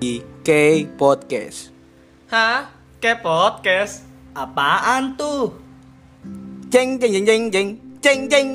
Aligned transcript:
di 0.00 0.24
K 0.40 0.48
Podcast. 0.96 1.68
Hah? 2.32 2.72
Kayak 3.04 3.20
podcast? 3.20 4.08
Apaan 4.32 5.12
tuh? 5.12 5.52
Jeng 6.72 6.96
jeng 6.96 7.12
jeng 7.20 7.28
jeng 7.28 7.44
jeng 7.52 7.68
jeng 8.00 8.20
jeng. 8.32 8.48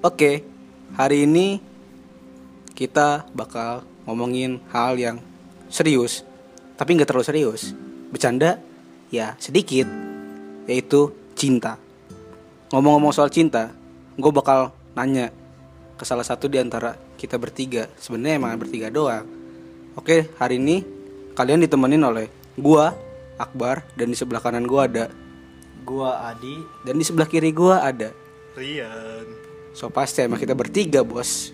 Oke, 0.00 0.40
hari 0.96 1.28
ini 1.28 1.60
kita 2.72 3.28
bakal 3.36 3.84
ngomongin 4.08 4.64
hal 4.72 4.96
yang 4.96 5.20
serius, 5.68 6.24
tapi 6.80 6.96
nggak 6.96 7.12
terlalu 7.12 7.28
serius. 7.28 7.76
Bercanda, 8.08 8.56
ya 9.12 9.36
sedikit, 9.36 9.84
yaitu 10.64 11.12
cinta. 11.36 11.76
Ngomong-ngomong 12.72 13.12
soal 13.12 13.28
cinta, 13.28 13.76
gue 14.16 14.32
bakal 14.32 14.72
nanya 14.96 15.28
ke 16.00 16.04
salah 16.08 16.24
satu 16.24 16.48
di 16.48 16.56
antara 16.56 16.96
kita 17.20 17.36
bertiga. 17.36 17.92
Sebenarnya 18.00 18.40
emang 18.40 18.56
bertiga 18.56 18.88
doang. 18.88 19.35
Oke, 19.96 20.28
hari 20.36 20.60
ini 20.60 20.84
kalian 21.32 21.64
ditemenin 21.64 22.04
oleh 22.04 22.28
gua, 22.60 22.92
Akbar, 23.40 23.88
dan 23.96 24.12
di 24.12 24.16
sebelah 24.16 24.44
kanan 24.44 24.68
gua 24.68 24.84
ada 24.84 25.08
Gua 25.88 26.20
Adi. 26.28 26.60
dan 26.84 27.00
di 27.00 27.04
sebelah 27.06 27.24
kiri 27.24 27.48
gua 27.48 27.80
ada. 27.80 28.12
Rian. 28.52 29.24
So 29.72 29.88
pasti 29.88 30.20
emang 30.20 30.36
kita 30.36 30.52
bertiga, 30.52 31.00
Bos. 31.00 31.52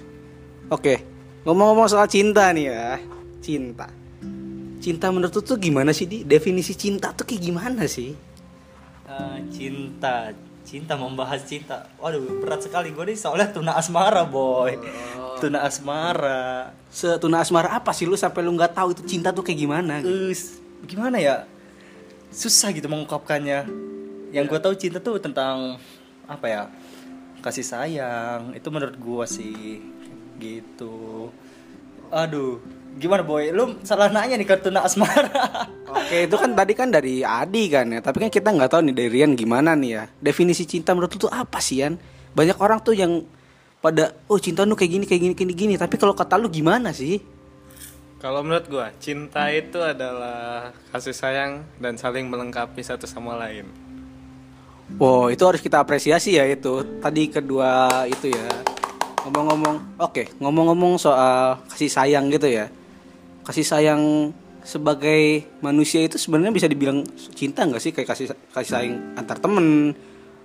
Oke, 0.70 1.02
ngomong-ngomong 1.46 1.86
soal 1.86 2.10
cinta 2.10 2.50
nih 2.50 2.66
ya. 2.66 2.98
Cinta. 3.38 3.86
Cinta 4.82 5.10
menurut 5.14 5.34
tuh 5.38 5.58
gimana 5.58 5.94
sih, 5.94 6.10
Di? 6.10 6.26
Definisi 6.26 6.74
cinta 6.74 7.14
tuh 7.14 7.22
kayak 7.22 7.42
gimana 7.46 7.86
sih? 7.86 8.10
Eh, 9.06 9.38
cinta, 9.54 10.34
cinta 10.66 10.98
membahas 10.98 11.46
cinta. 11.46 11.86
Waduh, 12.02 12.42
berat 12.42 12.66
sekali 12.66 12.90
gue 12.90 13.04
nih 13.06 13.18
soalnya 13.18 13.54
tuna 13.54 13.78
asmara, 13.78 14.26
boy. 14.26 14.74
Tuna 15.42 15.66
asmara. 15.66 16.70
Setuna 16.86 17.42
asmara 17.42 17.74
apa 17.74 17.90
sih 17.90 18.06
lu 18.06 18.14
sampai 18.14 18.46
lu 18.46 18.54
nggak 18.54 18.78
tahu 18.78 18.94
itu 18.94 19.02
cinta 19.02 19.34
tuh 19.34 19.42
kayak 19.42 19.58
gimana? 19.58 19.98
Us, 20.06 20.62
gimana 20.86 21.18
ya? 21.18 21.50
Susah 22.30 22.70
gitu 22.70 22.86
mengungkapkannya. 22.86 23.66
Yang 24.30 24.44
gue 24.46 24.60
tahu 24.62 24.74
cinta 24.78 25.02
tuh 25.02 25.18
tentang 25.18 25.82
apa 26.30 26.46
ya? 26.46 26.62
Kasih 27.42 27.66
sayang. 27.66 28.54
Itu 28.54 28.70
menurut 28.70 28.94
gue 28.94 29.24
sih 29.26 29.82
gitu. 30.38 31.34
Aduh, 32.14 32.62
gimana 33.02 33.26
boy? 33.26 33.50
Lu 33.50 33.82
salah 33.82 34.14
nanya 34.14 34.38
nih 34.38 34.46
ke 34.46 34.62
tuna 34.62 34.86
asmara. 34.86 35.66
Oke, 35.90 36.30
itu 36.30 36.36
kan 36.38 36.54
tadi 36.54 36.72
kan 36.78 36.94
dari 36.94 37.26
Adi 37.26 37.66
kan 37.66 37.90
ya. 37.90 37.98
Tapi 37.98 38.22
kan 38.22 38.30
kita 38.30 38.54
nggak 38.54 38.70
tahu 38.78 38.86
nih 38.86 38.94
dari 38.94 39.08
Rian 39.10 39.34
gimana 39.34 39.74
nih 39.74 39.90
ya. 39.90 40.02
Definisi 40.22 40.70
cinta 40.70 40.94
menurut 40.94 41.18
lu 41.18 41.26
tuh 41.26 41.32
apa 41.34 41.58
sih, 41.58 41.82
Yan? 41.82 41.98
Banyak 42.30 42.62
orang 42.62 42.78
tuh 42.78 42.94
yang 42.94 43.26
pada 43.82 44.14
oh 44.30 44.38
cinta 44.38 44.62
lu 44.62 44.78
kayak 44.78 44.92
gini 44.94 45.04
kayak 45.04 45.20
gini 45.20 45.34
gini 45.34 45.52
gini. 45.52 45.74
Tapi 45.74 45.98
kalau 45.98 46.14
kata 46.14 46.38
lu 46.38 46.46
gimana 46.46 46.94
sih? 46.94 47.18
Kalau 48.22 48.46
menurut 48.46 48.70
gua, 48.70 48.94
cinta 49.02 49.50
itu 49.50 49.82
adalah 49.82 50.70
kasih 50.94 51.10
sayang 51.10 51.66
dan 51.82 51.98
saling 51.98 52.30
melengkapi 52.30 52.78
satu 52.78 53.02
sama 53.02 53.34
lain. 53.34 53.66
Wow, 54.94 55.26
itu 55.26 55.42
harus 55.42 55.58
kita 55.58 55.82
apresiasi 55.82 56.38
ya 56.38 56.46
itu. 56.46 57.02
Tadi 57.02 57.26
kedua 57.26 58.06
itu 58.06 58.30
ya. 58.30 58.46
Ngomong-ngomong, 59.26 59.98
oke, 59.98 60.38
ngomong-ngomong 60.38 61.02
soal 61.02 61.66
kasih 61.66 61.90
sayang 61.90 62.30
gitu 62.30 62.46
ya. 62.46 62.70
Kasih 63.42 63.66
sayang 63.66 64.30
sebagai 64.62 65.42
manusia 65.58 66.06
itu 66.06 66.14
sebenarnya 66.14 66.54
bisa 66.54 66.70
dibilang 66.70 67.02
cinta 67.34 67.66
nggak 67.66 67.82
sih 67.82 67.90
kayak 67.90 68.14
kasih 68.14 68.30
kasih 68.54 68.70
sayang 68.70 68.94
antar 69.18 69.42
temen 69.42 69.90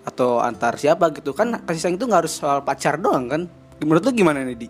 atau 0.08 0.39
antar 0.39 0.80
siapa 0.80 1.11
gitu. 1.11 1.36
Kan 1.36 1.59
kasih 1.67 1.81
sayang 1.83 2.00
itu 2.00 2.08
nggak 2.08 2.22
harus 2.23 2.39
soal 2.39 2.63
pacar 2.63 2.95
doang 2.95 3.27
kan? 3.27 3.41
Menurut 3.83 4.08
lu 4.08 4.11
gimana 4.16 4.47
nih 4.47 4.55
di? 4.55 4.69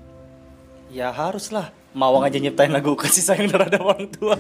Ya 0.90 1.14
harus 1.14 1.54
lah 1.54 1.70
Mawang 1.98 2.30
aja 2.30 2.38
nyiptain 2.38 2.70
lagu 2.70 2.94
kasih 2.94 3.26
sayang 3.26 3.50
terhadap 3.50 3.82
orang 3.82 4.06
tua. 4.14 4.38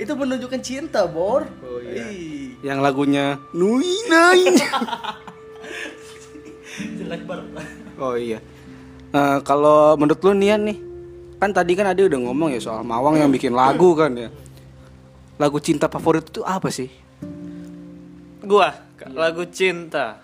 Itu 0.00 0.16
menunjukkan 0.16 0.60
cinta 0.64 1.04
Bor. 1.04 1.44
Oh, 1.60 1.76
iya. 1.84 2.08
Ih, 2.08 2.56
yang 2.64 2.80
lagunya 2.80 3.36
Nui 3.52 3.92
Nai. 4.08 4.48
Jelek 6.72 7.28
banget 7.28 7.68
Oh 8.00 8.16
iya. 8.16 8.40
Nah, 9.12 9.44
kalau 9.44 9.92
menurut 10.00 10.24
lu 10.24 10.32
Nian 10.32 10.64
nih, 10.64 10.80
kan 11.36 11.52
tadi 11.52 11.76
kan 11.76 11.92
Adi 11.92 12.08
udah 12.08 12.16
ngomong 12.24 12.56
ya 12.56 12.60
soal 12.64 12.80
Mawang 12.80 13.20
yang 13.20 13.28
bikin 13.28 13.52
lagu 13.52 13.92
kan 13.92 14.16
ya. 14.16 14.32
Lagu 15.36 15.60
cinta 15.60 15.84
favorit 15.92 16.24
itu 16.32 16.40
apa 16.48 16.72
sih? 16.72 17.01
Gua 18.52 18.68
lagu 19.16 19.48
cinta. 19.48 20.20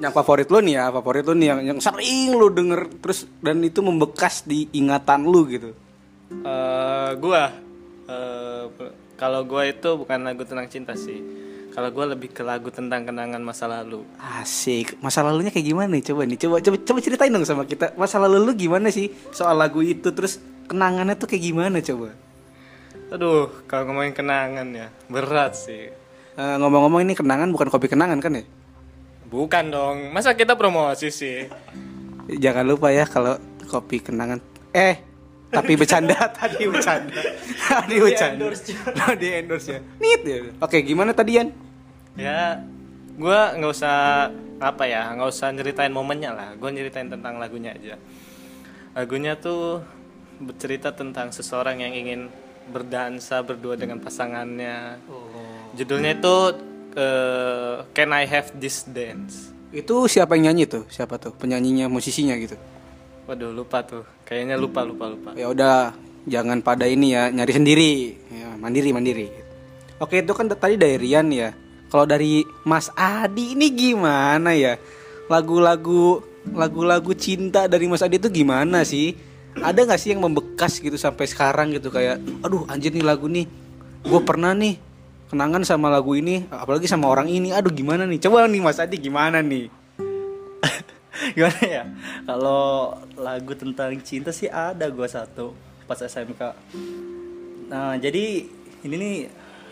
Yang 0.00 0.12
favorit 0.16 0.48
lu 0.48 0.64
nih 0.64 0.80
ya, 0.80 0.88
favorit 0.88 1.28
lu 1.28 1.36
nih 1.36 1.48
yang, 1.52 1.60
yang 1.60 1.78
sering 1.84 2.32
lu 2.32 2.48
denger 2.48 2.88
terus 3.04 3.28
dan 3.44 3.60
itu 3.60 3.84
membekas 3.84 4.48
di 4.48 4.64
ingatan 4.72 5.28
lu 5.28 5.44
gitu. 5.44 5.76
Eh, 6.32 7.10
gua 7.20 7.52
eh, 8.08 8.64
kalau 9.20 9.44
gua 9.44 9.68
itu 9.68 9.92
bukan 9.92 10.24
lagu 10.24 10.48
tentang 10.48 10.72
cinta 10.72 10.96
sih. 10.96 11.20
Kalau 11.76 11.92
gua 11.92 12.16
lebih 12.16 12.32
ke 12.32 12.40
lagu 12.40 12.72
tentang 12.72 13.04
kenangan 13.04 13.44
masa 13.44 13.68
lalu. 13.68 14.08
Asik. 14.40 14.96
Masa 15.04 15.20
lalunya 15.20 15.52
kayak 15.52 15.68
gimana 15.68 16.00
nih? 16.00 16.04
Coba 16.08 16.24
nih, 16.24 16.40
coba 16.40 16.64
coba 16.64 16.76
coba 16.80 16.98
ceritain 17.04 17.28
dong 17.28 17.44
sama 17.44 17.68
kita. 17.68 17.92
Masa 18.00 18.16
lalu 18.16 18.40
lu 18.40 18.52
gimana 18.56 18.88
sih 18.88 19.12
soal 19.36 19.52
lagu 19.60 19.84
itu 19.84 20.08
terus 20.16 20.40
kenangannya 20.64 21.12
tuh 21.20 21.28
kayak 21.28 21.44
gimana 21.44 21.84
coba? 21.84 22.16
Aduh, 23.12 23.52
kalau 23.68 23.92
ngomongin 23.92 24.16
kenangan 24.16 24.64
ya, 24.72 24.88
berat 25.12 25.52
sih. 25.52 26.05
Eh, 26.36 26.56
ngomong-ngomong 26.60 27.00
ini 27.00 27.16
kenangan 27.16 27.48
bukan 27.48 27.72
kopi 27.72 27.88
kenangan 27.88 28.20
kan 28.20 28.36
ya? 28.36 28.44
Bukan 29.32 29.72
dong, 29.72 30.12
masa 30.12 30.36
kita 30.36 30.52
promosi 30.52 31.08
sih? 31.08 31.48
Jangan 32.28 32.68
lupa 32.68 32.92
ya 32.92 33.08
kalau 33.08 33.40
kopi 33.64 34.04
kenangan. 34.04 34.44
Eh, 34.76 35.00
tapi 35.48 35.80
bercanda 35.80 36.28
tadi 36.38 36.68
bercanda. 36.68 37.16
tadi 37.72 37.96
bercanda. 37.96 38.52
Lo 38.92 39.12
di 39.16 39.28
endorse 39.32 39.68
ya. 39.72 39.80
Nit 39.96 40.22
ya. 40.28 40.38
Oke, 40.60 40.84
gimana 40.84 41.16
tadi 41.16 41.40
Yan? 41.40 41.48
Ya, 42.20 42.60
gua 43.16 43.56
nggak 43.56 43.72
usah 43.72 44.28
apa 44.60 44.84
ya, 44.84 45.16
nggak 45.16 45.28
usah 45.32 45.48
nyeritain 45.56 45.92
momennya 45.92 46.36
lah. 46.36 46.48
Gue 46.60 46.68
nyeritain 46.68 47.08
tentang 47.08 47.40
lagunya 47.40 47.72
aja. 47.72 47.96
Lagunya 48.92 49.40
tuh 49.40 49.80
bercerita 50.36 50.92
tentang 50.92 51.32
seseorang 51.32 51.80
yang 51.80 51.96
ingin 51.96 52.28
berdansa 52.68 53.40
berdua 53.40 53.76
dengan 53.80 54.00
pasangannya. 54.00 55.00
Judulnya 55.76 56.16
itu 56.16 56.36
eh, 56.96 57.76
Can 57.92 58.10
I 58.16 58.24
Have 58.24 58.56
This 58.56 58.88
Dance? 58.88 59.52
Itu 59.76 60.08
siapa 60.08 60.32
yang 60.40 60.50
nyanyi 60.50 60.64
tuh? 60.64 60.88
Siapa 60.88 61.20
tuh? 61.20 61.36
Penyanyinya, 61.36 61.92
musisinya 61.92 62.32
gitu. 62.40 62.56
Waduh 63.28 63.52
lupa 63.52 63.84
tuh, 63.84 64.08
kayaknya 64.24 64.56
lupa 64.56 64.80
lupa 64.86 65.12
lupa. 65.12 65.36
Ya 65.36 65.52
udah, 65.52 65.92
jangan 66.24 66.64
pada 66.64 66.88
ini 66.88 67.12
ya, 67.12 67.28
nyari 67.28 67.52
sendiri. 67.52 67.92
Ya, 68.32 68.56
mandiri 68.56 68.94
mandiri. 68.96 69.28
Oke, 70.00 70.24
itu 70.24 70.32
kan 70.32 70.48
tadi 70.48 70.80
dari 70.80 70.96
Rian 70.96 71.28
ya. 71.28 71.52
Kalau 71.92 72.08
dari 72.08 72.40
Mas 72.64 72.88
Adi 72.96 73.52
ini 73.52 73.68
gimana 73.68 74.56
ya? 74.56 74.80
Lagu-lagu 75.28 76.24
lagu-lagu 76.54 77.12
cinta 77.18 77.68
dari 77.68 77.84
Mas 77.90 78.00
Adi 78.00 78.16
itu 78.16 78.32
gimana 78.32 78.80
sih? 78.86 79.12
Ada 79.58 79.84
nggak 79.84 80.00
sih 80.00 80.16
yang 80.16 80.24
membekas 80.24 80.80
gitu 80.80 80.96
sampai 80.96 81.28
sekarang 81.28 81.72
gitu 81.74 81.92
kayak, 81.92 82.20
aduh 82.44 82.64
anjir 82.68 82.92
nih 82.92 83.04
lagu 83.04 83.24
nih, 83.24 83.48
gue 84.04 84.20
pernah 84.20 84.52
nih 84.52 84.76
kenangan 85.26 85.62
sama 85.66 85.90
lagu 85.90 86.14
ini, 86.14 86.46
apalagi 86.48 86.86
sama 86.86 87.10
orang 87.10 87.26
ini, 87.26 87.50
aduh 87.50 87.70
gimana 87.70 88.06
nih? 88.06 88.18
Coba 88.22 88.46
nih 88.46 88.60
Mas 88.62 88.78
Adi 88.78 88.96
gimana 88.98 89.42
nih? 89.42 89.68
Gimana 91.36 91.64
ya 91.64 91.84
Kalau 92.28 92.92
lagu 93.16 93.56
tentang 93.56 93.96
cinta 94.04 94.28
sih 94.30 94.52
ada 94.52 94.84
gua 94.92 95.08
satu 95.08 95.56
Pas 95.88 95.96
SMK 95.96 96.42
Nah 97.72 97.96
jadi 97.96 98.44
ini 98.84 98.94
nih 98.94 99.16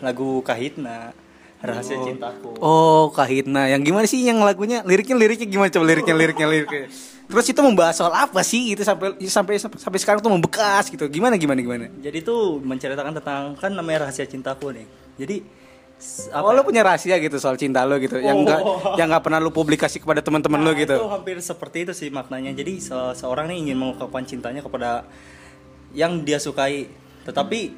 lagu 0.01 0.41
Kahitna 0.41 1.13
Rahasia 1.61 2.01
Cintaku 2.01 2.57
Oh, 2.61 3.09
Kahitna. 3.09 3.69
Yang 3.69 3.81
gimana 3.89 4.05
sih 4.05 4.21
yang 4.21 4.41
lagunya? 4.41 4.81
Liriknya 4.85 5.17
liriknya 5.17 5.47
gimana 5.49 5.69
coba 5.69 5.85
liriknya 5.89 6.15
liriknya 6.17 6.47
liriknya. 6.49 6.85
Terus 7.25 7.45
itu 7.47 7.59
membahas 7.59 7.95
soal 7.95 8.11
apa 8.11 8.41
sih? 8.41 8.71
Itu 8.71 8.81
sampai 8.81 9.17
sampai 9.19 9.55
sampai 9.57 9.99
sekarang 9.99 10.19
tuh 10.19 10.29
membekas 10.29 10.87
gitu. 10.87 11.05
Gimana 11.07 11.35
gimana 11.35 11.57
gimana? 11.57 11.85
Jadi 11.95 12.21
tuh 12.21 12.57
menceritakan 12.59 13.13
tentang 13.15 13.41
kan 13.55 13.71
namanya 13.71 14.05
rahasia 14.05 14.23
cintaku 14.23 14.69
nih. 14.71 14.85
Jadi 15.15 15.35
s- 15.95 16.29
oh, 16.29 16.43
apa 16.43 16.49
lo 16.51 16.61
punya 16.61 16.81
rahasia 16.81 17.17
gitu 17.17 17.35
soal 17.35 17.55
cinta 17.55 17.81
lo 17.81 17.97
gitu. 17.97 18.15
Yang 18.15 18.37
enggak 18.39 18.59
Oh. 18.59 18.93
yang 18.93 19.09
enggak 19.09 19.23
pernah 19.23 19.39
lo 19.39 19.49
publikasi 19.49 19.97
kepada 19.97 20.19
teman-teman 20.19 20.59
lo 20.59 20.69
Nah, 20.69 20.77
gitu. 20.77 20.95
Itu 20.95 21.07
hampir 21.07 21.37
seperti 21.39 21.77
itu 21.83 21.93
sih 21.93 22.09
maknanya. 22.09 22.53
Jadi 22.53 22.77
se- 22.77 22.93
seorang 23.15 23.47
nih 23.47 23.57
ingin 23.63 23.77
mengungkapkan 23.77 24.21
cintanya 24.23 24.61
kepada 24.61 25.09
yang 25.91 26.21
dia 26.21 26.37
sukai, 26.37 26.91
tetapi 27.23 27.73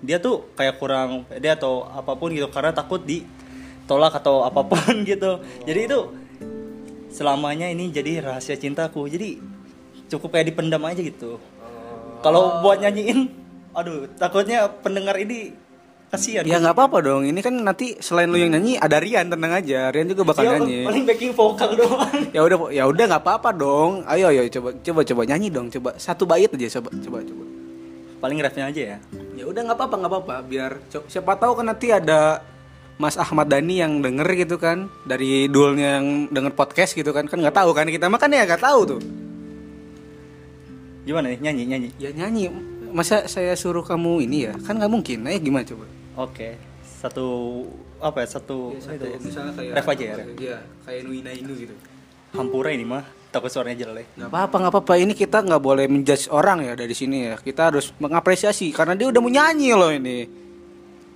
dia 0.00 0.16
tuh 0.16 0.48
kayak 0.54 0.78
kurang 0.78 1.26
pede 1.26 1.50
atau 1.50 1.82
apa 1.84 2.14
pun 2.14 2.30
gitu 2.30 2.46
karena 2.48 2.70
takut 2.70 3.02
ditolak 3.02 4.14
atau 4.14 4.42
apa 4.42 4.62
pun 4.62 4.80
gitu. 5.04 5.42
Jadi 5.62 5.80
itu 5.84 6.00
selamanya 7.18 7.66
ini 7.66 7.90
jadi 7.90 8.22
rahasia 8.22 8.54
cintaku. 8.54 9.10
Jadi 9.10 9.42
cukup 10.06 10.38
kayak 10.38 10.54
dipendam 10.54 10.86
aja 10.86 11.02
gitu. 11.02 11.42
Kalau 12.22 12.62
buat 12.62 12.78
nyanyiin, 12.78 13.26
aduh 13.74 14.06
takutnya 14.14 14.70
pendengar 14.70 15.18
ini 15.18 15.54
kasihan 16.08 16.42
Ya 16.42 16.58
nggak 16.58 16.74
apa-apa 16.74 16.98
dong. 17.02 17.22
Ini 17.26 17.40
kan 17.42 17.54
nanti 17.58 17.98
selain 17.98 18.30
lu 18.30 18.38
yang 18.38 18.54
nyanyi 18.54 18.78
ada 18.78 19.02
Rian 19.02 19.26
tenang 19.26 19.52
aja. 19.54 19.90
Rian 19.90 20.06
juga 20.06 20.22
bakal 20.24 20.42
Dia 20.46 20.52
nyanyi. 20.58 20.78
paling 20.86 21.04
backing 21.04 21.32
vokal 21.34 21.70
doang 21.74 22.10
Ya 22.36 22.40
udah 22.46 22.58
ya 22.70 22.84
udah 22.86 23.04
nggak 23.10 23.22
apa-apa 23.22 23.50
dong. 23.52 24.06
Ayo 24.06 24.30
ayo 24.30 24.46
coba 24.48 24.74
coba 24.78 25.00
coba 25.02 25.22
nyanyi 25.26 25.48
dong. 25.50 25.66
Coba 25.70 25.98
satu 25.98 26.22
bait 26.22 26.48
aja 26.48 26.78
coba 26.78 26.90
coba 26.94 27.18
coba. 27.22 27.44
paling 28.18 28.42
refnya 28.42 28.66
aja 28.66 28.82
ya 28.82 28.98
Ya 29.38 29.44
udah 29.46 29.62
nggak 29.62 29.78
apa-apa 29.78 29.94
nggak 29.94 30.10
apa-apa. 30.10 30.34
Biar 30.42 30.72
siapa 31.06 31.38
tahu 31.38 31.52
kan 31.54 31.66
nanti 31.70 31.94
ada 31.94 32.42
Mas 32.98 33.14
Ahmad 33.14 33.46
Dhani 33.46 33.78
yang 33.78 34.02
denger 34.02 34.26
gitu 34.34 34.58
kan 34.58 34.90
dari 35.06 35.46
dulnya 35.46 36.02
yang 36.02 36.26
denger 36.34 36.50
podcast 36.50 36.98
gitu 36.98 37.14
kan 37.14 37.30
kan 37.30 37.38
nggak 37.38 37.54
tahu 37.54 37.70
kan 37.70 37.86
kita 37.86 38.10
makan 38.10 38.34
ya 38.34 38.42
nggak 38.42 38.58
tahu 38.58 38.80
tuh. 38.98 39.00
Gimana 41.06 41.30
nih? 41.30 41.38
Nyanyi 41.38 41.62
nyanyi. 41.70 41.88
Ya 42.02 42.10
nyanyi. 42.10 42.50
Masa 42.90 43.30
saya 43.30 43.54
suruh 43.54 43.86
kamu 43.86 44.26
ini 44.26 44.50
ya? 44.50 44.54
Kan 44.66 44.82
nggak 44.82 44.90
mungkin 44.90 45.22
nah 45.22 45.30
gimana 45.38 45.62
coba? 45.62 45.86
Oke. 46.18 46.58
Satu 46.98 47.26
apa 48.02 48.26
ya 48.26 48.28
satu, 48.34 48.74
itu 48.74 49.06
ya. 49.06 49.18
misalnya 49.22 49.52
kayak 49.54 49.72
ref 49.78 49.88
aja 49.94 50.02
ya 50.02 50.14
ref. 50.18 50.28
Iya, 50.34 50.58
kayak 50.82 51.00
Nuina 51.06 51.30
Inu 51.30 51.54
gitu. 51.54 51.74
Hampura 52.34 52.74
ini 52.74 52.82
mah 52.82 53.06
takut 53.30 53.46
suaranya 53.46 53.86
jelek. 53.86 54.18
Nggak 54.18 54.26
apa-apa 54.26 54.56
nggak 54.58 54.72
apa-apa. 54.74 54.92
Ini 54.98 55.14
kita 55.14 55.38
nggak 55.46 55.62
boleh 55.62 55.86
menjudge 55.86 56.26
orang 56.34 56.66
ya 56.66 56.74
dari 56.74 56.94
sini 56.98 57.30
ya. 57.30 57.38
Kita 57.38 57.70
harus 57.70 57.94
mengapresiasi 58.02 58.74
karena 58.74 58.98
dia 58.98 59.06
udah 59.06 59.20
mau 59.22 59.30
nyanyi 59.30 59.70
loh 59.78 59.94
ini 59.94 60.47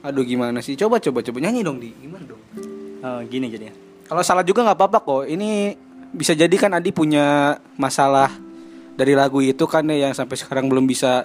aduh 0.02 0.26
gimana 0.26 0.58
sih? 0.60 0.75
Coba 0.75 0.99
coba 0.99 1.22
coba. 1.22 1.38
Nyanyi 1.38 1.62
dong 1.62 1.78
di. 1.78 1.94
Gimana 1.96 2.26
dong? 2.26 2.43
Eh, 3.02 3.20
gini 3.26 3.50
jadinya 3.50 3.93
kalau 4.12 4.20
salah 4.20 4.44
juga 4.44 4.60
nggak 4.60 4.76
apa-apa 4.76 4.99
kok. 5.00 5.22
Ini 5.25 5.72
bisa 6.12 6.37
jadi 6.37 6.52
kan 6.60 6.76
Adi 6.76 6.93
punya 6.93 7.56
masalah 7.81 8.28
dari 8.93 9.16
lagu 9.16 9.40
itu 9.40 9.64
kan 9.64 9.88
ya 9.88 10.04
yang 10.04 10.12
sampai 10.12 10.37
sekarang 10.37 10.69
belum 10.69 10.84
bisa 10.84 11.25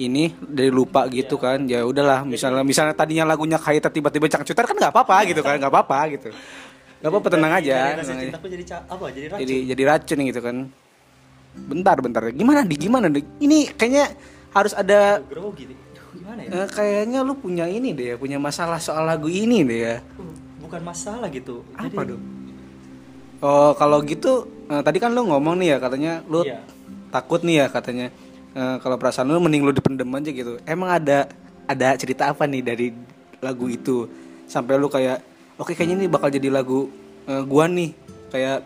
ini 0.00 0.32
dari 0.40 0.72
lupa 0.72 1.04
gitu 1.12 1.36
kan. 1.36 1.68
Ya 1.68 1.84
udahlah 1.84 2.24
misalnya 2.24 2.64
misalnya 2.64 2.96
tadinya 2.96 3.28
lagunya 3.28 3.60
kayak 3.60 3.92
tiba-tiba 3.92 4.32
cangcuter 4.32 4.64
kan 4.64 4.80
nggak 4.80 4.92
apa-apa 4.96 5.16
gitu 5.28 5.44
kan 5.44 5.60
nggak 5.60 5.68
apa-apa 5.68 5.98
gitu. 6.16 6.32
Nggak 7.04 7.10
apa-apa 7.12 7.28
tenang 7.28 7.52
aja 7.52 7.76
jadi 8.00 8.32
apa 8.32 8.46
jadi 9.12 9.26
racun. 9.28 9.40
Jadi 9.44 9.54
jadi 9.68 9.82
racun 9.84 10.18
gitu 10.24 10.40
kan. 10.40 10.56
Bentar 11.52 11.96
bentar. 12.00 12.22
Gimana 12.32 12.64
di? 12.64 12.76
Gimana 12.80 13.06
di? 13.12 13.20
Ini 13.20 13.76
kayaknya 13.76 14.08
harus 14.56 14.72
ada 14.72 15.20
grogi 15.20 15.68
gimana 16.22 16.40
ya? 16.40 16.50
Eh, 16.54 16.66
kayaknya 16.70 17.20
lu 17.20 17.34
punya 17.34 17.66
ini 17.66 17.90
deh 17.90 18.14
ya 18.14 18.16
punya 18.16 18.38
masalah 18.38 18.78
soal 18.78 19.02
lagu 19.02 19.26
ini 19.26 19.66
deh 19.66 19.80
ya. 19.82 19.96
Bukan 20.62 20.80
masalah 20.80 21.26
gitu. 21.28 21.66
Apa 21.74 21.90
Jadi- 21.90 22.10
dong? 22.14 22.22
Oh 23.42 23.74
kalau 23.74 23.98
gitu 24.06 24.46
eh, 24.70 24.80
tadi 24.80 25.02
kan 25.02 25.10
lu 25.10 25.26
ngomong 25.26 25.58
nih 25.58 25.74
ya 25.74 25.78
katanya 25.78 26.12
lu 26.24 26.46
Iya. 26.46 26.62
takut 27.10 27.42
nih 27.42 27.56
ya 27.58 27.66
katanya. 27.68 28.06
Eh, 28.54 28.76
kalau 28.78 28.94
perasaan 28.94 29.26
lu 29.26 29.42
mending 29.42 29.66
lu 29.66 29.74
dipendem 29.74 30.06
aja 30.08 30.30
gitu. 30.30 30.62
Emang 30.62 30.94
ada 30.94 31.26
ada 31.66 31.88
cerita 31.98 32.30
apa 32.30 32.46
nih 32.46 32.62
dari 32.62 32.86
lagu 33.42 33.66
itu? 33.66 34.06
Sampai 34.46 34.78
lu 34.78 34.86
kayak 34.86 35.18
oke 35.58 35.74
kayaknya 35.74 35.98
ini 35.98 36.06
bakal 36.06 36.30
jadi 36.30 36.48
lagu 36.48 36.86
eh, 37.26 37.42
gua 37.42 37.66
nih. 37.66 37.90
Kayak 38.30 38.62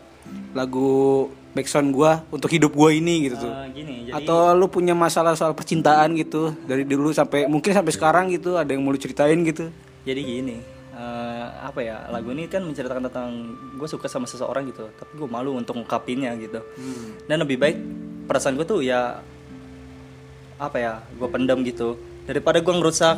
lagu 0.52 1.26
backsound 1.56 1.96
gua 1.96 2.20
untuk 2.28 2.52
hidup 2.52 2.76
gua 2.76 2.92
ini 2.92 3.32
gitu 3.32 3.48
tuh. 3.48 3.52
Eh, 3.52 3.66
gini 3.72 3.94
jadi 4.04 4.20
atau 4.20 4.52
lu 4.52 4.68
punya 4.68 4.92
masalah 4.92 5.32
soal 5.32 5.56
percintaan 5.56 6.12
gitu 6.14 6.52
dari 6.68 6.84
dulu 6.84 7.08
sampai 7.16 7.48
mungkin 7.48 7.72
sampai 7.72 7.92
sekarang 7.96 8.28
gitu 8.28 8.60
ada 8.60 8.68
yang 8.68 8.84
mau 8.84 8.92
lu 8.92 9.00
ceritain 9.00 9.40
gitu? 9.40 9.72
Jadi 10.04 10.20
gini 10.20 10.56
eh, 10.92 11.46
apa 11.64 11.80
ya 11.80 12.04
lagu 12.12 12.28
ini 12.36 12.46
kan 12.46 12.60
menceritakan 12.62 13.08
tentang 13.08 13.30
gue 13.80 13.88
suka 13.88 14.06
sama 14.06 14.28
seseorang 14.28 14.68
gitu 14.68 14.86
tapi 15.00 15.12
gue 15.16 15.28
malu 15.28 15.56
untuk 15.56 15.80
ngungkapinnya 15.80 16.36
gitu. 16.36 16.60
Dan 17.24 17.40
lebih 17.40 17.56
baik 17.56 17.76
perasaan 18.28 18.60
gue 18.60 18.66
tuh 18.68 18.84
ya 18.84 19.24
apa 20.60 20.76
ya 20.76 21.00
gue 21.16 21.28
pendam 21.32 21.64
gitu. 21.64 21.96
Daripada 22.28 22.60
gue 22.60 22.74
ngerusak 22.76 23.16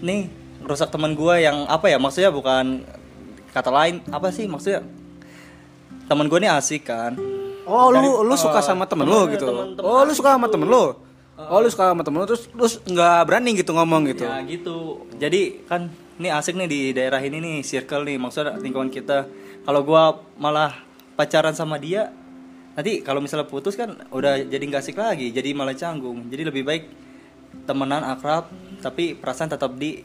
nih 0.00 0.30
ngerusak 0.62 0.94
teman 0.94 1.18
gue 1.18 1.34
yang 1.42 1.66
apa 1.66 1.90
ya 1.90 1.98
maksudnya 1.98 2.30
bukan 2.30 2.86
kata 3.50 3.70
lain 3.74 3.98
apa 4.14 4.30
sih 4.30 4.46
maksudnya? 4.46 4.86
Teman 6.08 6.24
gue 6.24 6.38
nih 6.40 6.48
asik 6.48 6.88
kan 6.88 7.37
Oh, 7.68 7.92
lu 7.92 8.00
Dari- 8.00 8.24
lu 8.32 8.34
suka 8.40 8.60
eh, 8.60 8.64
sama 8.64 8.88
temen 8.88 9.04
lu 9.04 9.12
temennya, 9.12 9.34
gitu. 9.36 9.46
temen-temen 9.52 9.84
oh, 9.84 10.00
lu 10.08 10.12
suka 10.16 10.28
sama 10.32 10.46
gitu. 10.48 10.54
temen 10.56 10.68
lu. 10.72 10.84
Oh, 11.38 11.58
lu 11.60 11.68
suka 11.68 11.84
sama 11.92 12.02
temen 12.02 12.18
lu 12.18 12.26
terus 12.26 12.42
lu 12.50 12.64
nggak 12.64 13.20
berani 13.28 13.50
gitu 13.60 13.70
ngomong 13.76 14.02
gitu. 14.08 14.24
Ya 14.24 14.40
gitu. 14.48 15.04
Jadi 15.20 15.68
kan 15.68 15.92
ini 16.16 16.28
asik 16.32 16.56
nih 16.56 16.66
di 16.66 16.80
daerah 16.96 17.20
ini 17.20 17.38
nih 17.38 17.56
circle 17.60 18.08
nih 18.08 18.16
maksudnya 18.16 18.56
lingkungan 18.56 18.88
kita. 18.88 19.28
Kalau 19.68 19.84
gua 19.84 20.16
malah 20.40 20.72
pacaran 21.14 21.52
sama 21.52 21.76
dia 21.76 22.08
nanti 22.72 23.04
kalau 23.04 23.20
misalnya 23.20 23.44
putus 23.44 23.76
kan 23.76 24.00
udah 24.14 24.40
jadi 24.48 24.64
nggak 24.64 24.82
asik 24.82 24.96
lagi, 24.96 25.28
jadi 25.28 25.52
malah 25.52 25.76
canggung. 25.76 26.24
Jadi 26.32 26.42
lebih 26.48 26.64
baik 26.64 26.84
temenan 27.68 28.00
akrab 28.00 28.48
tapi 28.80 29.12
perasaan 29.12 29.52
tetap 29.52 29.76
di 29.76 30.00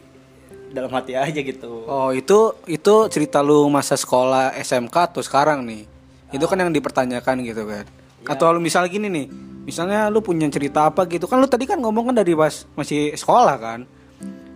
dalam 0.74 0.90
hati 0.90 1.14
aja 1.14 1.40
gitu. 1.40 1.86
Oh, 1.86 2.10
itu 2.12 2.58
itu 2.66 2.96
cerita 3.08 3.40
lu 3.46 3.70
masa 3.70 3.94
sekolah 3.94 4.58
SMK 4.58 5.14
atau 5.14 5.22
sekarang 5.22 5.64
nih? 5.64 5.93
Itu 6.34 6.50
kan 6.50 6.58
yang 6.58 6.74
dipertanyakan 6.74 7.46
gitu 7.46 7.64
kan. 7.70 7.86
Atau 8.26 8.50
lu 8.52 8.60
misalnya 8.60 8.90
gini 8.90 9.08
nih, 9.08 9.26
misalnya 9.64 10.10
lu 10.10 10.20
punya 10.20 10.50
cerita 10.50 10.90
apa 10.90 11.06
gitu 11.08 11.30
kan 11.30 11.40
lu 11.40 11.48
tadi 11.48 11.64
kan 11.70 11.80
ngomong 11.80 12.12
kan 12.12 12.16
dari 12.18 12.34
pas 12.34 12.66
masih 12.76 13.14
sekolah 13.14 13.56
kan. 13.62 13.86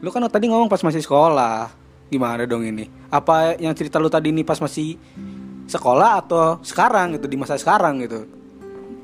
Lu 0.02 0.10
kan 0.10 0.26
tadi 0.28 0.50
ngomong 0.50 0.68
pas 0.68 0.82
masih 0.82 1.06
sekolah. 1.06 1.70
Gimana 2.08 2.48
dong 2.48 2.64
ini? 2.64 2.88
Apa 3.12 3.60
yang 3.60 3.76
cerita 3.76 4.00
lu 4.00 4.10
tadi 4.10 4.32
ini 4.32 4.42
pas 4.42 4.58
masih 4.58 4.96
sekolah 5.68 6.24
atau 6.24 6.58
sekarang 6.64 7.20
gitu 7.20 7.28
di 7.28 7.36
masa 7.36 7.60
sekarang 7.60 8.00
gitu? 8.02 8.24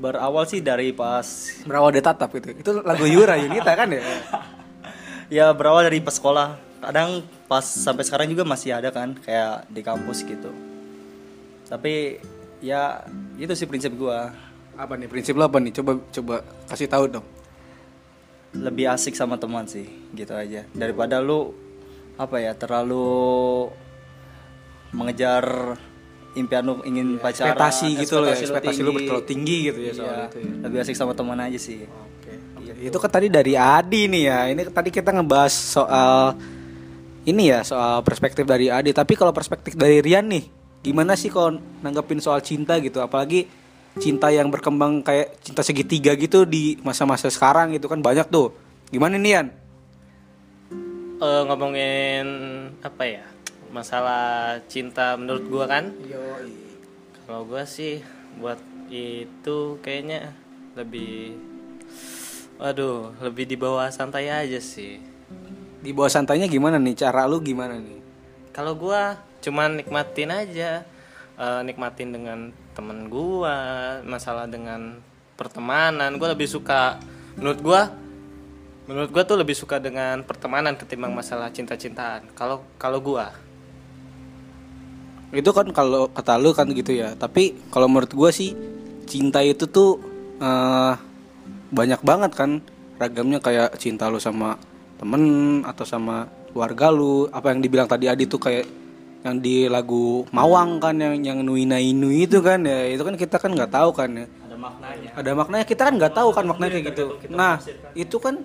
Berawal 0.00 0.44
sih 0.48 0.60
dari 0.60 0.92
pas 0.92 1.24
Berawal 1.68 1.92
dari 1.92 2.04
tatap 2.04 2.32
gitu. 2.36 2.56
Itu 2.56 2.70
lagu 2.80 3.04
Yura 3.04 3.36
Yunita 3.36 3.72
kan 3.76 3.88
ya? 3.92 4.02
ya 5.44 5.46
berawal 5.52 5.84
dari 5.84 6.00
pas 6.00 6.16
sekolah. 6.16 6.56
Kadang 6.84 7.24
pas 7.48 7.64
sampai 7.64 8.04
sekarang 8.04 8.28
juga 8.28 8.44
masih 8.44 8.76
ada 8.76 8.88
kan 8.92 9.16
kayak 9.20 9.68
di 9.68 9.80
kampus 9.80 10.24
gitu. 10.24 10.52
Tapi 11.68 12.20
ya 12.64 13.04
itu 13.36 13.52
sih 13.52 13.68
prinsip 13.68 13.92
gua. 13.92 14.32
Apa 14.74 14.96
nih 14.96 15.06
prinsip 15.06 15.36
lo 15.36 15.44
apa 15.44 15.60
nih? 15.60 15.70
Coba 15.70 16.00
coba 16.08 16.40
kasih 16.66 16.88
tahu 16.88 17.06
dong. 17.12 17.26
lebih 18.54 18.86
asik 18.86 19.18
sama 19.18 19.34
teman 19.34 19.66
sih 19.66 19.82
gitu 20.14 20.30
aja 20.30 20.62
daripada 20.70 21.18
lu 21.18 21.50
apa 22.14 22.38
ya 22.38 22.54
terlalu 22.54 23.66
mengejar 24.94 25.74
impian 26.34 26.62
lu 26.62 26.78
ingin 26.86 27.18
pacaran 27.18 27.50
ekspektasi 27.50 27.88
gitu 27.98 28.22
loh 28.22 28.30
ya, 28.30 28.38
ekspektasi 28.38 28.78
ekspektasi 28.78 28.80
lu 28.86 28.90
terlalu 28.94 29.24
tinggi 29.26 29.58
gitu 29.70 29.80
ya 29.82 29.92
soal 29.94 30.06
Iya, 30.14 30.26
itu 30.30 30.38
ya. 30.38 30.52
lebih 30.66 30.78
asik 30.82 30.94
sama 30.94 31.12
teman 31.14 31.38
aja 31.38 31.58
sih 31.58 31.82
Oke. 31.82 32.32
Itu 32.78 32.96
kan 33.02 33.10
tadi 33.10 33.26
dari 33.28 33.58
Adi 33.58 34.08
nih 34.08 34.22
ya. 34.24 34.38
Ini 34.48 34.62
tadi 34.72 34.88
kita 34.88 35.12
ngebahas 35.12 35.52
soal 35.52 36.32
ini 37.24 37.52
ya, 37.52 37.60
soal 37.60 38.00
perspektif 38.00 38.44
dari 38.44 38.72
Adi. 38.72 38.92
Tapi 38.92 39.12
kalau 39.16 39.32
perspektif 39.36 39.76
dari 39.76 40.00
Rian 40.00 40.24
nih, 40.28 40.44
gimana 40.84 41.16
sih 41.16 41.32
kalau 41.32 41.56
nanggepin 41.80 42.20
soal 42.20 42.44
cinta 42.44 42.76
gitu? 42.78 43.00
Apalagi 43.00 43.48
cinta 43.96 44.28
yang 44.28 44.52
berkembang 44.52 45.00
kayak 45.00 45.40
cinta 45.40 45.64
segitiga 45.64 46.12
gitu 46.14 46.44
di 46.44 46.76
masa-masa 46.84 47.32
sekarang 47.32 47.72
gitu 47.72 47.88
kan 47.88 48.04
banyak 48.04 48.28
tuh. 48.28 48.52
Gimana 48.92 49.16
nih 49.16 49.32
Rian? 49.32 49.46
Eh, 51.14 51.42
ngomongin 51.48 52.26
apa 52.84 53.02
ya 53.08 53.24
masalah 53.72 54.60
cinta 54.68 55.16
menurut 55.16 55.48
gua 55.48 55.64
kan 55.66 55.90
kalau 57.24 57.42
gua 57.48 57.64
sih 57.64 58.04
buat 58.38 58.60
itu 58.92 59.80
kayaknya 59.80 60.30
lebih 60.76 61.34
waduh 62.60 63.14
lebih 63.24 63.48
di 63.48 63.56
bawah 63.56 63.88
santai 63.90 64.30
aja 64.30 64.60
sih 64.60 65.00
Di 65.84 65.92
bawah 65.92 66.08
santainya 66.08 66.48
gimana 66.48 66.76
nih? 66.80 66.94
Cara 66.96 67.24
lu 67.26 67.40
gimana 67.40 67.76
nih? 67.80 67.98
kalau 68.54 68.78
gua 68.78 69.18
cuman 69.44 69.76
nikmatin 69.76 70.32
aja. 70.32 70.88
Eh, 71.34 71.60
nikmatin 71.66 72.14
dengan 72.14 72.54
temen 72.78 73.10
gua 73.10 73.98
masalah 74.06 74.46
dengan 74.46 75.02
pertemanan. 75.34 76.14
Gua 76.14 76.30
lebih 76.30 76.46
suka 76.46 77.02
menurut 77.34 77.58
gua 77.58 77.80
menurut 78.86 79.10
gua 79.10 79.26
tuh 79.26 79.42
lebih 79.42 79.58
suka 79.58 79.82
dengan 79.82 80.22
pertemanan 80.22 80.78
ketimbang 80.78 81.10
masalah 81.10 81.50
cinta-cintaan. 81.50 82.30
Kalau 82.38 82.62
kalau 82.78 83.02
gua. 83.02 83.34
Itu 85.34 85.50
kan 85.50 85.66
kalau 85.74 86.06
kata 86.14 86.38
lu 86.38 86.54
kan 86.54 86.70
gitu 86.70 86.94
ya. 86.94 87.18
Tapi 87.18 87.58
kalau 87.74 87.90
menurut 87.90 88.14
gue 88.14 88.30
sih 88.30 88.54
cinta 89.10 89.42
itu 89.42 89.66
tuh 89.66 89.98
eh, 90.38 90.94
banyak 91.74 91.98
banget 92.06 92.30
kan. 92.38 92.62
Ragamnya 92.94 93.42
kayak 93.42 93.74
cinta 93.82 94.06
lu 94.06 94.22
sama 94.22 94.54
temen 95.02 95.66
atau 95.66 95.82
sama 95.82 96.30
keluarga 96.54 96.94
lu. 96.94 97.26
Apa 97.34 97.50
yang 97.50 97.58
dibilang 97.58 97.90
tadi 97.90 98.06
Adi 98.06 98.30
tuh 98.30 98.38
kayak 98.38 98.83
yang 99.24 99.40
di 99.40 99.64
lagu 99.72 100.28
Mawang 100.28 100.76
kan 100.84 100.92
yang 101.00 101.16
yang 101.24 101.40
Nuina 101.40 101.80
Inu 101.80 102.12
itu 102.12 102.44
kan 102.44 102.60
ya 102.60 102.92
itu 102.92 103.00
kan 103.00 103.16
kita 103.16 103.40
kan 103.40 103.56
nggak 103.56 103.72
tahu 103.72 103.90
kan 103.96 104.12
ya. 104.12 104.26
Ada 104.28 104.56
maknanya. 104.60 105.10
Ada 105.16 105.30
maknanya. 105.32 105.64
Kita 105.64 105.82
kan 105.88 105.94
nggak 105.96 106.12
tahu 106.12 106.28
kan 106.36 106.44
maknanya 106.44 106.72
kayak 106.76 106.86
gitu. 106.92 107.04
Nah 107.32 107.56
itu 107.96 108.16
kan 108.20 108.44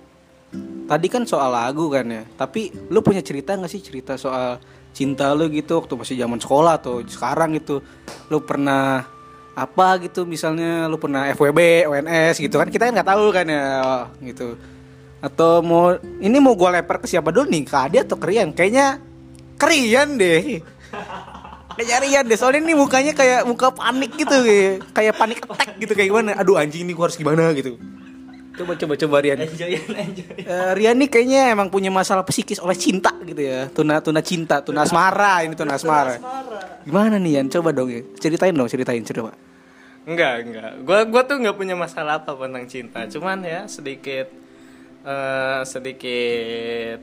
tadi 0.88 1.06
kan 1.12 1.28
soal 1.28 1.52
lagu 1.52 1.92
kan 1.92 2.08
ya. 2.08 2.24
Tapi 2.32 2.72
lu 2.88 3.04
punya 3.04 3.20
cerita 3.20 3.52
nggak 3.52 3.68
sih? 3.68 3.84
Cerita 3.84 4.16
soal 4.16 4.56
cinta 4.96 5.30
lu 5.36 5.52
gitu 5.52 5.78
waktu 5.78 5.94
masih 6.00 6.16
zaman 6.16 6.40
sekolah 6.40 6.80
atau 6.80 7.04
sekarang 7.04 7.60
gitu. 7.60 7.84
Lu 8.32 8.40
pernah 8.40 9.04
apa 9.52 10.00
gitu? 10.00 10.24
Misalnya 10.24 10.88
lu 10.88 10.96
pernah 10.96 11.28
FWB 11.36 11.92
ONS 11.92 12.40
gitu 12.40 12.56
kan? 12.56 12.72
Kita 12.72 12.88
kan 12.88 12.96
nggak 12.96 13.10
tahu 13.12 13.24
kan 13.36 13.44
ya 13.44 13.64
gitu. 14.24 14.56
Atau 15.20 15.60
mau 15.60 15.92
ini 16.00 16.40
mau 16.40 16.56
gue 16.56 16.72
lempar 16.72 16.96
ke 16.96 17.04
siapa 17.04 17.28
dulu 17.28 17.52
nih? 17.52 17.68
Ke 17.68 17.76
Adi 17.84 17.96
atau 18.00 18.16
ke 18.16 18.24
Rian? 18.32 18.56
Kayaknya 18.56 19.09
ke 19.60 19.66
Rian 19.68 20.16
deh. 20.16 20.64
Kayaknya 21.76 21.96
Rian 22.00 22.24
deh. 22.24 22.38
Soalnya 22.40 22.64
ini 22.64 22.72
mukanya 22.72 23.12
kayak 23.12 23.44
muka 23.44 23.68
panik 23.70 24.16
gitu 24.16 24.32
kayak, 24.32 24.72
kayak 24.96 25.14
panik 25.20 25.38
attack 25.44 25.76
gitu 25.76 25.92
kayak 25.92 26.08
gimana? 26.08 26.32
Aduh 26.40 26.56
anjing 26.56 26.88
ini 26.88 26.96
gue 26.96 27.04
harus 27.04 27.20
gimana 27.20 27.52
gitu. 27.52 27.76
Coba 28.50 28.76
coba 28.76 28.94
coba 28.98 29.16
Rian. 29.24 29.38
enjoy 29.40 29.78
enjoy 29.78 30.36
Eh, 30.42 30.70
Rian 30.76 30.96
nih 30.98 31.08
kayaknya 31.08 31.54
emang 31.54 31.68
punya 31.68 31.88
masalah 31.88 32.26
psikis 32.26 32.58
oleh 32.60 32.76
cinta 32.76 33.12
gitu 33.22 33.40
ya. 33.40 33.68
Tuna 33.70 34.00
tuna 34.00 34.20
cinta, 34.20 34.60
tuna 34.64 34.84
asmara 34.84 35.44
ini 35.44 35.54
tuna 35.54 35.76
asmara. 35.76 36.16
Gimana 36.84 37.16
nih 37.20 37.40
Yan? 37.40 37.46
Coba 37.52 37.70
dong 37.72 37.88
ya. 37.92 38.00
Ceritain 38.18 38.52
dong, 38.52 38.68
ceritain 38.68 39.00
coba. 39.04 39.32
Enggak, 40.04 40.34
enggak. 40.48 40.70
Gua 40.82 40.98
gua 41.06 41.22
tuh 41.28 41.36
nggak 41.38 41.56
punya 41.56 41.76
masalah 41.76 42.24
apa 42.24 42.32
tentang 42.34 42.66
cinta. 42.66 43.04
Cuman 43.06 43.44
ya 43.44 43.68
sedikit 43.70 44.32
eh 45.00 45.60
sedikit 45.64 47.00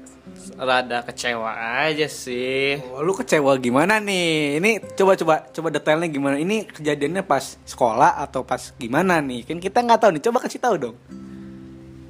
rada 0.54 1.01
kecewa 1.01 1.50
aja 1.86 2.06
sih. 2.06 2.77
Oh, 2.94 3.01
lu 3.01 3.18
kecewa 3.18 3.58
gimana 3.58 3.98
nih? 3.98 4.62
Ini 4.62 4.72
coba 4.94 5.18
coba 5.18 5.36
coba 5.50 5.68
detailnya 5.74 6.06
gimana? 6.06 6.38
Ini 6.38 6.70
kejadiannya 6.70 7.25
pas 7.25 7.58
sekolah 7.66 8.22
atau 8.22 8.46
pas 8.46 8.74
gimana 8.77 9.18
nih? 9.18 9.50
Kan 9.50 9.58
kita 9.58 9.82
nggak 9.82 10.00
tahu 10.01 10.12
nih. 10.13 10.24
Coba 10.30 10.38
kasih 10.46 10.62
tahu 10.62 10.75
dong. 10.77 10.98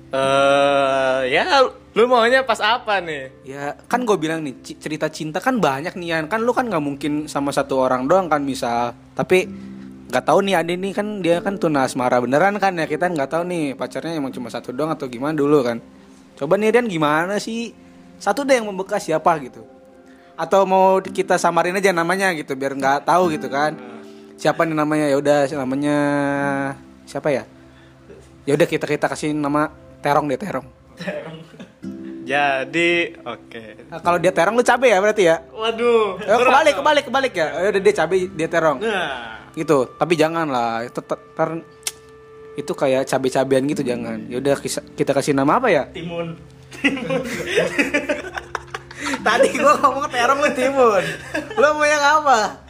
Eh 0.07 1.21
ya 1.31 1.63
lu 1.95 2.03
maunya 2.07 2.43
pas 2.43 2.59
apa 2.59 2.99
nih? 2.99 3.31
Ya 3.47 3.75
kan 3.87 4.03
gue 4.03 4.17
bilang 4.19 4.43
nih 4.43 4.59
cerita 4.79 5.07
cinta 5.07 5.39
kan 5.39 5.59
banyak 5.59 5.95
nih. 5.95 6.27
Kan 6.27 6.43
lu 6.43 6.51
kan 6.51 6.67
nggak 6.67 6.83
mungkin 6.83 7.31
sama 7.31 7.55
satu 7.55 7.79
orang 7.79 8.07
doang 8.11 8.27
kan 8.27 8.43
misal. 8.43 8.91
Tapi 9.15 9.47
nggak 10.07 10.23
tahu 10.23 10.39
nih 10.47 10.55
Ade 10.55 10.73
nih 10.79 10.91
kan 10.95 11.07
dia 11.19 11.43
kan 11.43 11.59
tuna 11.59 11.83
asmara 11.83 12.23
beneran 12.23 12.55
kan 12.63 12.71
ya 12.79 12.87
kita 12.87 13.11
nggak 13.11 13.27
tahu 13.27 13.43
nih 13.43 13.75
pacarnya 13.75 14.15
emang 14.15 14.31
cuma 14.31 14.47
satu 14.47 14.71
doang 14.71 14.95
atau 14.95 15.11
gimana 15.11 15.35
dulu 15.35 15.59
kan. 15.63 15.83
Coba 16.39 16.55
nih 16.55 16.71
Rian 16.71 16.87
gimana 16.87 17.41
sih? 17.41 17.75
Satu 18.17 18.47
deh 18.47 18.57
yang 18.57 18.69
membekas 18.71 19.03
siapa 19.03 19.35
gitu. 19.43 19.65
Atau 20.37 20.63
mau 20.69 21.01
kita 21.01 21.35
samarin 21.35 21.75
aja 21.75 21.91
namanya 21.91 22.31
gitu 22.37 22.55
biar 22.55 22.77
nggak 22.77 23.03
tahu 23.03 23.35
gitu 23.35 23.51
kan. 23.51 23.75
Siapa 24.37 24.63
nih 24.63 24.77
namanya? 24.77 25.11
Ya 25.11 25.17
udah 25.17 25.39
namanya 25.59 25.97
siapa 27.09 27.33
ya? 27.33 27.43
Ya 28.47 28.55
udah 28.55 28.67
kita 28.69 28.87
kita 28.87 29.11
kasih 29.11 29.35
nama 29.35 29.73
Terong 29.99 30.29
deh 30.29 30.39
Terong. 30.39 30.67
Jadi 32.27 33.15
oke. 33.23 33.87
Nah, 33.87 33.99
kalau 34.03 34.19
dia 34.19 34.35
terong 34.35 34.59
lu 34.59 34.63
cabe 34.63 34.91
ya 34.91 34.99
berarti 34.99 35.31
ya? 35.31 35.39
Waduh. 35.47 36.19
Eh, 36.19 36.35
kebalik, 36.35 36.75
kebalik, 36.75 37.03
kebalik 37.07 37.33
ya. 37.33 37.47
Oh, 37.55 37.71
udah 37.71 37.81
dia 37.81 37.93
cabe, 37.95 38.27
dia 38.27 38.47
terong. 38.51 38.83
Nah, 38.83 39.36
Gitu. 39.57 39.77
Tapi 39.97 40.13
jangan 40.13 40.45
lah. 40.45 40.85
Itu 40.85 41.01
ter, 41.01 41.17
itu 42.53 42.71
kayak 42.71 43.05
cabe-cabean 43.05 43.65
gitu 43.65 43.81
jangan. 43.81 44.21
Ya 44.29 44.37
udah 44.37 44.55
kisa- 44.55 44.85
kita 44.93 45.11
kasih 45.11 45.33
nama 45.33 45.57
apa 45.57 45.67
ya? 45.69 45.83
timun 45.89 46.37
Tadi 49.25 49.47
gua 49.57 49.73
ngomong 49.81 50.05
terong 50.09 50.39
lu 50.39 50.49
timun. 50.53 51.03
Lu 51.57 51.67
mau 51.73 51.85
yang 51.85 52.03
apa? 52.21 52.61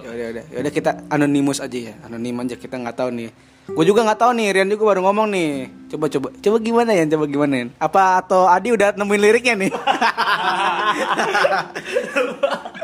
Ya 0.00 0.08
udah, 0.08 0.26
udah. 0.32 0.44
Ya 0.48 0.58
udah 0.64 0.72
kita 0.72 0.90
anonimus 1.08 1.60
aja 1.60 1.78
ya. 1.92 1.94
Anonim 2.02 2.36
aja 2.40 2.56
kita 2.56 2.76
nggak 2.76 2.96
tahu 2.96 3.10
nih. 3.12 3.30
Gue 3.70 3.86
juga 3.86 4.02
nggak 4.02 4.18
tahu 4.18 4.34
nih, 4.34 4.50
Rian 4.50 4.66
juga 4.66 4.82
baru 4.90 5.06
ngomong 5.06 5.30
nih. 5.30 5.70
Coba 5.94 6.10
coba, 6.10 6.28
coba 6.34 6.56
gimana 6.58 6.90
ya? 6.90 7.06
Coba 7.06 7.24
gimana 7.30 7.54
ya? 7.54 7.64
Apa 7.78 8.18
atau 8.18 8.50
Adi 8.50 8.74
udah 8.74 8.98
nemuin 8.98 9.22
liriknya 9.22 9.54
nih? 9.54 9.70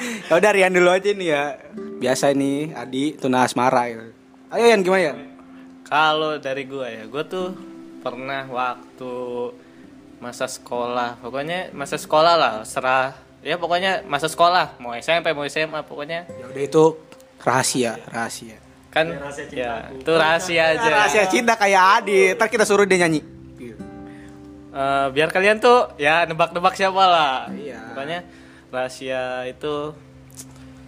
ya 0.00 0.34
udah 0.34 0.50
Rian 0.50 0.72
dulu 0.72 0.88
aja 0.88 1.10
nih 1.10 1.28
ya. 1.28 1.44
Biasa 2.00 2.32
nih 2.32 2.72
Adi 2.72 3.14
tuna 3.14 3.44
asmara 3.44 3.86
gitu. 3.86 4.10
Ayo 4.48 4.64
Yan 4.66 4.80
gimana 4.80 5.02
Yan? 5.06 5.16
kalau 5.84 6.38
dari 6.38 6.64
gua 6.64 6.86
ya, 6.86 7.02
gua 7.04 7.22
tuh 7.22 7.50
pernah 7.98 8.46
waktu 8.46 9.14
masa 10.18 10.44
sekolah, 10.44 11.18
pokoknya 11.18 11.72
masa 11.72 11.96
sekolah 11.96 12.34
lah, 12.34 12.52
serah 12.62 13.10
ya 13.40 13.56
pokoknya 13.56 14.04
masa 14.04 14.26
sekolah, 14.26 14.76
mau 14.78 14.92
SMP 14.92 15.32
mau 15.32 15.42
SMA 15.44 15.80
pokoknya 15.82 16.28
Ya 16.30 16.44
udah 16.46 16.62
itu 16.62 16.84
rahasia, 17.40 17.96
rahasia. 18.06 18.56
kan 18.90 19.06
rahasia 19.06 19.46
ya 19.48 19.72
cintaku. 19.86 19.98
itu 19.98 20.12
rahasia 20.14 20.62
aja. 20.74 20.88
Rahasia 20.88 21.24
cinta 21.26 21.54
kayak 21.54 21.82
Adi. 21.98 22.20
Ntar 22.34 22.48
kita 22.48 22.62
suruh 22.62 22.84
dia 22.84 23.00
nyanyi. 23.00 23.22
Eh, 24.70 25.06
biar 25.10 25.28
kalian 25.28 25.58
tuh 25.58 25.90
ya 25.96 26.22
nebak-nebak 26.24 26.74
siapa 26.74 27.02
lah. 27.02 27.50
Iya. 27.50 27.90
Pokoknya 27.90 28.18
rahasia 28.70 29.46
itu 29.46 29.94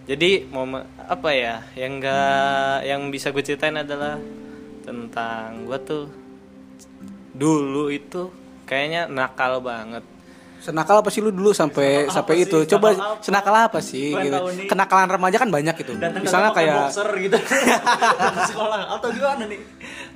jadi 0.03 0.43
momen 0.51 0.83
apa 0.99 1.31
ya 1.31 1.63
yang 1.79 1.99
enggak 1.99 2.83
yang 2.83 3.07
bisa 3.07 3.31
gue 3.31 3.43
ceritain 3.43 3.79
adalah 3.79 4.19
tentang 4.83 5.63
gue 5.63 5.79
tuh 5.83 6.05
dulu 7.33 7.89
itu 7.89 8.29
kayaknya 8.69 9.09
nakal 9.09 9.59
banget. 9.59 10.05
Senakal 10.63 11.03
apa 11.03 11.11
sih 11.11 11.19
lu 11.19 11.35
dulu 11.35 11.51
sampai 11.51 12.07
sampai 12.07 12.33
apa 12.39 12.43
itu? 12.47 12.57
sih? 12.63 12.71
Coba 12.71 12.95
Senakal 12.95 13.11
apa? 13.11 13.19
senakal 13.19 13.53
apa 13.67 13.79
sih 13.83 14.07
gitu. 14.15 14.37
Kenakalan 14.71 15.07
remaja 15.11 15.37
kan 15.43 15.49
banyak 15.51 15.75
gitu. 15.83 15.91
datang 15.99 16.23
Misalnya 16.23 16.55
kayak 16.55 16.87
boxer 16.87 17.09
gitu 17.19 17.37
sekolah 18.55 18.79
atau 18.95 19.09
gimana 19.11 19.43
nih 19.43 19.59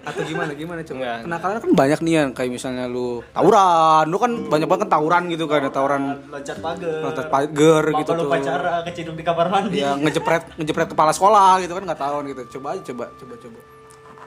atau 0.07 0.21
gimana 0.23 0.51
gimana 0.55 0.79
coba. 0.87 0.95
Enggak. 0.95 1.19
Kenakalan 1.27 1.57
kan 1.59 1.71
banyak 1.75 1.99
nih 1.99 2.13
yang 2.15 2.29
kayak 2.31 2.51
misalnya 2.55 2.85
lu 2.87 3.19
tawuran, 3.35 4.05
lu 4.07 4.17
kan 4.23 4.31
banyak 4.47 4.67
banget 4.71 4.81
kan 4.87 4.91
tawuran 4.95 5.23
gitu 5.27 5.43
kan, 5.51 5.59
tawuran 5.67 6.01
loncat 6.31 6.57
pagar 6.63 6.99
loncat 7.03 7.27
pagar 7.27 7.83
gitu 7.91 8.11
lu 8.15 8.23
tuh. 8.23 8.31
pacara 8.31 8.73
keciduk 8.87 9.15
di 9.19 9.23
kamar 9.27 9.47
mandi 9.51 9.83
Ya 9.83 9.99
ngejepret 9.99 10.55
ngejepret 10.55 10.87
kepala 10.95 11.11
sekolah 11.11 11.59
gitu 11.59 11.75
kan 11.75 11.83
nggak 11.83 11.99
tahu 11.99 12.15
gitu. 12.31 12.41
Coba 12.55 12.79
aja 12.79 12.81
coba 12.87 13.05
coba 13.19 13.33
coba. 13.35 13.59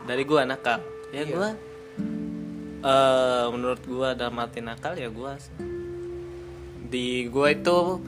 Dari 0.04 0.22
gua 0.28 0.40
nakal. 0.44 0.78
Ya 1.16 1.24
gua 1.24 1.48
eh 2.80 3.44
menurut 3.48 3.80
gua 3.88 4.12
dalam 4.12 4.36
arti 4.36 4.60
nakal 4.60 4.96
ya 5.00 5.08
gua 5.08 5.36
di 6.90 7.30
gua 7.30 7.48
itu 7.48 8.02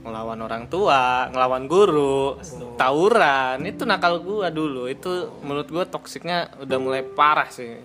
ngelawan 0.00 0.40
orang 0.40 0.64
tua, 0.66 1.28
ngelawan 1.28 1.68
guru, 1.68 2.40
tawuran, 2.74 3.60
itu 3.62 3.84
nakal 3.84 4.18
gua 4.18 4.48
dulu. 4.48 4.88
Itu 4.88 5.36
menurut 5.44 5.68
gua 5.68 5.84
toksiknya 5.84 6.64
udah 6.64 6.78
mulai 6.80 7.04
parah 7.04 7.52
sih. 7.52 7.76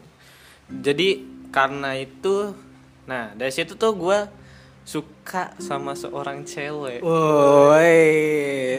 Jadi 0.72 1.20
karena 1.52 1.94
itu 1.94 2.56
nah, 3.04 3.36
dari 3.36 3.52
situ 3.52 3.76
tuh 3.76 3.92
gua 3.94 4.32
suka 4.84 5.56
sama 5.60 5.96
seorang 5.96 6.44
cewek. 6.44 7.00
Woi, 7.04 8.04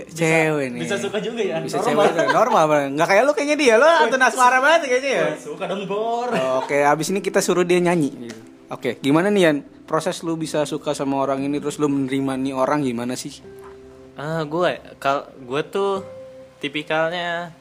cewek 0.08 0.66
nih. 0.68 0.80
bisa 0.84 1.00
suka 1.00 1.16
juga 1.16 1.40
ya 1.40 1.60
Bisa 1.60 1.80
Normal. 1.80 2.12
cewek 2.12 2.28
normal 2.30 2.64
banget. 2.68 2.88
Nggak 2.92 3.08
kayak 3.08 3.22
lu 3.24 3.32
kayaknya 3.32 3.56
dia, 3.56 3.74
lu 3.76 3.88
antun 3.88 4.20
asmara 4.20 4.58
banget 4.60 4.80
kayaknya 4.84 5.12
ya. 5.12 5.26
suka 5.36 5.64
dong 5.64 5.84
bor 5.84 6.28
Oke, 6.60 6.84
abis 6.84 7.08
ini 7.08 7.20
kita 7.20 7.40
suruh 7.40 7.64
dia 7.64 7.80
nyanyi. 7.80 8.12
Oke, 8.74 8.98
gimana 8.98 9.30
nih 9.30 9.42
Yan? 9.46 9.56
Proses 9.86 10.26
lu 10.26 10.34
bisa 10.34 10.66
suka 10.66 10.98
sama 10.98 11.22
orang 11.22 11.46
ini 11.46 11.62
terus 11.62 11.78
lu 11.78 11.86
menerima 11.86 12.34
nih 12.34 12.54
orang 12.58 12.82
gimana 12.82 13.14
sih? 13.14 13.38
Ah, 14.18 14.42
gue 14.42 14.82
kal 14.98 15.30
gue 15.38 15.62
tuh 15.62 16.02
tipikalnya 16.58 17.54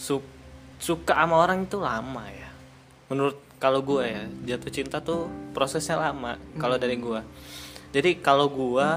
su- 0.00 0.24
suka 0.80 1.12
sama 1.12 1.44
orang 1.44 1.68
itu 1.68 1.76
lama 1.76 2.24
ya. 2.32 2.48
Menurut 3.12 3.36
kalau 3.60 3.84
gue 3.84 4.00
ya, 4.00 4.24
jatuh 4.48 4.72
cinta 4.72 5.04
tuh 5.04 5.28
prosesnya 5.52 6.00
lama 6.00 6.40
kalau 6.56 6.80
dari 6.80 6.96
gue. 6.96 7.20
Jadi 7.92 8.24
kalau 8.24 8.48
gue 8.48 8.88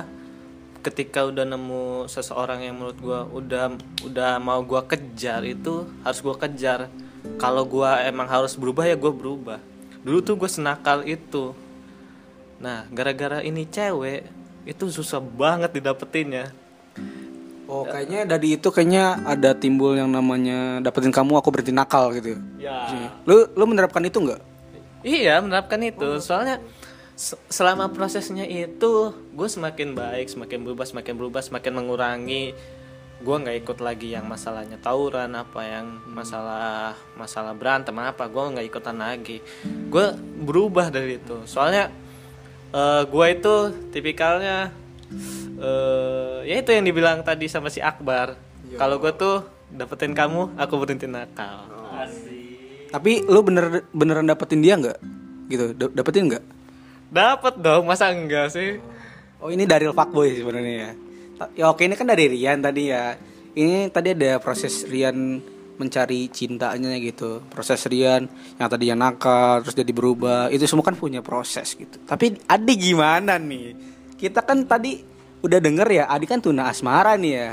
ketika 0.79 1.27
udah 1.27 1.43
nemu 1.43 2.07
seseorang 2.07 2.63
yang 2.63 2.79
menurut 2.79 2.95
gue 3.03 3.19
udah 3.43 3.75
udah 4.07 4.31
mau 4.39 4.63
gue 4.63 4.79
kejar 4.87 5.43
itu 5.43 5.91
harus 6.07 6.23
gue 6.23 6.35
kejar. 6.39 6.87
Kalau 7.35 7.67
gue 7.67 7.89
emang 8.07 8.31
harus 8.31 8.55
berubah 8.55 8.87
ya 8.87 8.95
gue 8.95 9.11
berubah. 9.11 9.72
Dulu 10.03 10.19
tuh 10.19 10.35
gue 10.35 10.49
senakal 10.51 11.07
itu. 11.07 11.55
Nah, 12.59 12.87
gara-gara 12.91 13.39
ini 13.43 13.63
cewek 13.67 14.27
itu 14.63 14.83
susah 14.91 15.19
banget 15.19 15.75
didapetinnya. 15.75 16.51
Oh, 17.63 17.87
kayaknya 17.87 18.27
dari 18.27 18.59
itu 18.59 18.67
kayaknya 18.69 19.23
ada 19.23 19.55
timbul 19.55 19.95
yang 19.95 20.11
namanya 20.11 20.83
dapetin 20.83 21.15
kamu 21.15 21.39
aku 21.39 21.49
berhenti 21.49 21.71
nakal 21.71 22.11
gitu. 22.11 22.35
ya 22.59 22.91
Lu 23.23 23.47
lu 23.55 23.63
menerapkan 23.63 24.03
itu 24.03 24.19
nggak? 24.19 24.41
Iya 25.03 25.39
menerapkan 25.39 25.79
itu 25.79 26.19
soalnya 26.19 26.59
se- 27.15 27.39
selama 27.47 27.87
prosesnya 27.91 28.43
itu 28.43 29.15
gue 29.15 29.47
semakin 29.47 29.95
baik 29.95 30.27
semakin 30.27 30.59
berubah 30.63 30.85
semakin 30.87 31.13
berubah 31.15 31.41
semakin 31.41 31.71
mengurangi 31.71 32.51
gue 33.23 33.35
nggak 33.39 33.57
ikut 33.63 33.79
lagi 33.79 34.11
yang 34.11 34.27
masalahnya 34.27 34.75
tawuran 34.75 35.31
apa 35.31 35.63
yang 35.63 35.87
masalah 36.11 36.91
masalah 37.15 37.55
berantem 37.55 37.95
apa 37.95 38.27
gue 38.27 38.43
nggak 38.51 38.67
ikutan 38.67 38.99
lagi 38.99 39.39
gue 39.63 40.05
berubah 40.43 40.91
dari 40.91 41.17
itu 41.17 41.47
soalnya 41.47 41.87
gue 43.07 43.25
itu 43.31 43.55
tipikalnya 43.95 44.75
eh 45.55 46.37
ya 46.43 46.55
itu 46.59 46.69
yang 46.75 46.83
dibilang 46.83 47.23
tadi 47.23 47.47
sama 47.47 47.71
si 47.71 47.79
Akbar 47.79 48.35
kalau 48.75 48.99
gue 48.99 49.13
tuh 49.15 49.47
dapetin 49.71 50.11
kamu 50.11 50.59
aku 50.59 50.73
berhenti 50.77 51.07
nakal 51.07 51.69
Tapi 52.93 53.25
lu 53.25 53.41
bener 53.41 53.89
beneran 53.89 54.29
dapetin 54.29 54.61
dia 54.61 54.77
nggak? 54.77 54.99
Gitu, 55.49 55.73
da- 55.73 55.93
dapetin 55.97 56.29
nggak? 56.29 56.45
Dapat 57.09 57.57
dong, 57.57 57.89
masa 57.89 58.13
enggak 58.13 58.53
sih? 58.53 58.77
Oh 59.41 59.49
ini 59.49 59.65
dari 59.65 59.89
fuckboy 59.89 60.29
sebenarnya 60.37 60.73
ya. 60.77 60.91
Ya 61.55 61.71
oke 61.71 61.83
ini 61.83 61.95
kan 61.97 62.07
dari 62.07 62.29
Rian 62.31 62.63
tadi 62.63 62.91
ya. 62.91 63.17
Ini 63.53 63.91
tadi 63.93 64.15
ada 64.15 64.41
proses 64.41 64.85
Rian 64.87 65.39
mencari 65.77 66.29
cintanya 66.29 66.93
gitu. 67.01 67.41
Proses 67.49 67.85
Rian 67.89 68.29
yang 68.57 68.67
tadinya 68.69 69.09
nakal 69.09 69.65
terus 69.65 69.75
jadi 69.77 69.91
berubah. 69.93 70.49
Itu 70.53 70.65
semua 70.69 70.85
kan 70.85 70.95
punya 70.97 71.19
proses 71.19 71.73
gitu. 71.73 71.97
Tapi 72.05 72.37
Adi 72.45 72.73
gimana 72.77 73.37
nih? 73.37 73.75
Kita 74.17 74.45
kan 74.45 74.63
tadi 74.65 75.01
udah 75.43 75.59
denger 75.59 75.87
ya 75.91 76.03
Adi 76.07 76.25
kan 76.29 76.39
tuna 76.39 76.69
asmara 76.69 77.17
nih 77.17 77.33
ya. 77.33 77.51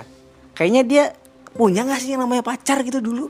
Kayaknya 0.54 0.82
dia 0.84 1.04
punya 1.50 1.82
nggak 1.82 2.00
sih 2.00 2.14
yang 2.14 2.22
namanya 2.24 2.44
pacar 2.44 2.84
gitu 2.84 3.00
dulu? 3.00 3.26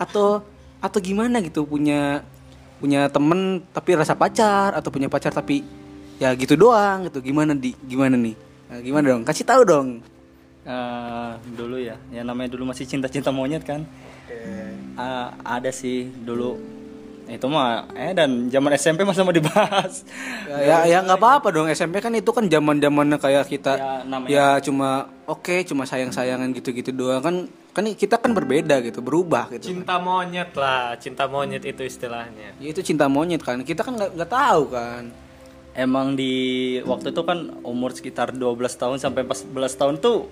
Atau 0.00 0.42
atau 0.80 0.98
gimana 0.98 1.44
gitu 1.44 1.68
punya 1.68 2.24
punya 2.80 3.12
temen 3.12 3.60
tapi 3.76 3.92
rasa 3.92 4.16
pacar 4.16 4.72
atau 4.72 4.88
punya 4.88 5.12
pacar 5.12 5.28
tapi 5.28 5.60
ya 6.16 6.32
gitu 6.34 6.56
doang 6.56 7.08
gitu. 7.08 7.20
Gimana 7.20 7.52
di? 7.52 7.76
Gimana 7.84 8.16
nih 8.16 8.49
Nah, 8.70 8.78
gimana 8.78 9.04
dong? 9.10 9.22
Kasih 9.26 9.42
tahu 9.42 9.62
dong. 9.66 9.88
Eh, 10.62 11.30
dulu 11.50 11.76
ya, 11.76 11.98
yang 12.10 12.22
namanya 12.24 12.54
dulu 12.54 12.70
masih 12.70 12.86
cinta-cinta 12.86 13.34
monyet 13.34 13.66
kan. 13.66 13.82
Eh, 14.30 15.26
ada 15.42 15.70
sih 15.70 16.06
dulu. 16.06 16.54
Itu 17.26 17.46
mah 17.46 17.86
eh 17.94 18.10
dan 18.10 18.46
zaman 18.46 18.74
SMP 18.74 19.02
masa 19.02 19.22
mau 19.22 19.30
dibahas. 19.32 20.02
ya 20.50 20.82
ya 20.84 20.98
nggak 21.00 21.14
apa-apa 21.16 21.48
dong. 21.48 21.66
SMP 21.68 21.98
kan 21.98 22.10
itu 22.10 22.26
kan 22.28 22.42
zaman 22.44 22.78
zamannya 22.78 23.18
kayak 23.18 23.46
kita 23.46 23.72
Ya, 23.72 23.90
namanya- 24.02 24.30
ya 24.30 24.46
cuma 24.60 24.88
oke 25.24 25.62
cuma 25.62 25.82
sayang 25.84 26.10
sayangan 26.10 26.50
gitu 26.50 26.70
gitu 26.70 26.90
doang. 26.90 27.22
Kan 27.22 27.34
kan 27.70 27.86
kita 27.86 28.18
kan 28.18 28.34
berbeda 28.34 28.82
gitu 28.82 28.98
berubah 28.98 29.46
gitu. 29.48 29.70
Cinta 29.70 29.98
monyet 29.98 30.50
lah, 30.54 30.98
cinta 30.98 31.26
monyet 31.26 31.62
itu 31.62 31.82
istilahnya. 31.82 32.50
ya 32.58 32.66
itu 32.68 32.82
cinta 32.82 33.06
monyet 33.06 33.40
kan. 33.40 33.62
Kita 33.62 33.82
kan 33.82 33.94
nggak 33.94 34.10
nggak 34.14 34.30
tahu 34.30 34.62
kan 34.68 35.02
Emang 35.70 36.18
di 36.18 36.32
waktu 36.82 37.14
itu 37.14 37.22
kan 37.22 37.62
umur 37.62 37.94
sekitar 37.94 38.34
12 38.34 38.42
tahun 38.74 38.96
sampai 38.98 39.22
14 39.22 39.54
tahun 39.54 39.94
tuh 40.02 40.26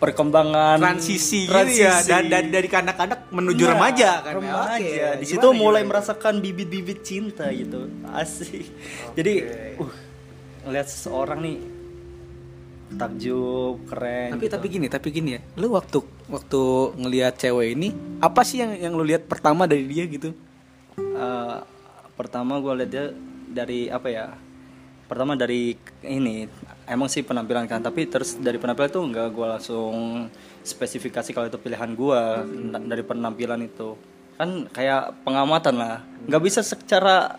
perkembangan 0.00 0.80
transisi, 0.80 1.44
gitu 1.44 1.52
ya 1.52 2.00
transisi. 2.00 2.08
dari 2.08 2.26
dari, 2.32 2.48
dari 2.48 2.68
kanak-kanak 2.72 3.28
menuju 3.28 3.60
Iya, 3.60 3.72
remaja 3.76 4.10
kan 4.24 4.32
remaja. 4.40 4.80
Oke, 4.80 4.88
di 4.88 4.96
gimana, 4.96 5.28
situ 5.28 5.48
mulai 5.52 5.80
gimana? 5.84 5.90
merasakan 5.92 6.34
bibit-bibit 6.40 6.98
cinta 7.04 7.52
gitu 7.52 7.84
asik 8.16 8.64
jadi 9.12 9.34
uh 9.76 9.92
ngeliat 10.60 10.88
seseorang 10.88 11.40
nih 11.40 11.56
takjub 12.90 13.76
keren 13.86 14.34
tapi 14.34 14.44
gitu. 14.44 14.52
tapi 14.56 14.66
gini 14.68 14.86
tapi 14.88 15.08
gini 15.08 15.30
ya 15.36 15.40
lu 15.56 15.72
waktu 15.72 16.00
waktu 16.26 16.60
ngelihat 16.96 17.36
cewek 17.36 17.76
ini 17.76 17.88
apa 18.18 18.40
sih 18.42 18.60
yang 18.60 18.72
yang 18.76 18.92
lu 18.96 19.04
lihat 19.04 19.28
pertama 19.28 19.68
dari 19.68 19.84
dia 19.84 20.04
gitu 20.08 20.32
Eh, 21.00 21.58
pertama 22.12 22.60
gue 22.60 22.72
lihat 22.76 22.90
dia 22.90 23.04
dari 23.50 23.90
apa 23.90 24.08
ya 24.08 24.26
pertama 25.10 25.34
dari 25.34 25.74
ini 26.06 26.46
emang 26.86 27.10
sih 27.10 27.26
penampilan 27.26 27.66
kan 27.66 27.82
tapi 27.82 28.06
terus 28.06 28.38
dari 28.38 28.62
penampilan 28.62 28.90
tuh 28.94 29.02
nggak 29.10 29.28
gue 29.34 29.46
langsung 29.58 29.94
spesifikasi 30.62 31.32
kalau 31.32 31.48
itu 31.48 31.58
pilihan 31.58 31.92
gue 31.96 32.22
dari 32.86 33.02
penampilan 33.04 33.60
itu. 33.64 33.96
Kan 34.36 34.68
kayak 34.72 35.24
pengamatan 35.24 35.76
lah. 35.76 35.96
Nggak 36.28 36.42
bisa 36.44 36.60
secara 36.64 37.36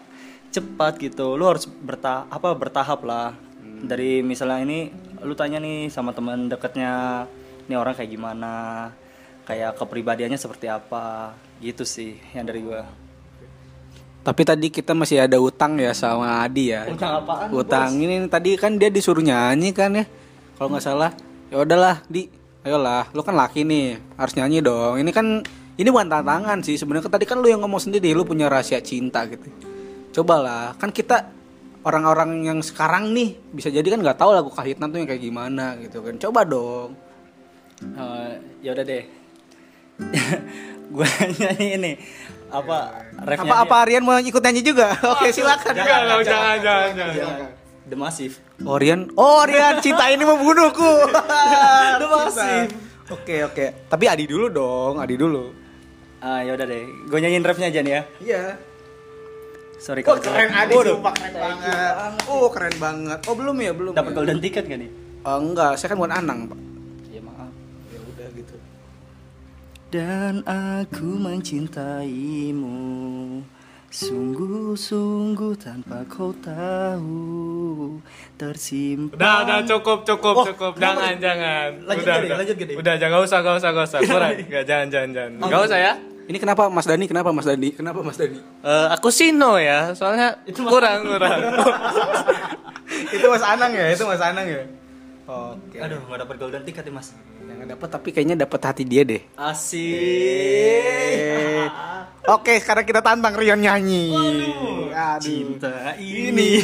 cepat 0.53 0.97
gitu. 1.01 1.37
Lu 1.37 1.47
harus 1.49 1.65
berta 1.65 2.25
apa 2.29 2.53
bertahap 2.53 3.01
lah. 3.05 3.33
Dari 3.81 4.21
misalnya 4.21 4.61
ini 4.61 4.79
lu 5.21 5.33
tanya 5.33 5.57
nih 5.61 5.89
sama 5.89 6.13
teman 6.13 6.49
dekatnya 6.49 7.25
ini 7.65 7.73
orang 7.77 7.97
kayak 7.97 8.11
gimana? 8.11 8.55
Kayak 9.45 9.77
kepribadiannya 9.77 10.37
seperti 10.37 10.69
apa? 10.69 11.33
Gitu 11.61 11.85
sih 11.85 12.17
yang 12.33 12.45
dari 12.45 12.61
gue 12.61 13.00
tapi 14.21 14.45
tadi 14.45 14.69
kita 14.69 14.93
masih 14.93 15.25
ada 15.25 15.41
utang 15.41 15.81
ya 15.81 15.97
sama 15.97 16.45
Adi 16.45 16.69
ya. 16.69 16.85
Utang 16.85 17.25
apaan, 17.25 17.49
utang 17.49 17.89
ini 17.97 18.21
tadi 18.29 18.53
kan 18.53 18.77
dia 18.77 18.93
disuruh 18.93 19.25
nyanyi 19.25 19.73
kan 19.73 19.97
ya 19.97 20.05
kalau 20.61 20.77
nggak 20.77 20.85
salah. 20.85 21.11
Ya 21.49 21.57
udahlah 21.57 22.05
di. 22.05 22.29
Ayolah 22.61 23.09
lu 23.17 23.25
kan 23.25 23.33
laki 23.33 23.65
nih 23.65 23.97
harus 24.21 24.37
nyanyi 24.37 24.61
dong. 24.61 25.01
Ini 25.01 25.09
kan 25.09 25.41
ini 25.73 25.89
bukan 25.89 26.05
tantangan 26.05 26.61
sih. 26.61 26.77
Sebenarnya 26.77 27.09
tadi 27.09 27.25
kan 27.25 27.41
lu 27.41 27.49
yang 27.49 27.65
ngomong 27.65 27.81
sendiri 27.81 28.13
lu 28.13 28.21
punya 28.21 28.45
rahasia 28.45 28.77
cinta 28.85 29.25
gitu. 29.25 29.49
Cobalah 30.13 30.77
kan 30.77 30.93
kita 30.93 31.25
orang-orang 31.81 32.45
yang 32.45 32.61
sekarang 32.61 33.09
nih 33.17 33.33
bisa 33.49 33.73
jadi 33.73 33.89
kan 33.89 34.05
nggak 34.05 34.21
tahu 34.21 34.37
lagu 34.37 34.53
kahitna 34.53 34.85
tuh 34.85 35.01
yang 35.01 35.09
kayak 35.09 35.25
gimana 35.25 35.73
gitu 35.81 36.05
kan. 36.05 36.21
Coba 36.21 36.45
dong. 36.45 36.93
Eh, 37.81 38.33
ya 38.61 38.77
udah 38.77 38.85
deh. 38.85 39.03
Gue 40.93 41.09
nyanyi 41.41 41.67
ini 41.81 41.91
apa 42.51 42.77
refnya 43.23 43.47
apa 43.47 43.55
apa 43.63 43.75
Aryan 43.81 44.03
mau 44.03 44.19
ikut 44.19 44.37
nyanyi 44.37 44.61
juga 44.61 44.91
oke 45.15 45.31
silakan 45.31 45.71
Enggak, 45.71 45.99
enggak, 46.03 46.19
jangan, 46.23 46.57
jangan, 46.59 47.11
jangan. 47.15 47.49
The 47.81 47.97
Massive 47.97 48.35
Oh 48.61 48.77
Rian, 48.77 49.09
oh 49.17 49.41
cinta 49.81 50.05
ini 50.13 50.21
membunuhku. 50.21 50.91
Lu 51.99 52.05
masih. 52.07 52.69
Oke 53.09 53.41
oke. 53.41 53.89
Tapi 53.89 54.05
Adi 54.05 54.29
dulu 54.29 54.47
dong, 54.47 55.01
Adi 55.01 55.17
dulu. 55.17 55.49
ah 56.21 56.45
ya 56.45 56.53
udah 56.53 56.69
deh 56.69 56.85
gue 57.09 57.17
nyanyiin 57.17 57.41
refnya 57.41 57.73
aja 57.73 57.81
nih 57.81 57.93
ya 57.97 58.01
Iya. 58.21 58.43
sorry 59.81 60.05
Oh 60.05 60.13
kalau 60.13 60.21
keren 60.21 60.53
jelek. 60.53 60.61
Adi, 60.61 60.73
sumpah 60.85 61.13
keren 61.17 61.33
banget. 61.33 61.93
Oh 62.29 62.45
keren 62.53 62.75
banget. 62.77 63.19
Oh 63.25 63.33
belum 63.33 63.55
ya 63.57 63.71
belum. 63.73 63.93
dapat 63.97 64.11
ya? 64.13 64.17
golden 64.21 64.37
ticket 64.37 64.63
gak 64.69 64.77
nih 64.77 64.91
Oh, 65.21 65.37
enggak, 65.41 65.77
saya 65.77 65.89
kan 65.89 65.97
bukan 65.97 66.13
Anang 66.13 66.39
pak. 66.45 66.59
Dan 69.91 70.39
aku 70.47 71.19
mencintaimu 71.19 72.79
Sungguh-sungguh 73.91 75.59
tanpa 75.59 76.07
kau 76.07 76.31
tahu 76.39 77.99
Tersimpan 78.39 79.19
Udah, 79.19 79.43
udah 79.43 79.59
cukup, 79.67 80.07
cukup, 80.07 80.47
cukup. 80.47 80.79
Jangan, 80.79 81.19
jangan. 81.19 81.83
Lanjut 81.83 82.07
udah, 82.07 82.15
nih? 82.15 82.23
udah. 82.23 82.37
Lanjut 82.39 82.55
nih? 82.55 82.75
Udah, 82.79 82.93
jangan 82.95 83.19
usah, 83.19 83.37
gak 83.43 83.55
usah, 83.59 83.69
gak 83.75 83.85
usah. 83.91 83.99
Kurang. 84.07 84.31
Gak, 84.47 84.63
jangan, 84.63 84.87
jangan, 84.87 85.09
jangan. 85.11 85.31
Gak 85.51 85.61
usah 85.67 85.79
ya. 85.83 85.93
Ini 86.31 86.37
kenapa 86.39 86.71
Mas 86.71 86.87
Dani? 86.87 87.05
Kenapa 87.11 87.29
Mas 87.35 87.47
Dani? 87.51 87.69
Kenapa 87.75 87.99
Mas 87.99 88.15
Dani? 88.15 88.39
Eh, 88.39 88.87
aku 88.95 89.11
sino 89.11 89.59
ya, 89.59 89.91
soalnya 89.91 90.39
kurang, 90.47 91.03
kurang. 91.03 91.39
itu 93.19 93.27
Mas 93.27 93.43
Anang 93.43 93.75
ya, 93.75 93.91
itu 93.91 94.07
Mas 94.07 94.23
Anang 94.23 94.47
ya. 94.47 94.63
Oke. 95.29 95.77
Aduh 95.77 96.01
gak 96.09 96.19
dapat 96.25 96.35
golden 96.41 96.63
ticket 96.65 96.83
ya 96.85 96.93
mas 96.93 97.13
Yang 97.45 97.77
dapat 97.77 97.87
tapi 97.93 98.09
kayaknya 98.09 98.35
dapat 98.41 98.59
hati 98.65 98.83
dia 98.87 99.05
deh. 99.05 99.21
Asik 99.37 100.81
Oke, 102.29 102.53
sekarang 102.61 102.85
kita 102.85 103.01
tantang 103.01 103.33
Rian 103.33 103.57
nyanyi. 103.57 104.13
Aduh. 104.93 105.17
Cinta 105.25 105.97
ini 105.97 106.61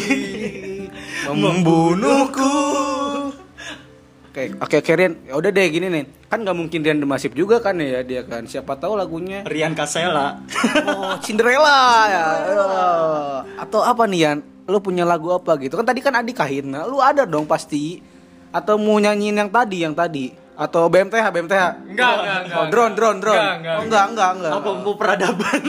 membunuhku. 1.41 2.54
Oke, 4.30 4.54
oke, 4.62 4.76
oke 4.86 4.91
Rian. 4.93 5.17
Ya 5.26 5.34
udah 5.34 5.50
deh 5.50 5.65
gini 5.74 5.89
nih. 5.89 6.06
Kan 6.30 6.46
nggak 6.46 6.54
mungkin 6.54 6.86
Rian 6.86 7.02
Demasif 7.02 7.34
juga 7.34 7.58
kan 7.58 7.74
ya 7.82 8.06
dia 8.06 8.22
kan. 8.22 8.46
Siapa 8.46 8.78
tahu 8.78 8.93
lagunya 8.93 9.41
Rian 9.50 9.74
Kasela 9.74 10.46
oh, 10.86 11.17
Cinderella 11.26 11.82
ya. 12.06 12.26
Atau 13.58 13.82
apa 13.82 14.06
nih 14.06 14.30
Yan? 14.30 14.38
Lu 14.70 14.78
punya 14.78 15.10
lagu 15.10 15.34
apa 15.34 15.58
gitu? 15.58 15.74
Kan 15.74 15.89
tadi 15.89 16.06
kan 16.06 16.13
Adi 16.22 16.38
Kahitna, 16.38 16.86
lu 16.86 17.02
ada 17.02 17.26
dong 17.26 17.50
pasti. 17.50 18.17
Atau 18.52 18.80
mau 18.80 18.98
nyanyiin 18.98 19.36
yang 19.36 19.52
tadi, 19.52 19.84
yang 19.84 19.94
tadi. 19.94 20.32
Atau 20.58 20.90
BMTH, 20.90 21.26
BMTH. 21.30 21.64
Enggak, 21.94 22.14
enggak, 22.18 22.40
enggak. 22.50 22.58
Oh, 22.58 22.66
drone, 22.74 22.94
drone, 22.98 23.20
drone. 23.22 23.38
Enggak, 23.38 23.56
enggak. 23.62 23.76
Oh, 23.78 23.84
enggak, 23.86 24.06
enggak, 24.10 24.30
enggak. 24.34 24.54
Apa 24.58 24.70
mau 24.74 24.94
peradaban 24.98 25.60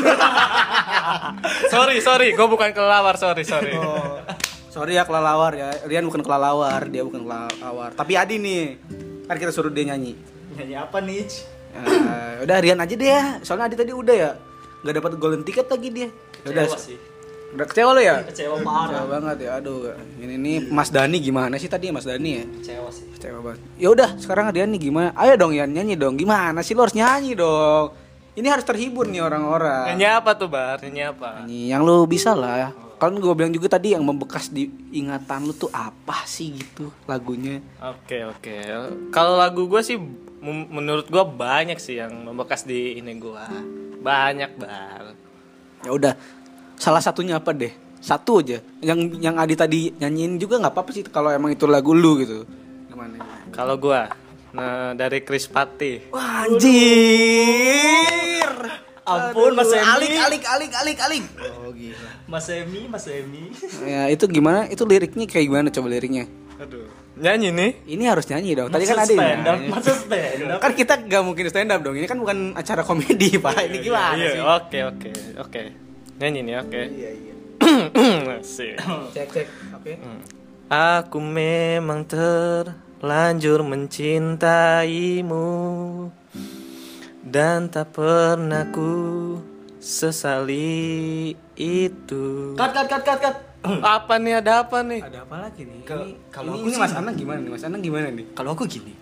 sorry, 1.75 1.97
sorry. 2.01 2.29
Gue 2.33 2.49
bukan 2.49 2.73
kelelawar, 2.73 3.21
sorry, 3.21 3.45
sorry. 3.45 3.77
Oh, 3.77 4.25
sorry 4.73 4.97
ya 4.97 5.05
kelalawar 5.05 5.53
ya. 5.53 5.69
Rian 5.85 6.09
bukan 6.09 6.25
kelalawar, 6.25 6.89
dia 6.89 7.05
bukan 7.05 7.21
kelalawar. 7.21 7.93
Tapi 7.93 8.17
Adi 8.17 8.41
nih, 8.41 8.81
kan 9.29 9.37
kita 9.37 9.53
suruh 9.53 9.69
dia 9.69 9.93
nyanyi. 9.93 10.17
Nyanyi 10.57 10.75
apa 10.81 10.99
nih 11.05 11.29
Eh, 11.79 12.49
udah 12.49 12.57
Rian 12.59 12.81
aja 12.81 12.95
deh 12.97 13.09
ya. 13.13 13.23
Soalnya 13.45 13.69
Adi 13.69 13.77
tadi 13.77 13.93
udah 13.93 14.17
ya. 14.17 14.33
Nggak 14.81 14.95
dapat 15.05 15.13
golden 15.21 15.45
ticket 15.45 15.69
lagi 15.69 15.89
dia. 15.93 16.09
Ya 16.43 16.49
udah. 16.49 16.65
Sih 16.81 17.18
Udah 17.49 17.65
kecewa 17.65 17.91
lo 17.97 18.01
ya? 18.05 18.21
Kecewa 18.29 18.61
Kecewa 18.61 18.67
parah 18.67 19.05
banget 19.09 19.37
ya. 19.49 19.51
Aduh, 19.57 19.89
ini 20.21 20.37
nih 20.37 20.57
Mas 20.69 20.93
Dani 20.93 21.17
gimana 21.17 21.57
sih 21.57 21.69
tadi 21.71 21.89
ya 21.89 21.93
Mas 21.97 22.05
Dani 22.05 22.31
ya? 22.37 22.45
Kecewa 22.45 22.89
sih 22.93 23.09
Kecewa 23.17 23.39
banget. 23.41 23.61
Ya 23.81 23.89
udah, 23.89 24.11
sekarang 24.21 24.53
Rian 24.53 24.69
nih 24.69 24.93
gimana? 24.93 25.17
Ayo 25.17 25.41
dong 25.41 25.57
Yan 25.57 25.73
nyanyi 25.73 25.97
dong. 25.97 26.21
Gimana 26.21 26.61
sih 26.61 26.77
lo 26.77 26.85
harus 26.85 26.93
nyanyi 26.93 27.33
dong? 27.33 28.09
Ini 28.39 28.47
harus 28.55 28.63
terhibur 28.63 29.09
nih 29.09 29.19
orang-orang. 29.25 29.91
Nyanyi 29.91 30.07
apa 30.15 30.31
tuh, 30.39 30.47
Bar? 30.47 30.79
Nyanyi 30.85 31.03
apa? 31.11 31.43
Nyanyi 31.43 31.61
yang 31.73 31.83
lo 31.83 32.07
bisa 32.07 32.37
lah. 32.37 32.71
Kan 32.99 33.19
gue 33.19 33.31
bilang 33.35 33.51
juga 33.51 33.79
tadi 33.79 33.95
yang 33.95 34.03
membekas 34.03 34.51
di 34.51 34.71
ingatan 34.95 35.47
lu 35.47 35.55
tuh 35.55 35.71
apa 35.75 36.23
sih 36.27 36.55
gitu 36.55 36.91
lagunya? 37.07 37.63
Oke, 37.83 38.27
oke. 38.27 38.55
Kalau 39.11 39.35
lagu 39.39 39.67
gue 39.67 39.83
sih 39.83 39.99
menurut 40.71 41.11
gue 41.11 41.25
banyak 41.25 41.79
sih 41.83 41.99
yang 41.99 42.15
membekas 42.27 42.63
di 42.63 42.99
ini 42.99 43.19
gue. 43.19 43.45
Banyak, 44.03 44.51
Bar. 44.55 45.15
Ya 45.87 45.91
udah, 45.95 46.15
salah 46.79 46.99
satunya 46.99 47.37
apa 47.37 47.53
deh? 47.53 47.71
Satu 47.99 48.39
aja. 48.39 48.63
Yang 48.79 49.19
yang 49.19 49.35
Adi 49.37 49.53
tadi 49.53 49.91
nyanyiin 49.93 50.39
juga 50.39 50.57
nggak 50.57 50.73
apa-apa 50.73 50.91
sih 50.91 51.03
kalau 51.05 51.29
emang 51.29 51.51
itu 51.51 51.67
lagu 51.67 51.93
lu 51.93 52.17
gitu. 52.19 52.47
Gimana? 52.89 53.19
Kalau 53.51 53.77
gue 53.77 54.01
Nah, 54.49 54.97
dari 54.97 55.21
Chris 55.21 55.45
Patti. 55.45 56.09
Wah, 56.09 56.49
anjir. 56.49 58.49
Ampun, 59.05 59.53
Mas 59.53 59.69
Emi. 59.69 59.85
Alik, 59.85 60.13
alik, 60.17 60.43
alik, 60.45 60.73
alik, 60.73 60.99
alik. 61.01 61.23
Oh, 61.61 61.73
gila. 61.73 62.09
Mas 62.25 62.47
Emi 62.49 62.81
Mas 62.87 63.05
Emi 63.09 63.49
Ya, 63.89 64.09
itu 64.09 64.25
gimana? 64.25 64.69
Itu 64.69 64.85
liriknya 64.85 65.25
kayak 65.25 65.45
gimana 65.49 65.69
coba 65.69 65.87
liriknya? 65.89 66.25
Aduh. 66.61 66.85
Nyanyi 67.17 67.49
nih. 67.51 67.71
Ini 67.89 68.05
harus 68.09 68.25
nyanyi 68.27 68.51
dong. 68.55 68.69
Tadi 68.69 68.85
Maksud 68.85 68.89
kan 68.89 68.99
ada 68.99 69.11
stand 69.11 69.21
up, 69.21 69.45
nyanyi. 69.49 69.67
maksud 69.69 69.97
stand 69.99 70.43
up. 70.49 70.59
Kan 70.61 70.73
kita 70.73 70.93
gak 71.05 71.23
mungkin 71.25 71.45
stand 71.49 71.69
up 71.69 71.81
dong. 71.81 71.95
Ini 71.97 72.07
kan 72.07 72.17
bukan 72.17 72.37
acara 72.53 72.81
komedi, 72.85 73.37
Pak. 73.37 73.57
Ini 73.65 73.77
gimana 73.81 74.15
Iya, 74.15 74.29
sih? 74.33 74.41
Oke, 74.41 74.79
oke, 74.87 75.11
oke. 75.41 75.63
Nyanyi 76.19 76.41
nih, 76.43 76.57
oke. 76.59 76.83
Iya, 76.91 77.11
iya. 77.15 77.35
Asik. 78.39 78.75
Cek, 79.15 79.29
cek. 79.31 79.47
Oke. 79.73 79.93
Aku 80.69 81.19
memang 81.19 82.05
terlanjur 82.05 83.63
mencintaimu 83.63 85.47
dan 87.23 87.69
tak 87.69 87.95
pernah 87.95 88.67
ku 88.69 88.93
sesali 89.79 91.33
itu. 91.55 92.53
Cut 92.53 92.71
cut 92.73 92.87
cut 92.87 93.03
cut 93.03 93.19
cut. 93.21 93.37
Apa 93.97 94.19
nih? 94.19 94.39
Ada 94.39 94.63
apa 94.63 94.79
nih? 94.83 95.03
Ada 95.03 95.23
apa 95.23 95.37
lagi 95.41 95.63
nih? 95.65 95.83
Ke- 95.83 95.99
ini, 95.99 96.15
kalau 96.31 96.51
ini, 96.53 96.59
aku 96.59 96.67
ini 96.67 96.75
sih- 96.75 96.83
Mas 96.83 96.95
Anang 96.95 97.15
gimana 97.15 97.39
nih? 97.41 97.51
Mas 97.51 97.63
Anang 97.63 97.81
gimana 97.81 98.07
nih? 98.09 98.27
Kalau 98.33 98.51
aku 98.55 98.65
gini, 98.67 98.95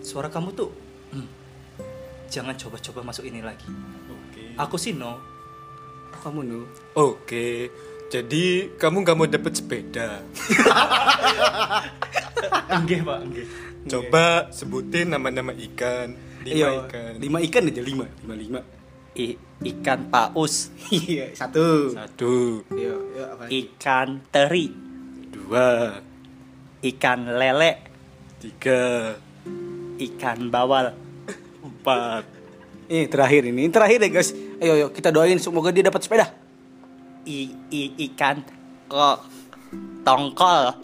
suara 0.00 0.28
kamu 0.28 0.50
tuh 0.52 0.70
hmm, 1.10 1.26
jangan 2.28 2.54
coba-coba 2.54 3.00
masuk 3.04 3.24
ini 3.24 3.38
lagi. 3.40 3.66
Oke. 4.08 4.54
Aku 4.56 4.76
sih 4.76 4.94
no. 4.94 5.33
Kamu 6.24 6.40
nu. 6.40 6.64
Oke. 6.96 7.68
Jadi 8.08 8.72
kamu 8.80 9.04
gak 9.04 9.16
mau 9.18 9.28
dapet 9.28 9.52
sepeda? 9.52 10.24
Enggak 12.72 13.00
pak, 13.04 13.18
enggak. 13.20 13.46
Coba 13.84 14.26
sebutin 14.48 15.12
nama-nama 15.12 15.52
ikan. 15.52 16.16
Lima 16.40 16.56
Iya, 16.56 16.68
ikan. 16.80 17.12
Lima 17.20 17.38
ikan 17.42 17.68
aja 17.68 17.82
lima, 17.82 18.06
lima 18.24 18.34
lima. 18.34 18.60
I- 19.14 19.36
ikan 19.62 20.08
paus, 20.08 20.72
Iya, 20.90 21.30
satu. 21.36 21.92
Satu, 21.92 22.64
Iya, 22.72 22.94
iya 23.14 23.24
apa? 23.30 23.42
lagi? 23.46 23.52
ikan 23.62 24.08
teri, 24.28 24.66
dua, 25.30 26.00
ikan 26.82 27.20
lele, 27.30 27.72
tiga, 28.40 29.14
ikan 30.00 30.48
bawal. 30.48 30.96
empat. 31.64 32.24
Ini 32.84 33.08
terakhir 33.08 33.42
ini, 33.44 33.64
ini 33.64 33.72
terakhir 33.72 33.96
deh 33.98 34.10
guys. 34.10 34.30
Ayo, 34.60 34.72
ayo 34.74 34.86
kita 34.88 35.08
doain 35.08 35.38
semoga 35.38 35.72
dia 35.72 35.82
dapat 35.82 36.00
sepeda. 36.00 36.28
I, 37.24 37.48
i- 37.68 37.94
ikan 38.08 38.44
kok 38.84 39.24
tongkol. 40.04 40.76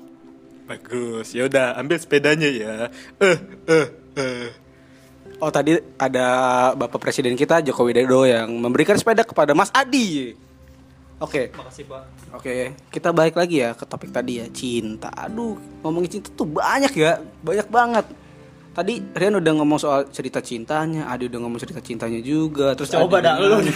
Bagus. 0.65 1.35
Ya 1.35 1.45
udah, 1.45 1.77
ambil 1.77 1.99
sepedanya 1.99 2.49
ya. 2.49 2.89
Eh, 3.21 3.37
eh, 3.67 3.87
eh. 4.17 4.49
Oh 5.37 5.49
tadi 5.49 5.73
ada 5.97 6.27
Bapak 6.73 7.01
Presiden 7.01 7.33
kita 7.33 7.61
Joko 7.61 7.85
Widodo 7.85 8.25
yang 8.25 8.49
memberikan 8.53 8.97
sepeda 8.97 9.25
kepada 9.25 9.53
Mas 9.53 9.73
Adi. 9.73 10.37
Oke, 11.21 11.53
Makasih 11.53 11.85
pak. 11.85 12.03
oke 12.33 12.55
kita 12.89 13.13
balik 13.13 13.37
lagi 13.37 13.61
ya 13.61 13.77
ke 13.77 13.85
topik 13.85 14.09
tadi 14.09 14.41
ya 14.41 14.49
cinta. 14.49 15.13
Aduh 15.13 15.53
ngomongin 15.85 16.17
cinta 16.17 16.33
tuh 16.33 16.49
banyak 16.49 16.93
ya, 16.93 17.21
banyak 17.41 17.69
banget. 17.69 18.07
Tadi 18.71 19.03
Rian 19.11 19.35
udah 19.35 19.53
ngomong 19.53 19.77
soal 19.77 20.07
cerita 20.09 20.39
cintanya, 20.39 21.11
Adi 21.11 21.27
udah 21.27 21.43
ngomong 21.43 21.59
cerita 21.59 21.83
cintanya 21.83 22.23
juga. 22.23 22.71
Terus 22.73 22.87
Coba 22.89 23.19
dah 23.19 23.35
lu. 23.37 23.59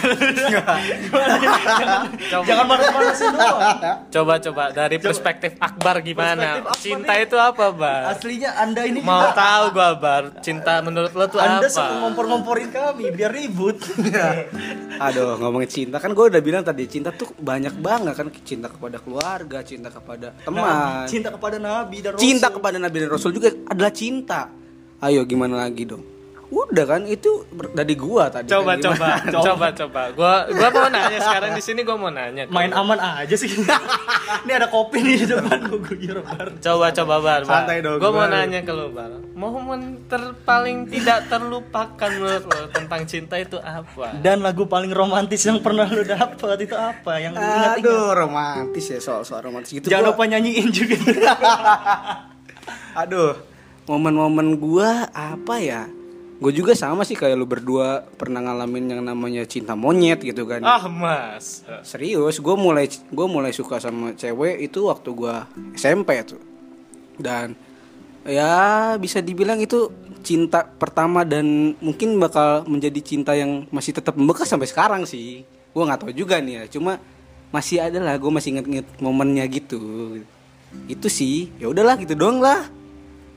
Coba. 2.25 2.45
Jangan 2.47 2.65
marah-marahin 2.65 3.27
doang. 3.29 3.77
Coba 4.07 4.33
coba 4.39 4.63
dari 4.71 4.95
perspektif 4.97 5.59
Akbar 5.59 5.99
gimana? 5.99 6.63
Perspektif 6.63 6.71
Akbar 6.71 6.79
Cinta 6.79 7.13
nih. 7.13 7.25
itu 7.27 7.35
apa, 7.35 7.65
Bar? 7.69 8.01
Aslinya 8.09 8.55
anda 8.55 8.81
ini 8.81 8.99
Mau 8.99 9.19
juga- 9.19 9.35
tahu 9.35 9.63
gua, 9.71 9.89
Bar. 9.95 10.23
Cinta 10.39 10.79
menurut 10.79 11.11
lo 11.11 11.25
tuh 11.27 11.39
Anda 11.39 11.59
apa? 11.61 11.69
suka 11.69 11.93
ngompor-ngomporin 11.99 12.69
kami 12.69 13.11
biar 13.11 13.31
ribut. 13.31 13.75
Aduh 15.05 15.35
ngomongin 15.35 15.67
cinta 15.67 15.99
kan 15.99 16.07
gue 16.09 16.25
udah 16.25 16.39
bilang 16.39 16.63
tadi 16.63 16.87
cinta 16.87 17.11
tuh 17.11 17.35
banyak 17.35 17.75
banget 17.77 18.15
kan 18.15 18.31
cinta 18.41 18.71
kepada 18.71 18.95
keluarga, 18.97 19.59
cinta 19.59 19.91
kepada 19.91 20.31
teman, 20.39 20.63
Nabi, 20.63 21.11
cinta 21.11 21.29
kepada 21.29 21.57
Nabi 21.59 21.97
dan 21.99 22.11
Rasul. 22.15 22.23
cinta 22.23 22.47
kepada 22.47 22.77
Nabi 22.79 22.97
dan 22.97 23.09
Rasul 23.11 23.31
juga 23.31 23.51
adalah 23.67 23.91
cinta. 23.91 24.47
Ayo 24.99 25.23
gimana 25.23 25.59
lagi 25.59 25.83
dong? 25.83 26.03
Udah 26.45 26.85
kan 26.85 27.03
itu 27.03 27.41
dari 27.73 27.97
gua 27.97 28.29
tadi. 28.29 28.47
Coba 28.47 28.77
kan, 28.77 28.79
coba, 28.79 29.07
gimana? 29.17 29.43
coba 29.43 29.67
coba. 29.73 30.01
Gua 30.13 30.33
gua 30.47 30.69
mau 30.69 30.87
nanya 30.87 31.19
sekarang 31.19 31.51
di 31.51 31.59
sini 31.59 31.81
gua 31.81 31.97
mau 31.97 32.07
nanya. 32.07 32.45
main 32.47 32.69
aman 32.69 32.95
aja 32.95 33.33
sih. 33.33 33.49
ini 34.45 34.51
ada 34.53 34.69
kopi 34.69 35.01
nih 35.01 35.15
di 35.19 35.25
depan 35.25 35.57
guyur 35.67 36.21
bar. 36.21 36.53
Coba 36.61 36.93
coba 36.93 37.15
Bar. 37.17 37.41
Bar. 37.43 37.49
Santai 37.49 37.81
dong, 37.81 37.97
Gua 37.97 38.13
mau 38.13 38.23
Bar. 38.23 38.29
nanya 38.29 38.61
ke 38.61 38.71
lo, 38.71 38.93
Bar. 38.93 39.25
Momen 39.35 40.05
terpaling 40.05 40.85
tidak 40.87 41.27
terlupakan 41.27 42.09
menurut 42.13 42.45
lo 42.45 42.61
tentang 42.71 43.01
cinta 43.03 43.35
itu 43.35 43.57
apa? 43.57 44.15
Dan 44.21 44.45
lagu 44.45 44.69
paling 44.69 44.93
romantis 44.93 45.43
yang 45.43 45.59
pernah 45.59 45.89
lu 45.89 46.05
dapet 46.05 46.61
itu 46.61 46.77
apa? 46.77 47.19
Yang 47.19 47.33
lu? 47.35 47.43
Aduh 47.81 48.07
romantis 48.15 48.85
ya 48.85 49.01
soal 49.01 49.25
soal 49.25 49.43
romantis 49.43 49.73
gitu. 49.73 49.89
Jangan 49.89 50.07
Gua- 50.07 50.13
lupa 50.13 50.23
nyanyiin 50.29 50.69
juga. 50.69 50.95
Aduh 53.01 53.54
momen-momen 53.85 54.57
gua 54.57 55.09
apa 55.13 55.61
ya? 55.61 55.89
Gue 56.35 56.51
juga 56.51 56.75
sama 56.75 57.07
sih 57.07 57.15
kayak 57.15 57.39
lu 57.39 57.47
berdua 57.47 58.03
pernah 58.19 58.43
ngalamin 58.43 58.91
yang 58.91 59.01
namanya 59.07 59.47
cinta 59.47 59.71
monyet 59.71 60.19
gitu 60.19 60.43
kan. 60.43 60.59
Ah, 60.67 60.83
Mas. 60.91 61.63
Serius, 61.87 62.43
gue 62.43 62.55
mulai 62.59 62.91
gue 62.91 63.27
mulai 63.31 63.55
suka 63.55 63.79
sama 63.79 64.11
cewek 64.19 64.59
itu 64.67 64.91
waktu 64.91 65.09
gue 65.15 65.35
SMP 65.79 66.19
tuh. 66.27 66.43
Dan 67.15 67.55
ya 68.27 68.93
bisa 68.99 69.23
dibilang 69.23 69.63
itu 69.63 69.87
cinta 70.27 70.67
pertama 70.67 71.23
dan 71.23 71.77
mungkin 71.79 72.19
bakal 72.19 72.67
menjadi 72.67 72.99
cinta 72.99 73.31
yang 73.31 73.69
masih 73.71 73.95
tetap 73.95 74.19
membekas 74.19 74.51
sampai 74.51 74.67
sekarang 74.67 75.07
sih. 75.07 75.47
Gue 75.71 75.83
nggak 75.87 76.03
tahu 76.03 76.11
juga 76.11 76.43
nih 76.43 76.61
ya, 76.61 76.63
cuma 76.67 76.99
masih 77.55 77.79
ada 77.79 78.03
lah, 78.03 78.19
gue 78.19 78.31
masih 78.31 78.59
inget-inget 78.59 78.87
momennya 78.99 79.47
gitu. 79.47 80.19
Itu 80.91 81.07
sih, 81.07 81.55
ya 81.63 81.71
udahlah 81.71 81.95
gitu 81.95 82.11
doang 82.11 82.43
lah. 82.43 82.67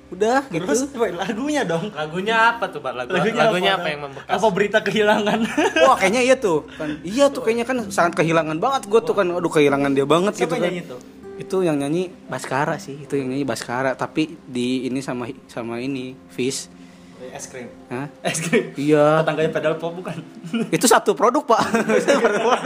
Udah 0.08 0.40
Terus 0.48 0.88
gitu. 0.88 0.96
wait, 1.04 1.14
lagunya 1.14 1.62
dong. 1.68 1.92
Lagunya 1.92 2.56
apa 2.56 2.64
tuh, 2.72 2.80
Bar? 2.80 2.96
Lagu, 2.96 3.12
lagunya, 3.12 3.76
apa, 3.76 3.88
yang 3.92 4.00
membekas? 4.08 4.40
Apa 4.40 4.46
berita 4.48 4.78
kehilangan? 4.80 5.38
Wah 5.84 5.96
kayaknya 6.00 6.22
iya 6.24 6.36
tuh 6.40 6.64
kan. 6.80 6.88
Iya 7.04 7.26
tuh 7.28 7.40
kayaknya 7.44 7.66
kan 7.68 7.78
sangat 7.92 8.16
kehilangan 8.16 8.56
banget 8.56 8.88
gue 8.88 9.00
tuh 9.04 9.14
kan. 9.14 9.26
Aduh 9.28 9.52
kehilangan 9.52 9.92
dia 9.92 10.08
banget 10.08 10.32
Siapa 10.40 10.48
gitu 10.48 10.54
kan. 10.56 10.64
nyanyi 10.64 10.82
tuh? 10.88 11.00
Itu 11.38 11.56
yang 11.62 11.78
nyanyi 11.78 12.10
Baskara 12.26 12.82
sih, 12.82 13.06
itu 13.06 13.14
yang 13.14 13.30
nyanyi 13.30 13.46
Baskara 13.46 13.94
tapi 13.94 14.34
di 14.42 14.90
ini 14.90 14.98
sama 14.98 15.30
sama 15.46 15.78
ini 15.78 16.16
Fish. 16.32 16.78
Es 17.28 17.44
krim. 17.50 17.68
Hah? 17.92 18.06
Es 18.24 18.38
krim. 18.40 18.72
Iya. 18.78 19.20
Tetangganya 19.22 19.50
pedal 19.52 19.74
pop 19.76 19.92
bukan? 19.92 20.16
itu 20.76 20.86
satu 20.88 21.12
produk, 21.12 21.44
Pak. 21.44 21.60
itu 21.92 22.06
satu 22.08 22.20
produk, 22.22 22.42
Pak. 22.46 22.60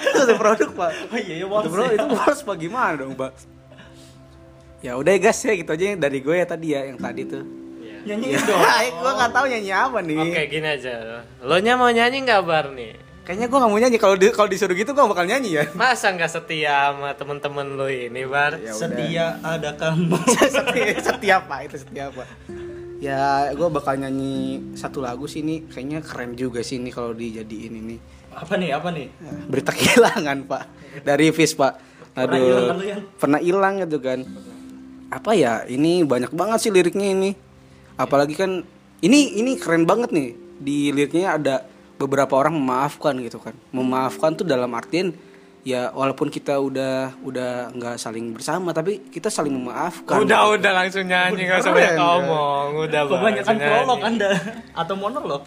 Itu 0.00 0.18
satu 0.22 0.34
produk, 0.38 0.68
Pak. 0.72 0.90
Oh 1.12 1.18
iya, 1.18 1.34
iya, 1.42 1.46
itu 1.46 1.68
bro, 1.68 1.84
ya. 1.84 1.94
itu 1.98 2.14
harus 2.16 2.40
apa 2.46 2.52
gimana 2.56 2.94
dong, 2.94 3.12
Pak? 3.18 3.57
Ya 4.78 4.94
udah 4.94 5.10
ya 5.10 5.20
guys 5.20 5.40
ya 5.40 5.52
gitu 5.52 5.70
aja 5.70 5.84
dari 5.98 6.18
gue 6.18 6.34
ya 6.34 6.46
tadi 6.46 6.66
ya 6.70 6.86
yang 6.86 6.96
tadi 6.96 7.22
tuh. 7.24 7.42
Nyanyiin 8.06 8.30
Ya, 8.30 8.40
dong. 8.40 8.62
gue 9.02 9.12
nggak 9.12 9.32
tahu 9.32 9.44
nyanyi 9.46 9.70
apa 9.70 9.98
nih. 10.00 10.18
Oke, 10.22 10.42
gini 10.48 10.68
aja. 10.70 10.92
Lo 11.40 11.56
nya 11.58 11.74
mau 11.74 11.90
nyanyi 11.90 12.22
nggak, 12.22 12.40
Bar 12.42 12.70
nih? 12.72 12.92
Kayaknya 13.26 13.46
gue 13.46 13.58
nggak 13.58 13.70
mau 13.70 13.80
nyanyi 13.80 13.98
kalau 13.98 14.16
di, 14.16 14.26
kalau 14.30 14.48
disuruh 14.48 14.72
gitu 14.72 14.90
gue 14.90 15.04
bakal 15.04 15.26
nyanyi 15.26 15.50
ya. 15.52 15.64
Masa 15.74 16.08
nggak 16.08 16.30
setia 16.30 16.94
sama 16.94 17.10
temen-temen 17.12 17.66
lo 17.74 17.90
ini, 17.90 18.22
Bar? 18.24 18.56
Ya. 18.56 18.72
Setia 18.72 19.26
ada 19.42 19.74
kamu. 19.74 20.14
setia, 20.56 20.94
setia 20.96 21.36
pak 21.40 21.58
itu 21.66 21.76
setia 21.78 22.08
pak 22.08 22.28
ya 22.98 23.54
gue 23.54 23.68
bakal 23.70 23.94
nyanyi 23.94 24.58
satu 24.74 24.98
lagu 24.98 25.30
sih 25.30 25.38
ini 25.38 25.62
kayaknya 25.64 26.02
keren 26.02 26.34
juga 26.34 26.66
sih 26.66 26.82
ini 26.82 26.90
kalau 26.90 27.14
dijadiin 27.14 27.74
ini 27.78 27.96
Apa 28.34 28.58
nih? 28.58 28.74
Apa 28.74 28.90
nih? 28.90 29.06
berita 29.46 29.70
kehilangan 29.70 30.38
pak 30.44 30.62
dari 31.06 31.30
Fis 31.30 31.54
pak 31.54 31.78
Pernah 32.10 32.34
hilang 32.34 32.66
lu, 32.66 32.70
aduh 32.74 32.98
pernah 33.14 33.38
hilang 33.38 33.74
gitu 33.78 34.02
kan 34.02 34.26
apa 35.08 35.32
ya 35.32 35.64
ini 35.64 36.04
banyak 36.04 36.32
banget 36.32 36.68
sih 36.68 36.72
liriknya 36.72 37.12
ini 37.12 37.30
apalagi 37.96 38.36
kan 38.36 38.62
ini 39.00 39.40
ini 39.40 39.56
keren 39.56 39.88
banget 39.88 40.12
nih 40.12 40.28
di 40.58 40.92
liriknya 40.92 41.38
ada 41.38 41.54
beberapa 41.96 42.36
orang 42.38 42.54
memaafkan 42.54 43.16
gitu 43.18 43.40
kan 43.40 43.56
memaafkan 43.72 44.36
tuh 44.36 44.46
dalam 44.46 44.70
artian 44.74 45.10
ya 45.66 45.90
walaupun 45.92 46.30
kita 46.30 46.56
udah 46.56 47.18
udah 47.20 47.74
nggak 47.74 47.96
saling 47.98 48.30
bersama 48.32 48.70
tapi 48.70 49.02
kita 49.10 49.28
saling 49.28 49.52
memaafkan 49.52 50.22
Udah, 50.22 50.54
udah 50.54 50.72
langsung 50.72 51.04
nyanyi, 51.04 51.44
nggak 51.44 51.60
usah 51.60 51.72
banyak 51.74 51.92
ya. 51.92 51.98
ngomong. 51.98 52.66
Udah. 52.88 53.00
Kebanyakan 53.04 53.56
prolog 53.58 54.00
Anda 54.00 54.30
atau 54.72 54.94
monolog. 54.96 55.42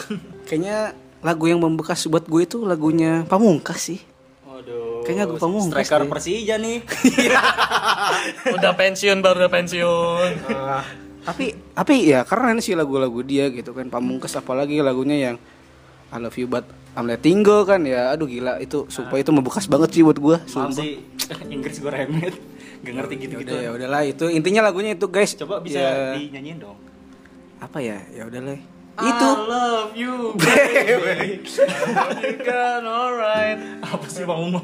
kayaknya 0.45 0.93
lagu 1.23 1.45
yang 1.47 1.63
membekas 1.63 2.05
buat 2.05 2.27
gue 2.27 2.41
itu 2.43 2.61
lagunya 2.61 3.23
Pamungkas 3.25 3.81
sih. 3.81 3.99
Kayaknya 5.11 5.25
gue 5.27 5.39
pamungkas 5.39 5.67
Striker 5.83 5.99
deh. 5.99 6.09
Persija 6.09 6.55
nih. 6.57 6.77
Udah 8.55 8.71
pensiun, 8.73 9.17
baru 9.19 9.37
udah 9.39 9.51
pensiun. 9.51 10.29
tapi 11.21 11.53
tapi 11.71 12.09
ya 12.09 12.25
keren 12.25 12.57
sih 12.57 12.73
lagu-lagu 12.73 13.21
dia 13.21 13.45
gitu 13.47 13.71
kan 13.71 13.85
Pamungkas 13.87 14.33
apalagi 14.33 14.81
lagunya 14.81 15.29
yang 15.29 15.35
I 16.09 16.17
love 16.17 16.33
you 16.33 16.49
but 16.49 16.65
I'm 16.91 17.05
letting 17.05 17.39
go 17.39 17.61
kan 17.61 17.85
ya 17.85 18.09
aduh 18.09 18.25
gila 18.25 18.57
itu 18.57 18.89
sumpah 18.89 19.15
itu 19.15 19.29
membekas 19.29 19.69
banget 19.69 19.93
sih 19.93 20.01
buat 20.01 20.17
gue 20.17 20.37
Maaf 20.39 20.49
sumpah 20.49 20.81
sih 20.81 20.97
Inggris 21.53 21.77
gue 21.77 21.87
remet. 21.87 22.33
Gak 22.81 22.93
ngerti 22.97 23.13
gitu-gitu. 23.21 23.53
Udah, 23.53 23.61
ya 23.61 23.69
udahlah 23.69 24.01
itu 24.01 24.25
intinya 24.27 24.65
lagunya 24.65 24.97
itu 24.97 25.05
guys 25.05 25.37
Coba 25.37 25.61
bisa 25.61 25.77
Ya, 25.77 26.17
dinyanyiin 26.17 26.57
dong. 26.57 26.73
apa 27.61 27.77
ya 27.77 28.01
ya 28.09 28.25
udahlah 28.25 28.57
I 28.91 29.07
itu 29.07 29.29
love 29.47 29.91
you, 29.95 30.15
baby. 30.41 31.39
you 32.21 32.35
can 32.39 32.83
alright. 32.83 33.57
Apa 33.81 34.05
sih 34.05 34.23
Bang 34.23 34.51
Umum? 34.51 34.61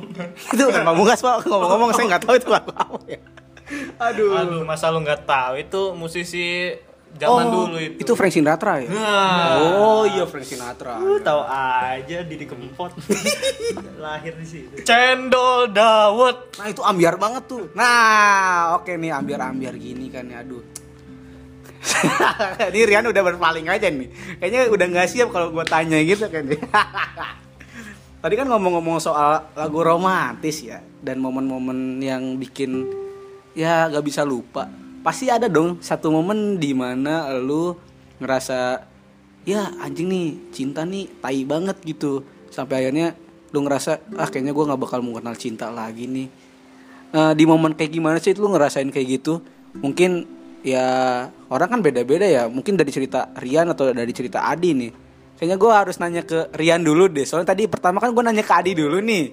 itu 0.52 0.64
kan 0.68 0.84
Pamungkas 0.84 1.20
pak 1.20 1.44
ngomong-ngomong 1.44 1.92
saya 1.92 2.06
nggak 2.12 2.24
tahu 2.24 2.36
itu 2.36 2.48
lagu 2.48 2.72
apa 2.72 3.00
ya 3.08 3.20
Aduh. 4.00 4.32
Aduh, 4.36 4.62
masa 4.64 4.88
lu 4.88 5.00
nggak 5.02 5.24
tahu 5.24 5.54
itu 5.58 5.82
musisi 5.92 6.72
zaman 7.14 7.44
Oh, 7.48 7.66
dulu 7.68 7.78
itu. 7.80 8.00
Itu 8.00 8.14
Frank 8.14 8.32
Sinatra 8.32 8.80
ya? 8.80 8.88
Nah. 8.88 9.52
Oh 9.76 10.04
iya 10.04 10.24
Frank 10.24 10.46
Sinatra. 10.46 11.00
Lu 11.00 11.18
tahu 11.18 11.42
aja 11.44 12.18
Didi 12.22 12.46
Kempot 12.46 12.94
lahir 14.04 14.36
di 14.36 14.46
situ. 14.46 14.72
Cendol 14.84 15.68
dawet. 15.68 16.56
Nah 16.56 16.68
itu 16.68 16.80
ambiar 16.80 17.16
banget 17.16 17.44
tuh. 17.48 17.64
Nah 17.74 18.76
oke 18.76 18.92
nih 18.92 19.12
ambiar-ambiar 19.14 19.76
gini 19.76 20.08
kan 20.08 20.28
ya 20.28 20.40
aduh. 20.40 20.62
ini 22.74 22.80
Rian 22.86 23.06
udah 23.08 23.24
berpaling 23.24 23.68
aja 23.70 23.88
nih. 23.90 24.10
Kayaknya 24.42 24.62
udah 24.70 24.86
nggak 24.92 25.08
siap 25.10 25.30
kalau 25.30 25.54
gue 25.54 25.66
tanya 25.66 25.98
gitu 26.02 26.26
kan. 26.28 26.44
Tadi 28.24 28.34
kan 28.34 28.48
ngomong-ngomong 28.50 28.98
soal 28.98 29.46
lagu 29.54 29.80
romantis 29.86 30.66
ya 30.66 30.82
dan 31.00 31.22
momen-momen 31.22 32.02
yang 32.02 32.36
bikin 32.42 32.90
ya 33.54 33.88
gak 33.88 34.04
bisa 34.04 34.26
lupa. 34.26 34.68
Pasti 35.06 35.30
ada 35.30 35.46
dong 35.48 35.80
satu 35.80 36.10
momen 36.10 36.58
di 36.58 36.74
mana 36.74 37.32
lu 37.38 37.78
ngerasa 38.18 38.82
ya 39.48 39.72
anjing 39.80 40.10
nih 40.10 40.28
cinta 40.52 40.84
nih 40.84 41.08
tai 41.22 41.46
banget 41.48 41.78
gitu 41.86 42.26
sampai 42.52 42.84
akhirnya 42.84 43.16
lu 43.54 43.64
ngerasa 43.64 44.18
ah 44.20 44.28
kayaknya 44.28 44.52
gue 44.52 44.68
nggak 44.68 44.82
bakal 44.82 45.00
mau 45.00 45.16
kenal 45.16 45.38
cinta 45.40 45.72
lagi 45.72 46.10
nih 46.10 46.28
Eh, 47.08 47.34
di 47.40 47.48
momen 47.48 47.72
kayak 47.72 47.92
gimana 47.96 48.18
sih 48.20 48.36
lu 48.36 48.52
ngerasain 48.52 48.92
kayak 48.92 49.24
gitu 49.24 49.40
mungkin 49.80 50.28
ya 50.68 50.88
orang 51.48 51.70
kan 51.72 51.80
beda-beda 51.80 52.28
ya. 52.28 52.52
Mungkin 52.52 52.76
dari 52.76 52.92
cerita 52.92 53.32
Rian 53.40 53.72
atau 53.72 53.96
dari 53.96 54.12
cerita 54.12 54.44
Adi 54.44 54.76
nih. 54.76 54.92
Kayaknya 55.40 55.56
gue 55.56 55.72
harus 55.72 55.96
nanya 56.04 56.24
ke 56.28 56.52
Rian 56.52 56.84
dulu 56.84 57.08
deh. 57.08 57.24
Soalnya 57.24 57.56
tadi 57.56 57.72
pertama 57.72 58.04
kan 58.04 58.12
gue 58.12 58.24
nanya 58.24 58.44
ke 58.44 58.52
Adi 58.52 58.76
dulu 58.76 59.00
nih. 59.00 59.26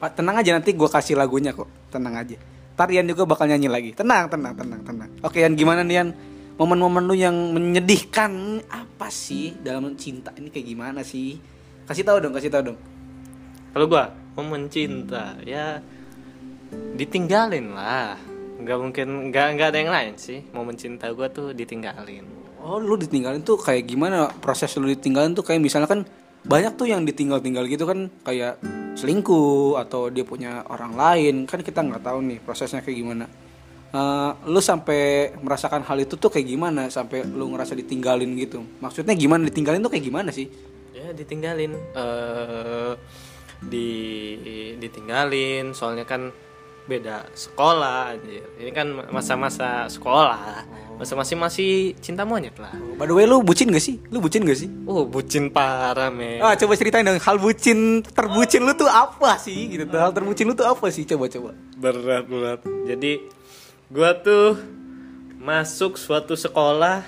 Pak 0.00 0.16
tenang 0.16 0.40
aja 0.40 0.56
nanti 0.56 0.72
gue 0.72 0.88
kasih 0.88 1.20
lagunya 1.20 1.52
kok. 1.52 1.68
Tenang 1.92 2.16
aja. 2.16 2.36
Ntar 2.76 2.86
Rian 2.88 3.04
juga 3.04 3.28
bakal 3.28 3.52
nyanyi 3.52 3.68
lagi. 3.68 3.90
Tenang 3.92 4.32
tenang 4.32 4.56
tenang 4.56 4.80
tenang. 4.80 5.10
Oke 5.20 5.44
Yan 5.44 5.52
gimana 5.52 5.84
nih 5.84 5.96
Yan 6.00 6.08
momen-momen 6.56 7.04
lu 7.04 7.12
yang 7.12 7.36
menyedihkan 7.52 8.64
apa 8.72 9.12
sih 9.12 9.60
dalam 9.60 9.92
cinta 10.00 10.32
ini? 10.40 10.48
Kayak 10.48 10.66
gimana 10.72 11.00
sih? 11.04 11.36
Kasih 11.84 12.04
tahu 12.04 12.18
dong 12.24 12.32
kasih 12.32 12.48
tahu 12.48 12.72
dong. 12.72 12.78
Kalau 13.76 13.86
gua 13.92 14.08
momen 14.36 14.72
cinta 14.72 15.36
ya 15.44 15.80
ditinggalin 16.96 17.76
lah. 17.76 18.35
Nggak 18.56 18.78
mungkin 18.80 19.06
nggak 19.30 19.46
nggak 19.56 19.68
ada 19.72 19.78
yang 19.78 19.92
lain 19.92 20.14
sih. 20.16 20.40
Momen 20.52 20.76
cinta 20.76 21.12
gua 21.12 21.28
tuh 21.28 21.52
ditinggalin. 21.52 22.24
Oh 22.60 22.82
lu 22.82 22.98
ditinggalin 22.98 23.46
tuh 23.46 23.60
kayak 23.60 23.86
gimana 23.86 24.32
proses 24.42 24.74
lu 24.80 24.88
ditinggalin 24.90 25.36
tuh 25.36 25.46
kayak 25.46 25.62
misalnya 25.62 25.86
kan 25.86 26.02
banyak 26.46 26.78
tuh 26.78 26.86
yang 26.86 27.02
ditinggal-tinggal 27.02 27.66
gitu 27.66 27.84
kan 27.86 28.10
kayak 28.22 28.58
selingkuh 28.96 29.76
atau 29.76 30.08
dia 30.08 30.22
punya 30.22 30.64
orang 30.70 30.96
lain 30.96 31.44
kan 31.44 31.60
kita 31.60 31.84
nggak 31.84 32.02
tahu 32.02 32.18
nih 32.24 32.38
prosesnya 32.42 32.82
kayak 32.82 32.98
gimana. 32.98 33.26
Eh, 33.96 34.30
lu 34.50 34.58
sampai 34.58 35.32
merasakan 35.38 35.86
hal 35.86 35.98
itu 36.02 36.18
tuh 36.18 36.28
kayak 36.28 36.46
gimana 36.50 36.90
sampai 36.90 37.22
lu 37.22 37.54
ngerasa 37.54 37.78
ditinggalin 37.78 38.34
gitu? 38.34 38.60
Maksudnya 38.82 39.14
gimana 39.14 39.46
ditinggalin 39.46 39.80
tuh 39.80 39.92
kayak 39.94 40.04
gimana 40.04 40.30
sih? 40.34 40.50
Ya 40.90 41.12
ditinggalin. 41.14 41.72
eh 41.94 42.92
di 43.56 43.88
ditinggalin 44.76 45.72
soalnya 45.72 46.04
kan 46.04 46.28
beda 46.86 47.26
sekolah 47.34 48.14
anjir. 48.14 48.46
Ini 48.62 48.70
kan 48.70 48.86
masa-masa 49.10 49.90
sekolah. 49.90 50.62
Masa-masa 50.96 51.36
masih 51.36 51.92
cinta 52.00 52.24
monyet 52.24 52.56
lah. 52.56 52.72
By 52.96 53.04
the 53.04 53.12
way 53.12 53.26
lu 53.28 53.42
bucin 53.42 53.68
gak 53.68 53.84
sih? 53.84 54.00
Lu 54.08 54.22
bucin 54.22 54.46
gak 54.46 54.56
sih? 54.56 54.70
Oh, 54.88 55.04
bucin 55.04 55.52
parah, 55.52 56.08
men. 56.08 56.40
Ah 56.40 56.56
coba 56.56 56.72
ceritain 56.78 57.04
dong 57.04 57.20
hal 57.20 57.36
bucin 57.36 58.00
terbucin 58.00 58.64
lu 58.64 58.72
tuh 58.72 58.88
apa 58.88 59.36
sih 59.36 59.68
gitu? 59.68 59.92
Hal 59.92 60.14
terbucin 60.14 60.48
lu 60.48 60.54
tuh 60.56 60.64
apa 60.64 60.86
sih? 60.88 61.04
Coba 61.04 61.28
coba. 61.28 61.50
berat 61.76 62.24
berat 62.24 62.64
jadi 62.88 63.20
gua 63.92 64.16
tuh 64.16 64.56
masuk 65.36 66.00
suatu 66.00 66.32
sekolah 66.32 67.04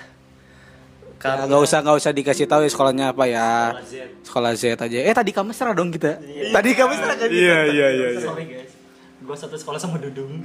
Ya, 1.19 1.35
karena 1.35 1.51
nggak 1.51 1.61
usah 1.67 1.77
nggak 1.83 1.97
usah 1.99 2.11
dikasih 2.15 2.47
tahu 2.47 2.63
ya 2.63 2.71
sekolahnya 2.71 3.05
apa 3.11 3.27
ya. 3.27 3.75
Sekolah 4.23 4.55
Z 4.55 4.79
aja. 4.79 4.99
Eh 5.03 5.11
tadi 5.11 5.35
kamu 5.35 5.51
mesra 5.51 5.75
dong 5.75 5.91
kita. 5.91 6.15
Tadi 6.23 6.69
kamu 6.71 6.95
mesra 6.95 7.13
kan? 7.19 7.27
iya 7.27 7.67
iya 7.67 7.87
iya 7.91 8.07
Gua 9.29 9.37
satu 9.37 9.53
sekolah 9.61 9.77
sama 9.77 10.01
Dudung. 10.01 10.41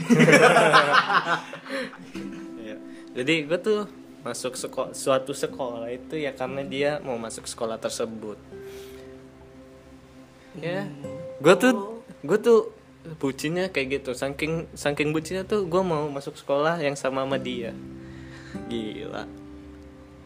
Iya. 2.61 2.77
jadi 3.17 3.35
gua 3.49 3.57
tuh 3.61 3.89
masuk 4.25 4.57
seko 4.57 4.93
suatu 4.97 5.33
sekolah 5.33 5.89
itu 5.93 6.21
ya 6.21 6.33
karena 6.33 6.65
dia 6.65 6.91
mau 7.05 7.21
masuk 7.21 7.45
sekolah 7.45 7.77
tersebut 7.77 8.41
ya 10.65 10.89
gua 11.45 11.55
tuh 11.61 12.01
gua 12.25 12.41
tuh 12.41 12.73
bucinnya 13.21 13.69
kayak 13.69 14.01
gitu 14.01 14.17
saking 14.17 14.65
saking 14.73 15.13
bucinnya 15.13 15.45
tuh 15.45 15.69
gua 15.69 15.85
mau 15.85 16.09
masuk 16.09 16.41
sekolah 16.41 16.81
yang 16.81 16.97
sama 16.97 17.29
sama 17.29 17.37
dia 17.37 17.77
gila 18.73 19.29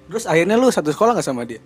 Terus 0.09 0.25
akhirnya 0.25 0.57
lu 0.57 0.73
satu 0.73 0.89
sekolah 0.89 1.13
nggak 1.13 1.29
sama 1.29 1.45
dia? 1.45 1.61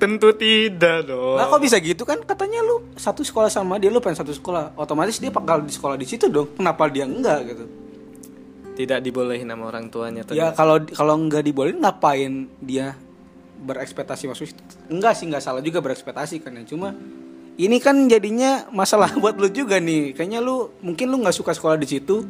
Tentu 0.00 0.32
tidak 0.32 1.04
dong 1.04 1.36
Lah 1.36 1.46
kok 1.46 1.60
bisa 1.60 1.76
gitu 1.76 2.02
kan? 2.02 2.16
Katanya 2.24 2.64
lu 2.64 2.88
satu 2.96 3.20
sekolah 3.20 3.52
sama 3.52 3.76
dia, 3.76 3.92
lu 3.92 4.00
pengen 4.00 4.24
satu 4.24 4.32
sekolah. 4.32 4.72
Otomatis 4.74 5.20
dia 5.20 5.28
bakal 5.28 5.60
di 5.60 5.70
sekolah 5.70 6.00
di 6.00 6.08
situ 6.08 6.26
dong. 6.26 6.56
Kenapa 6.56 6.88
dia 6.88 7.04
enggak 7.04 7.40
gitu? 7.44 7.64
tidak 8.70 9.04
dibolehin 9.04 9.44
sama 9.44 9.68
orang 9.68 9.92
tuanya 9.92 10.24
Ya 10.24 10.48
ternyata. 10.48 10.56
kalau 10.56 10.76
kalau 10.88 11.14
enggak 11.20 11.44
dibolehin 11.44 11.84
ngapain 11.84 12.48
dia 12.64 12.96
berekspektasi 13.60 14.24
masuk 14.24 14.48
situ? 14.48 14.62
Enggak 14.88 15.20
sih, 15.20 15.28
enggak 15.28 15.44
salah 15.44 15.60
juga 15.60 15.84
berekspektasi 15.84 16.40
kan 16.40 16.56
ya. 16.56 16.64
Cuma 16.64 16.96
ini 17.60 17.76
kan 17.76 18.08
jadinya 18.08 18.64
masalah 18.72 19.12
buat 19.20 19.36
lu 19.36 19.52
juga 19.52 19.76
nih. 19.76 20.16
Kayaknya 20.16 20.40
lu 20.40 20.72
mungkin 20.80 21.12
lu 21.12 21.20
nggak 21.20 21.36
suka 21.36 21.52
sekolah 21.52 21.76
di 21.76 21.88
situ. 21.88 22.24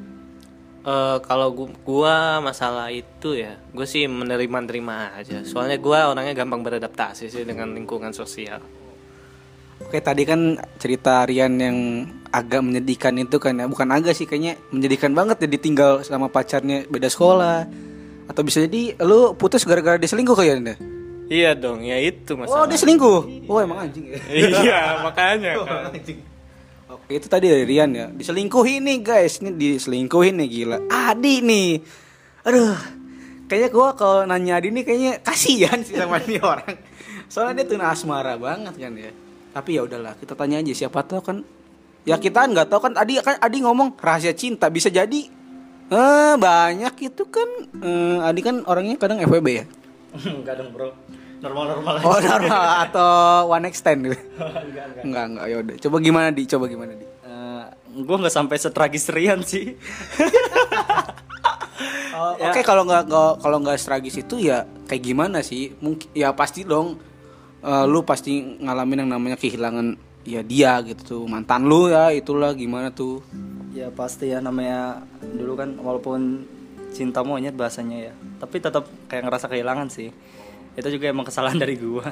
Eh, 0.81 1.19
kalau 1.21 1.53
gu- 1.53 1.77
gua 1.85 2.41
masalah 2.41 2.89
itu 2.89 3.37
ya, 3.37 3.61
gue 3.69 3.85
sih 3.85 4.09
menerima-terima 4.09 5.13
aja. 5.13 5.45
Soalnya 5.45 5.77
gua 5.77 6.09
orangnya 6.09 6.33
gampang 6.33 6.65
beradaptasi 6.65 7.29
sih 7.29 7.45
dengan 7.45 7.69
lingkungan 7.71 8.17
sosial. 8.17 8.65
Oke 9.79 10.01
tadi 10.01 10.25
kan 10.25 10.57
cerita 10.77 11.25
Rian 11.25 11.57
yang 11.57 11.77
agak 12.29 12.61
menyedihkan 12.61 13.17
itu 13.17 13.37
kan 13.37 13.57
ya 13.57 13.65
bukan 13.65 13.89
agak 13.91 14.13
sih 14.13 14.25
kayaknya 14.25 14.57
menyedihkan 14.71 15.13
banget 15.13 15.41
ya 15.41 15.49
ditinggal 15.51 16.01
sama 16.01 16.29
pacarnya 16.29 16.85
beda 16.87 17.09
sekolah 17.09 17.65
atau 18.29 18.43
bisa 18.45 18.61
jadi 18.61 18.95
lu 19.01 19.33
putus 19.35 19.65
gara-gara 19.65 19.97
dia 19.97 20.07
selingkuh 20.07 20.37
kayaknya 20.39 20.77
Iya 21.27 21.55
dong, 21.55 21.81
ya 21.81 21.97
itu 21.97 22.35
oh 22.35 22.39
masalah. 22.39 22.69
dia 22.69 22.77
selingkuh 22.77 23.49
oh 23.49 23.59
emang 23.59 23.89
anjing 23.89 24.05
ya 24.05 24.21
iya, 24.31 24.81
makanya 25.01 25.53
kan. 25.59 25.91
Oke 26.91 27.23
itu 27.23 27.31
tadi 27.31 27.47
dari 27.47 27.63
Rian 27.63 27.95
ya. 27.95 28.11
Diselingkuhin 28.11 28.83
nih 28.83 28.99
guys. 28.99 29.39
Ini 29.39 29.55
diselingkuhin 29.55 30.35
nih 30.43 30.49
gila. 30.51 30.79
Adi 30.91 31.39
nih. 31.39 31.71
Aduh 32.43 32.75
kayaknya 33.47 33.69
gua 33.71 33.95
kalau 33.95 34.27
nanya 34.27 34.59
Adi 34.59 34.75
nih 34.75 34.83
kayaknya 34.83 35.13
kasihan 35.23 35.79
sih 35.87 35.95
sama 35.95 36.19
ini 36.27 36.43
orang. 36.43 36.75
Soalnya 37.31 37.63
dia 37.63 37.71
tuh 37.71 37.79
asmara 37.79 38.35
banget 38.35 38.75
kan 38.75 38.93
ya. 38.99 39.15
Tapi 39.55 39.79
ya 39.79 39.87
udahlah 39.87 40.19
kita 40.19 40.35
tanya 40.35 40.59
aja 40.59 40.73
siapa 40.75 41.07
tahu 41.07 41.23
kan. 41.23 41.39
Ya 42.03 42.19
kita 42.19 42.43
nggak 42.51 42.67
tahu 42.67 42.91
kan 42.91 42.93
Adi 42.99 43.23
kan 43.23 43.39
Adi 43.39 43.63
ngomong 43.63 43.95
rahasia 43.95 44.35
cinta 44.35 44.67
bisa 44.67 44.91
jadi. 44.91 45.31
Eh 45.91 46.35
banyak 46.39 46.95
itu 47.03 47.23
kan. 47.31 47.49
Eh, 47.83 48.19
Adi 48.23 48.41
kan 48.43 48.63
orangnya 48.67 48.99
kadang 48.99 49.23
FWB 49.23 49.49
ya. 49.51 49.65
Dong, 50.59 50.71
Bro. 50.75 50.95
Normal-normal 51.41 51.93
aja. 51.97 52.05
oh 52.05 52.19
normal 52.21 52.65
atau 52.85 53.11
one 53.49 53.69
stand 53.73 54.01
gitu 54.05 54.17
enggak, 54.37 54.65
enggak. 54.65 55.05
enggak 55.05 55.25
enggak 55.27 55.47
ya 55.49 55.57
udah 55.59 55.75
coba 55.81 55.97
gimana 55.99 56.29
di 56.31 56.43
coba 56.45 56.65
gimana 56.69 56.93
di 56.93 57.07
Eh, 57.21 57.65
gua 58.03 58.17
nggak 58.19 58.35
sampai 58.35 58.57
setragis 58.57 59.09
Rian 59.09 59.41
sih. 59.41 59.73
Oh, 62.13 62.37
Ya. 62.37 62.53
Oke 62.53 62.61
kalau 62.61 62.85
nggak 62.85 63.09
kalau 63.41 63.57
nggak 63.65 63.81
tragis 63.81 64.21
itu 64.21 64.37
ya 64.37 64.69
kayak 64.85 65.01
gimana 65.01 65.41
sih? 65.41 65.73
Mungkin 65.81 66.13
ya 66.13 66.37
pasti 66.37 66.69
dong. 66.69 67.01
eh, 67.61 67.85
lu 67.89 68.01
pasti 68.05 68.61
ngalamin 68.61 69.05
yang 69.05 69.11
namanya 69.17 69.37
kehilangan 69.37 69.97
ya 70.25 70.41
dia 70.41 70.81
gitu 70.81 71.01
tuh 71.05 71.23
mantan 71.25 71.65
lu 71.65 71.89
ya 71.89 72.09
itulah 72.09 72.53
gimana 72.53 72.89
tuh. 72.89 73.21
ya 73.73 73.89
pasti 73.89 74.29
ya 74.29 74.41
namanya 74.41 75.05
dulu 75.23 75.57
kan 75.57 75.77
walaupun 75.77 76.45
cinta 76.91 77.21
monyet 77.23 77.53
bahasanya 77.55 78.11
ya, 78.11 78.13
tapi 78.37 78.59
tetap 78.59 78.85
kayak 79.07 79.25
ngerasa 79.25 79.47
kehilangan 79.47 79.89
sih. 79.89 80.09
Itu 80.75 80.89
juga 80.89 81.07
emang 81.09 81.25
kesalahan 81.25 81.57
dari 81.57 81.75
gua. 81.75 82.11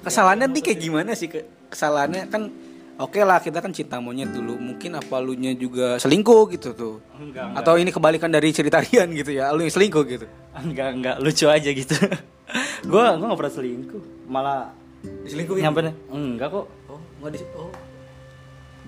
Kesalahannya 0.00 0.48
nih 0.48 0.62
kayak 0.62 0.78
gimana 0.80 1.10
sih? 1.12 1.28
Ke- 1.28 1.44
Kesalahannya 1.68 2.26
kan 2.26 2.50
oke 2.96 3.20
lah 3.20 3.38
kita 3.38 3.60
kan 3.60 3.70
cinta 3.70 4.00
monyet 4.00 4.32
dulu. 4.32 4.56
Mungkin 4.56 4.96
apa 4.96 5.16
lu 5.18 5.32
nya 5.32 5.52
juga 5.52 5.96
selingkuh 5.96 6.50
gitu 6.52 6.72
tuh. 6.72 6.94
Enggak, 7.16 7.56
Atau 7.56 7.76
ini 7.76 7.90
kebalikan 7.90 8.28
dari 8.28 8.50
cerita 8.50 8.80
Rian 8.84 9.12
gitu 9.12 9.30
ya. 9.30 9.52
Lu 9.52 9.60
yang 9.60 9.70
selingkuh 9.70 10.04
gitu. 10.06 10.26
enggak, 10.52 10.88
enggak 10.92 11.16
lucu 11.20 11.46
aja 11.46 11.70
gitu. 11.70 11.94
gua 12.90 13.14
gua 13.14 13.26
nggak 13.30 13.38
pernah 13.38 13.54
selingkuh, 13.54 14.02
malah 14.26 14.60
Diselingkuhin? 15.00 15.62
nyampe 15.62 15.80
enggak 16.10 16.48
kok. 16.50 16.66
Oh, 16.88 17.00
nggak 17.22 17.30
di 17.32 17.40
oh. 17.54 17.70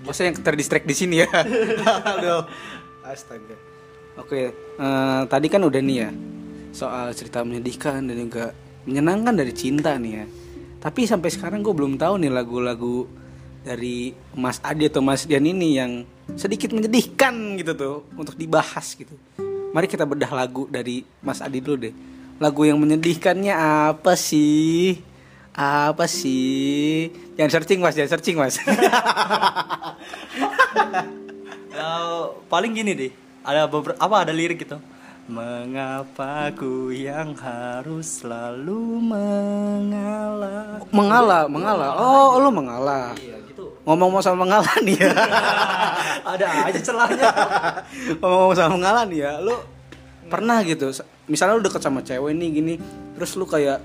Masa 0.03 0.27
yang 0.27 0.35
terdistract 0.35 0.83
di 0.83 0.91
sini 0.91 1.23
ya? 1.23 1.29
Aduh. 2.11 2.43
Astaga. 3.03 3.55
Oke, 4.13 4.51
eh, 4.51 5.21
tadi 5.25 5.47
kan 5.47 5.63
udah 5.63 5.79
nih 5.79 5.97
ya 5.97 6.09
soal 6.69 7.13
cerita 7.13 7.41
menyedihkan 7.41 8.03
dan 8.03 8.17
juga 8.19 8.51
menyenangkan 8.85 9.33
dari 9.35 9.53
cinta 9.55 9.95
nih 9.95 10.13
ya. 10.23 10.25
Tapi 10.83 11.07
sampai 11.07 11.29
sekarang 11.31 11.63
gue 11.63 11.71
belum 11.71 11.95
tahu 11.95 12.19
nih 12.19 12.31
lagu-lagu 12.31 13.07
dari 13.63 14.11
Mas 14.35 14.59
Adi 14.59 14.91
atau 14.91 14.99
Mas 14.99 15.23
Dian 15.23 15.47
ini 15.47 15.79
yang 15.79 16.03
sedikit 16.35 16.75
menyedihkan 16.75 17.55
gitu 17.55 17.71
tuh 17.73 17.95
untuk 18.19 18.35
dibahas 18.35 18.95
gitu. 18.95 19.15
Mari 19.71 19.87
kita 19.87 20.03
bedah 20.03 20.29
lagu 20.35 20.67
dari 20.67 21.07
Mas 21.23 21.39
Adi 21.39 21.63
dulu 21.63 21.87
deh. 21.87 21.95
Lagu 22.37 22.67
yang 22.67 22.77
menyedihkannya 22.83 23.55
apa 23.55 24.19
sih? 24.19 24.99
Apa 25.55 26.09
sih? 26.09 27.13
Jangan 27.39 27.51
searching 27.61 27.79
mas, 27.79 27.95
jangan 27.95 28.11
searching 28.17 28.35
mas. 28.35 28.57
Ya, 31.71 31.89
paling 32.51 32.73
gini 32.73 32.91
deh 32.93 33.11
ada 33.43 33.67
beberapa 33.67 33.99
apa 33.99 34.15
ada 34.23 34.33
lirik 34.33 34.63
gitu 34.63 34.79
mengapa 35.23 36.51
ku 36.51 36.91
yang 36.91 37.31
harus 37.39 38.19
selalu 38.19 38.99
mengalah 38.99 40.83
mengalah, 40.91 41.43
mengalah. 41.47 41.91
Oh, 41.95 42.43
lu 42.43 42.51
mengalah. 42.51 43.15
iya 43.15 43.39
gitu 43.47 43.71
Ngomong-ngomong 43.87 44.23
sama 44.23 44.43
mengalah 44.43 44.75
nih 44.83 44.99
ya. 44.99 45.15
ada 46.35 46.45
aja 46.67 46.79
celahnya 46.79 47.31
Ngomong-ngomong 48.19 48.57
sama 48.59 48.71
mengalah 48.75 49.03
nih 49.07 49.19
ya, 49.23 49.39
lu 49.39 49.55
pernah 50.27 50.59
gitu. 50.67 50.91
Misalnya 51.31 51.55
lu 51.55 51.63
deket 51.63 51.79
sama 51.79 52.03
cewek 52.03 52.35
nih 52.35 52.49
gini, 52.51 52.73
terus 53.15 53.39
lu 53.39 53.47
kayak 53.47 53.79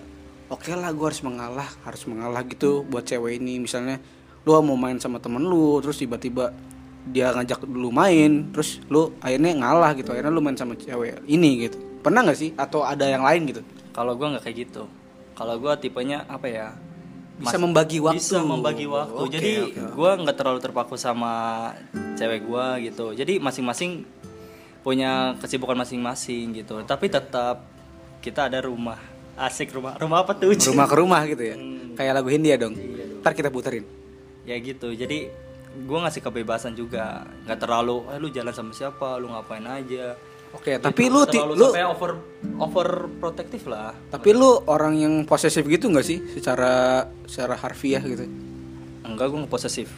oke 0.50 0.74
lah 0.74 0.90
gue 0.90 1.06
harus 1.06 1.22
mengalah, 1.22 1.68
harus 1.86 2.02
mengalah 2.10 2.42
gitu 2.50 2.82
buat 2.82 3.06
cewek 3.06 3.38
ini. 3.38 3.62
Misalnya 3.62 4.02
lu 4.42 4.58
mau 4.58 4.74
main 4.74 4.98
sama 4.98 5.22
temen 5.22 5.46
lu, 5.46 5.78
terus 5.78 6.02
tiba-tiba 6.02 6.50
dia 7.08 7.32
ngajak 7.32 7.64
lu 7.64 7.88
main, 7.88 8.50
terus 8.50 8.78
lu 8.86 9.12
akhirnya 9.18 9.52
ngalah 9.56 9.92
gitu. 9.94 10.12
Akhirnya 10.12 10.30
lu 10.30 10.40
main 10.40 10.54
sama 10.54 10.74
cewek 10.74 11.24
ini 11.24 11.66
gitu. 11.66 11.76
Pernah 11.98 12.22
nggak 12.22 12.38
sih? 12.38 12.50
Atau 12.54 12.82
ada 12.82 13.04
yang 13.04 13.22
lain 13.22 13.44
gitu? 13.46 13.62
kalau 13.90 14.14
gua 14.14 14.30
nggak 14.30 14.46
kayak 14.46 14.58
gitu 14.62 14.86
kalau 15.34 15.58
gua 15.58 15.74
tipenya 15.74 16.22
apa 16.30 16.46
ya 16.46 16.70
Bisa 17.34 17.58
membagi 17.58 17.98
waktu. 17.98 18.22
bisa 18.22 18.38
membagi 18.38 18.86
waktu 18.86 19.18
Oke, 19.18 19.30
jadi 19.34 19.50
oke. 19.66 19.82
gua 19.90 20.14
nggak 20.14 20.36
terlalu 20.38 20.62
terpaku 20.62 20.94
sama 20.94 21.32
cewek 22.14 22.46
gua 22.46 22.78
gitu 22.78 23.10
jadi 23.10 23.42
masing-masing 23.42 24.06
punya 24.80 25.34
kesibukan 25.42 25.74
masing-masing 25.74 26.54
gitu 26.54 26.78
tapi 26.86 27.10
tetap 27.10 27.66
kita 28.22 28.46
ada 28.46 28.62
rumah 28.62 29.02
asik 29.34 29.74
rumah 29.74 29.98
rumah 29.98 30.22
apa 30.22 30.38
tuh? 30.38 30.54
Rumah 30.54 30.86
ke 30.86 30.94
rumah 30.94 31.22
gitu 31.26 31.42
ya. 31.42 31.54
Hmm. 31.58 31.94
Kayak 31.94 32.22
lagu 32.22 32.28
Hindia 32.30 32.54
dong. 32.54 32.78
Ntar 33.18 33.34
kita 33.34 33.50
puterin. 33.50 33.82
ya 34.46 34.54
gitu 34.62 34.94
jadi 34.94 35.26
gua 35.84 36.06
ngasih 36.06 36.22
kebebasan 36.22 36.72
juga. 36.72 37.24
Nggak 37.44 37.58
terlalu 37.58 38.06
eh, 38.08 38.18
lu 38.18 38.28
jalan 38.28 38.52
sama 38.52 38.72
siapa? 38.72 39.16
Lu 39.16 39.28
ngapain 39.28 39.64
aja? 39.64 40.16
Oke, 40.48 40.76
Gitu, 40.76 40.80
tapi 40.80 41.02
lu 41.06 41.20
nggak 41.20 41.28
ti- 41.28 41.38
terlalu 41.38 41.54
lu 41.54 41.66
sampai 41.68 41.84
over 41.84 42.10
over 42.56 42.88
protektif 43.20 43.62
lah. 43.68 43.92
Tapi 44.08 44.32
lu 44.32 44.64
orang 44.64 44.96
yang 44.96 45.14
posesif 45.22 45.62
gitu 45.64 45.92
nggak 45.92 46.06
sih? 46.06 46.18
Secara 46.32 47.04
secara 47.24 47.54
harfiah 47.54 48.00
gitu? 48.00 48.24
enggak 49.04 49.26
gua 49.28 49.38
nggak 49.44 49.52
posesif. 49.52 49.88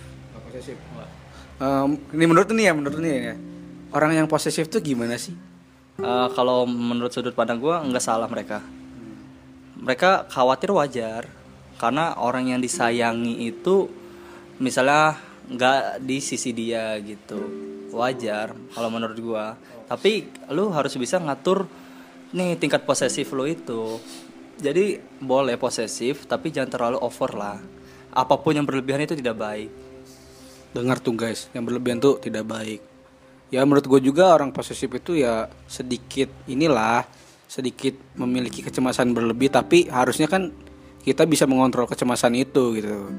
Posesif. 0.46 0.78
ini 2.11 2.24
menurut 2.24 2.48
ini 2.50 2.62
ya, 2.64 2.72
menurut 2.72 2.98
ini 2.98 3.11
ya. 3.11 3.35
Orang 3.90 4.14
yang 4.14 4.30
posesif 4.30 4.70
tuh 4.70 4.78
gimana 4.78 5.18
sih? 5.18 5.35
Eh, 6.00 6.28
kalau 6.33 6.64
menurut 6.64 7.12
sudut 7.12 7.37
pandang 7.37 7.61
gue 7.61 7.74
nggak 7.74 8.00
salah 8.00 8.24
mereka. 8.24 8.64
Mereka 9.76 10.30
khawatir 10.33 10.72
wajar. 10.72 11.28
Karena 11.76 12.16
orang 12.16 12.48
yang 12.48 12.61
disayangi 12.61 13.40
itu 13.40 13.88
misalnya 14.56 15.16
nggak 15.50 16.06
di 16.06 16.18
sisi 16.22 16.54
dia 16.54 16.94
gitu. 17.02 17.38
Wajar 17.90 18.54
kalau 18.70 18.88
menurut 18.88 19.18
gue 19.18 19.46
tapi 19.90 20.30
lu 20.54 20.70
harus 20.70 20.94
bisa 20.94 21.18
ngatur 21.18 21.66
nih 22.30 22.54
tingkat 22.54 22.86
posesif 22.86 23.34
lo 23.34 23.42
itu. 23.42 23.98
Jadi 24.60 25.02
boleh 25.18 25.58
posesif 25.58 26.30
tapi 26.30 26.54
jangan 26.54 26.70
terlalu 26.70 26.98
over 27.02 27.30
lah. 27.34 27.58
Apa 28.14 28.38
pun 28.38 28.54
yang 28.54 28.66
berlebihan 28.66 29.02
itu 29.02 29.18
tidak 29.18 29.34
baik. 29.38 29.70
Dengar 30.70 31.02
tuh 31.02 31.18
guys, 31.18 31.50
yang 31.50 31.66
berlebihan 31.66 31.98
tuh 31.98 32.22
tidak 32.22 32.46
baik. 32.46 32.78
Ya 33.50 33.66
menurut 33.66 33.82
gue 33.82 33.98
juga 34.06 34.30
orang 34.30 34.54
posesif 34.54 34.86
itu 34.86 35.18
ya 35.18 35.50
sedikit 35.66 36.30
inilah 36.46 37.02
sedikit 37.50 37.98
memiliki 38.14 38.62
kecemasan 38.62 39.10
berlebih 39.10 39.50
tapi 39.50 39.90
harusnya 39.90 40.30
kan 40.30 40.54
kita 41.02 41.26
bisa 41.26 41.50
mengontrol 41.50 41.90
kecemasan 41.90 42.38
itu 42.38 42.78
gitu. 42.78 43.10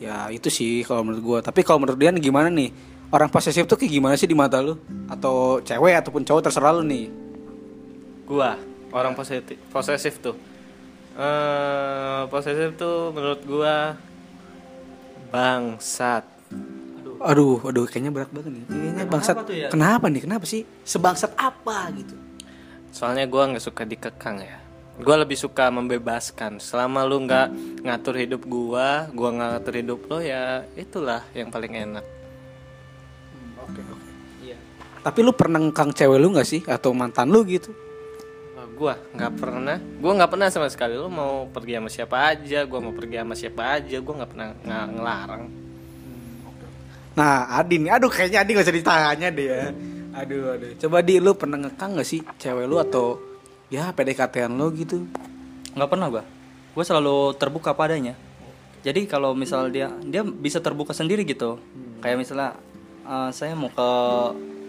Ya 0.00 0.32
itu 0.32 0.48
sih 0.48 0.80
kalau 0.82 1.04
menurut 1.04 1.22
gue. 1.22 1.38
Tapi 1.44 1.60
kalau 1.60 1.84
menurut 1.84 2.00
Dian 2.00 2.16
gimana 2.16 2.48
nih? 2.48 2.72
Orang 3.12 3.28
posesif 3.28 3.66
tuh 3.68 3.76
kayak 3.76 3.92
gimana 3.92 4.14
sih 4.16 4.24
di 4.24 4.34
mata 4.38 4.62
lu? 4.64 4.80
Atau 5.12 5.60
cewek 5.60 5.98
ataupun 6.00 6.24
cowok 6.24 6.48
terserah 6.48 6.72
lu 6.74 6.82
nih. 6.86 7.06
gua 8.30 8.54
orang 8.94 9.10
posesif 9.18 9.58
posesif 9.74 10.22
tuh 10.22 10.38
eh 11.18 12.22
posesif 12.30 12.78
tuh 12.78 13.10
menurut 13.10 13.42
gua 13.42 13.98
bangsat 15.34 16.22
Aduh, 17.20 17.58
aduh 17.66 17.84
kayaknya 17.84 18.14
berat 18.16 18.32
banget 18.32 18.48
nih. 18.48 18.64
Kayaknya 18.64 19.04
bangsat. 19.04 19.36
tuh 19.44 19.52
ya? 19.52 19.68
Kenapa 19.68 20.08
nih? 20.08 20.24
Kenapa 20.24 20.48
sih? 20.48 20.64
Sebangsat 20.88 21.36
apa 21.36 21.92
gitu? 21.92 22.16
soalnya 22.90 23.26
gua 23.30 23.46
nggak 23.50 23.62
suka 23.62 23.86
dikekang 23.86 24.42
ya 24.42 24.58
gua 25.00 25.16
lebih 25.20 25.36
suka 25.36 25.72
membebaskan 25.72 26.60
selama 26.60 27.04
lu 27.08 27.24
nggak 27.24 27.48
ngatur 27.84 28.14
hidup 28.20 28.42
gua 28.46 29.08
gua 29.12 29.28
nggak 29.32 29.48
ngatur 29.56 29.74
hidup 29.80 30.00
lo 30.06 30.18
ya 30.20 30.64
itulah 30.76 31.24
yang 31.34 31.48
paling 31.48 31.72
enak 31.74 32.04
Oke, 33.60 33.80
oke. 33.86 34.08
Tapi 35.00 35.18
lu 35.24 35.32
pernah 35.32 35.60
ngekang 35.62 35.96
cewek 35.96 36.18
lu 36.20 36.28
nggak 36.32 36.48
sih 36.48 36.60
atau 36.68 36.92
mantan 36.92 37.32
lu 37.32 37.40
gitu? 37.48 37.72
Oh, 38.56 38.68
gua 38.76 39.00
nggak 39.16 39.32
pernah 39.40 39.76
gua 40.00 40.12
nggak 40.20 40.30
pernah 40.32 40.48
sama 40.52 40.68
sekali 40.68 40.96
lu 40.96 41.08
mau 41.08 41.48
pergi 41.48 41.80
sama 41.80 41.88
siapa 41.88 42.16
aja 42.36 42.58
gua 42.68 42.80
mau 42.84 42.92
pergi 42.92 43.16
sama 43.16 43.34
siapa 43.36 43.62
aja 43.80 43.96
gua 44.00 44.14
nggak 44.20 44.30
pernah 44.30 44.48
nggak 44.60 44.84
ngelarang 44.96 45.44
Nah, 47.10 47.50
Adi 47.58 47.82
nih, 47.82 47.90
aduh 47.90 48.06
kayaknya 48.06 48.46
Adi 48.46 48.50
gak 48.54 48.64
usah 48.70 48.76
ditanya 48.80 49.28
deh 49.34 49.46
ya. 49.50 49.74
Aduh, 50.14 50.54
aduh. 50.56 50.70
Coba 50.78 51.02
di 51.02 51.18
lu 51.18 51.34
pernah 51.34 51.58
ngekang 51.58 51.98
gak 51.98 52.06
sih 52.06 52.22
cewek 52.38 52.70
lu 52.70 52.78
atau 52.78 53.18
ya 53.70 53.94
PDKT-an 53.94 54.50
lu 54.50 54.74
gitu? 54.74 55.06
nggak 55.74 55.90
pernah 55.90 56.06
gua. 56.10 56.24
Gue 56.74 56.84
selalu 56.86 57.34
terbuka 57.38 57.74
padanya. 57.74 58.18
Jadi 58.82 59.04
kalau 59.06 59.36
misal 59.36 59.70
dia 59.70 59.92
dia 60.02 60.26
bisa 60.26 60.58
terbuka 60.58 60.90
sendiri 60.90 61.22
gitu. 61.22 61.62
Kayak 62.02 62.18
misalnya 62.26 62.50
eh, 63.06 63.30
saya 63.30 63.54
mau 63.54 63.70
ke 63.70 63.90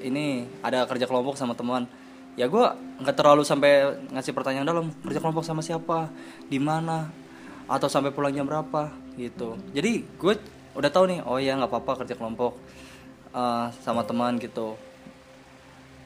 ini 0.05 0.45
ada 0.61 0.85
kerja 0.85 1.09
kelompok 1.09 1.37
sama 1.37 1.57
teman. 1.57 1.89
Ya 2.37 2.47
gua 2.47 2.77
nggak 3.01 3.15
terlalu 3.17 3.43
sampai 3.43 3.97
ngasih 4.13 4.33
pertanyaan 4.35 4.67
dalam 4.67 4.85
kerja 5.01 5.19
kelompok 5.19 5.43
sama 5.43 5.65
siapa? 5.65 6.11
Di 6.47 6.61
mana? 6.61 7.09
Atau 7.65 7.89
sampai 7.89 8.13
pulang 8.13 8.33
jam 8.35 8.45
berapa? 8.45 8.91
Gitu. 9.17 9.57
Jadi 9.73 10.05
gue 10.05 10.33
udah 10.71 10.87
tahu 10.87 11.03
nih 11.11 11.19
oh 11.27 11.35
ya 11.35 11.59
nggak 11.59 11.67
apa-apa 11.67 12.03
kerja 12.03 12.15
kelompok 12.15 12.55
eh, 13.35 13.65
sama 13.83 14.07
teman 14.07 14.39
gitu 14.39 14.79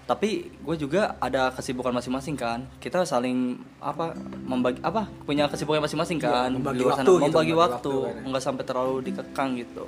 tapi 0.05 0.53
gue 0.61 0.75
juga 0.77 1.17
ada 1.17 1.49
kesibukan 1.49 1.89
masing-masing 1.89 2.37
kan. 2.37 2.69
Kita 2.77 3.01
saling 3.09 3.57
apa 3.81 4.13
membagi 4.45 4.77
apa 4.85 5.09
punya 5.25 5.49
kesibukan 5.49 5.81
masing-masing 5.81 6.21
kan. 6.21 6.53
Iya, 6.53 6.55
membagi 6.61 6.77
di 6.77 6.83
luar 6.85 6.93
waktu 6.93 7.01
sana. 7.01 7.09
gitu, 7.09 7.13
membagi 7.17 7.33
membagi 7.33 7.53
waktu, 7.57 7.89
waktu 7.89 7.93
kan 8.05 8.13
ya. 8.13 8.27
nggak 8.29 8.43
sampai 8.45 8.63
terlalu 8.69 8.95
dikekang 9.01 9.49
gitu. 9.57 9.87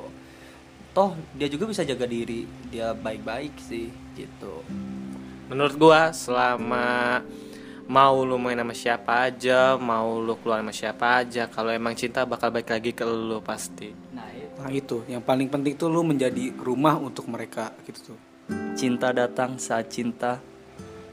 Toh 0.97 1.11
dia 1.37 1.47
juga 1.53 1.69
bisa 1.69 1.85
jaga 1.85 2.09
diri. 2.09 2.49
Dia 2.73 2.97
baik-baik 2.97 3.53
sih 3.61 3.93
gitu. 4.17 4.65
Menurut 5.53 5.77
gua 5.77 6.09
selama 6.09 7.21
mau 7.85 8.17
lu 8.25 8.41
main 8.41 8.57
sama 8.57 8.73
siapa 8.73 9.31
aja 9.31 9.79
mau 9.79 10.19
lu 10.19 10.35
keluar 10.41 10.59
sama 10.59 10.73
siapa 10.75 11.23
aja 11.23 11.47
kalau 11.47 11.71
emang 11.71 11.95
cinta 11.95 12.27
bakal 12.27 12.49
balik 12.49 12.73
lagi 12.73 12.89
ke 12.89 13.05
lu 13.05 13.37
pasti. 13.45 13.93
Nah 14.17 14.27
itu. 14.33 14.57
Nah 14.57 14.69
itu, 14.73 14.97
yang 15.05 15.21
paling 15.21 15.45
penting 15.45 15.77
tuh 15.77 15.93
lu 15.93 16.01
menjadi 16.01 16.57
rumah 16.57 16.97
untuk 16.97 17.29
mereka 17.29 17.69
gitu 17.85 18.11
tuh. 18.11 18.26
Cinta 18.77 19.09
datang 19.11 19.57
saat 19.57 19.89
cinta 19.89 20.39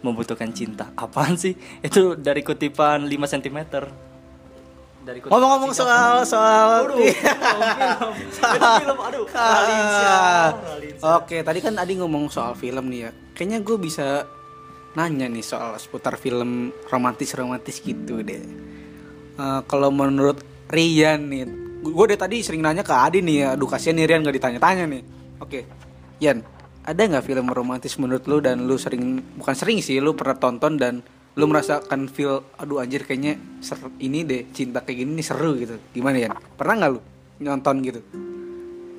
membutuhkan 0.04 0.52
cinta 0.52 0.92
apaan 0.94 1.34
sih 1.40 1.56
itu 1.80 2.14
dari 2.20 2.44
kutipan 2.44 3.08
5 3.08 3.32
cm 3.34 3.58
dari 5.04 5.18
kutipan 5.20 5.32
Ngomong-ngomong 5.32 5.72
soal 5.76 6.24
soal 6.24 6.88
film, 6.88 6.96
film, 6.96 8.12
film, 8.40 8.96
aduh, 9.04 9.24
Ralinsa. 9.28 10.16
Oke, 11.20 11.44
tadi 11.44 11.60
kan 11.60 11.76
Adi 11.76 12.00
ngomong 12.00 12.32
soal 12.32 12.56
film 12.56 12.88
nih 12.88 13.00
ya. 13.04 13.10
Kayaknya 13.36 13.58
gue 13.60 13.76
bisa 13.76 14.24
nanya 14.96 15.28
nih 15.28 15.44
soal 15.44 15.76
seputar 15.76 16.16
film 16.16 16.72
romantis-romantis 16.88 17.84
gitu 17.84 18.24
deh. 18.24 18.40
Eh, 19.36 19.60
kalau 19.68 19.92
menurut 19.92 20.40
Rian 20.72 21.28
nih, 21.28 21.44
gue 21.84 22.04
dari 22.08 22.16
tadi 22.16 22.36
sering 22.40 22.64
nanya 22.64 22.80
ke 22.80 22.96
Adi 22.96 23.20
nih 23.20 23.36
ya. 23.44 23.48
Aduh 23.60 23.68
kasihan 23.68 24.00
nih 24.00 24.08
Rian 24.08 24.24
gak 24.24 24.36
ditanya-tanya 24.40 24.84
nih. 24.88 25.02
Oke, 25.44 25.68
Yan, 26.24 26.40
ada 26.84 27.00
nggak 27.00 27.24
film 27.24 27.48
romantis 27.48 27.96
menurut 27.96 28.24
lu 28.24 28.38
dan 28.38 28.64
lu 28.64 28.76
sering 28.76 29.02
bukan 29.34 29.56
sering 29.56 29.80
sih, 29.80 29.98
lu 29.98 30.12
pernah 30.12 30.36
tonton 30.36 30.76
dan 30.76 31.00
lu 31.34 31.44
merasakan 31.44 32.06
feel, 32.06 32.44
aduh 32.54 32.78
anjir 32.78 33.02
kayaknya 33.02 33.34
ser- 33.58 33.90
ini 33.98 34.22
deh 34.22 34.46
cinta 34.52 34.78
kayak 34.78 35.02
gini 35.02 35.18
nih 35.18 35.26
seru 35.26 35.56
gitu. 35.56 35.80
Gimana 35.90 36.16
Yan? 36.20 36.32
Pernah 36.54 36.74
nggak 36.78 36.90
lu 36.92 37.00
nonton 37.40 37.76
gitu? 37.82 38.00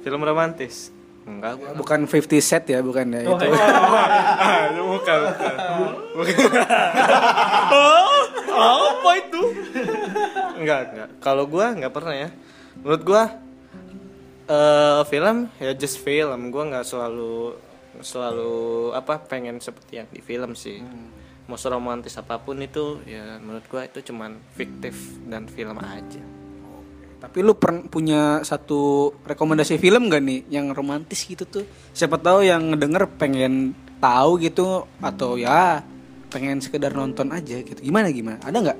film 0.01 0.21
romantis 0.21 0.93
enggak 1.25 1.57
gua 1.57 1.73
Bukan 1.73 2.05
50 2.05 2.37
set 2.37 2.69
ya, 2.69 2.77
bukan 2.85 3.09
ya. 3.09 3.25
itu. 3.25 3.33
bukan 4.85 5.19
bukan 6.13 6.37
apa 8.85 9.09
itu 9.17 9.41
enggak 10.55 10.79
enggak 10.93 11.09
kalau 11.17 11.49
gua 11.49 11.73
nggak 11.73 11.89
pernah 11.89 12.13
ya 12.13 12.29
menurut 12.77 13.01
gua 13.01 13.23
eh 14.45 15.01
film 15.09 15.49
ya 15.57 15.73
just 15.73 15.97
film 15.97 16.53
gue 16.53 16.63
nggak 16.63 16.85
selalu 16.85 17.57
selalu 18.05 18.55
apa 18.93 19.17
pengen 19.19 19.57
seperti 19.57 19.97
yang 19.97 20.07
di 20.07 20.21
film 20.21 20.53
sih 20.53 20.79
mau 21.45 21.57
seromantis 21.57 22.13
apa 22.15 22.37
pun 22.37 22.57
itu 22.57 23.01
ya 23.05 23.37
menurut 23.37 23.65
gue 23.65 23.81
itu 23.83 23.99
cuman 24.09 24.37
fiktif 24.53 24.93
dan 25.25 25.45
film 25.45 25.77
aja 25.77 26.21
Tapi 27.15 27.41
lu 27.41 27.57
pern- 27.57 27.89
punya 27.89 28.41
satu 28.41 29.09
rekomendasi 29.25 29.81
film 29.81 30.13
gak 30.13 30.21
nih 30.21 30.45
yang 30.45 30.69
romantis 30.69 31.25
gitu 31.25 31.41
tuh? 31.41 31.65
Siapa 31.89 32.21
tahu 32.21 32.45
yang 32.45 32.69
ngedenger 32.69 33.09
pengen 33.17 33.73
tahu 33.97 34.37
gitu 34.37 34.85
atau 35.01 35.33
ya 35.33 35.81
pengen 36.29 36.61
sekedar 36.61 36.93
nonton 36.93 37.33
aja 37.33 37.57
gitu. 37.57 37.81
Gimana 37.81 38.13
gimana? 38.13 38.37
Ada 38.45 38.57
nggak? 38.61 38.79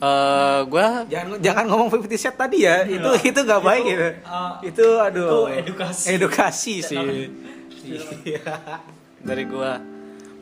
eh 0.00 0.60
gue 0.64 0.86
Jangan 1.12 1.38
jangan 1.38 1.64
ngomong 1.68 1.88
Fifty 1.92 2.16
Shades 2.16 2.34
tadi 2.34 2.64
ya. 2.64 2.82
Itu 2.88 3.06
itu 3.22 3.38
nggak 3.38 3.62
baik 3.62 3.84
gitu. 3.86 4.08
itu 4.64 4.86
aduh. 4.98 5.28
itu 5.28 5.38
edukasi. 5.62 6.04
Edukasi 6.16 6.74
sih. 6.82 6.98
Iya. 7.84 8.54
dari 9.28 9.44
gua. 9.46 9.80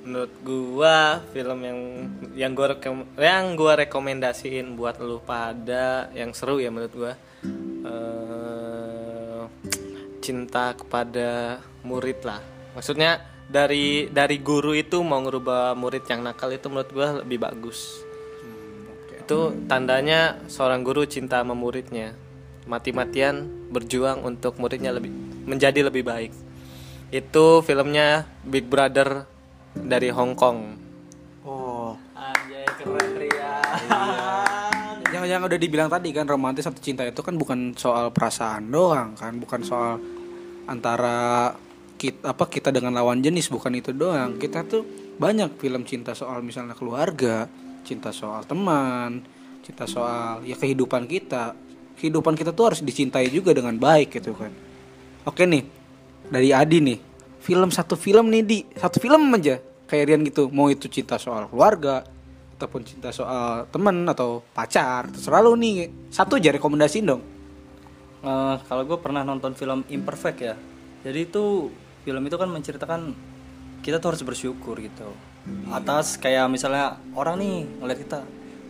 Menurut 0.08 0.32
gua 0.40 1.20
film 1.34 1.58
yang 1.68 1.78
yang 2.32 2.52
gua 2.56 2.72
rekom, 2.72 3.04
yang 3.18 3.58
gua 3.58 3.76
rekomendasiin 3.76 4.72
buat 4.78 4.96
lu 5.02 5.20
pada 5.20 6.08
yang 6.16 6.32
seru 6.32 6.62
ya 6.62 6.72
menurut 6.72 6.94
gua 6.94 7.12
eh 7.84 9.42
cinta 10.24 10.72
kepada 10.76 11.60
murid 11.84 12.24
lah. 12.24 12.40
Maksudnya 12.72 13.20
dari 13.48 14.08
dari 14.08 14.40
guru 14.40 14.72
itu 14.72 15.00
mau 15.04 15.20
ngerubah 15.20 15.76
murid 15.76 16.04
yang 16.08 16.24
nakal 16.24 16.48
itu 16.52 16.72
menurut 16.72 16.90
gua 16.94 17.08
lebih 17.20 17.42
bagus. 17.42 18.00
Itu 19.12 19.52
tandanya 19.68 20.40
seorang 20.48 20.80
guru 20.80 21.04
cinta 21.04 21.44
sama 21.44 21.52
muridnya. 21.52 22.16
Mati-matian 22.64 23.68
berjuang 23.72 24.24
untuk 24.24 24.56
muridnya 24.56 24.92
lebih 24.92 25.12
menjadi 25.48 25.88
lebih 25.88 26.04
baik 26.04 26.47
itu 27.08 27.46
filmnya 27.64 28.28
Big 28.44 28.68
Brother 28.68 29.24
dari 29.72 30.12
Hong 30.12 30.36
Kong 30.36 30.88
Oh. 31.48 31.96
Anjay 32.12 32.68
keren 32.76 33.10
Ria. 33.16 33.56
Yang 35.08 35.24
yang 35.32 35.40
udah 35.40 35.56
dibilang 35.56 35.88
tadi 35.88 36.12
kan 36.12 36.28
romantis 36.28 36.68
atau 36.68 36.76
cinta 36.84 37.08
itu 37.08 37.24
kan 37.24 37.32
bukan 37.40 37.72
soal 37.72 38.12
perasaan 38.12 38.68
doang 38.68 39.16
kan, 39.16 39.32
bukan 39.40 39.64
soal 39.64 39.96
antara 40.68 41.56
kita 41.96 42.36
apa 42.36 42.44
kita 42.52 42.68
dengan 42.68 42.92
lawan 42.92 43.24
jenis 43.24 43.48
bukan 43.48 43.72
itu 43.80 43.96
doang. 43.96 44.36
Kita 44.36 44.68
tuh 44.68 44.84
banyak 45.16 45.56
film 45.56 45.88
cinta 45.88 46.12
soal 46.12 46.44
misalnya 46.44 46.76
keluarga, 46.76 47.48
cinta 47.88 48.12
soal 48.12 48.44
teman, 48.44 49.24
cinta 49.64 49.88
soal 49.88 50.44
ya 50.44 50.60
kehidupan 50.60 51.08
kita. 51.08 51.56
Kehidupan 51.96 52.36
kita 52.36 52.52
tuh 52.52 52.70
harus 52.70 52.80
dicintai 52.84 53.32
juga 53.32 53.56
dengan 53.56 53.74
baik 53.80 54.20
gitu 54.20 54.36
kan. 54.36 54.52
Oke 55.24 55.48
nih, 55.48 55.64
dari 56.28 56.52
Adi 56.52 56.78
nih, 56.80 56.98
film 57.40 57.68
satu 57.68 57.96
film 57.96 58.28
nih 58.28 58.42
di 58.44 58.58
satu 58.76 59.00
film 59.00 59.32
aja 59.32 59.56
kayak 59.88 60.04
Rian 60.04 60.22
gitu, 60.24 60.52
mau 60.52 60.68
itu 60.68 60.84
cinta 60.86 61.16
soal 61.16 61.48
keluarga 61.48 62.04
ataupun 62.58 62.84
cinta 62.84 63.08
soal 63.08 63.64
temen 63.70 64.04
atau 64.04 64.44
pacar, 64.52 65.08
terserah 65.08 65.40
lu 65.40 65.56
nih 65.56 65.88
satu 66.12 66.36
aja 66.36 66.52
rekomendasiin 66.52 67.06
dong. 67.06 67.22
Eh, 68.18 68.56
kalau 68.66 68.82
gue 68.82 68.98
pernah 68.98 69.22
nonton 69.22 69.54
film 69.54 69.86
Imperfect 69.88 70.38
ya. 70.42 70.54
Jadi 71.06 71.30
itu 71.30 71.70
film 72.02 72.22
itu 72.26 72.34
kan 72.34 72.50
menceritakan 72.50 73.00
kita 73.80 74.02
tuh 74.02 74.10
harus 74.10 74.22
bersyukur 74.26 74.74
gitu. 74.82 75.08
Atas 75.70 76.18
kayak 76.18 76.50
misalnya 76.50 76.98
orang 77.14 77.38
nih 77.38 77.54
ngeliat 77.78 77.98
kita, 78.02 78.18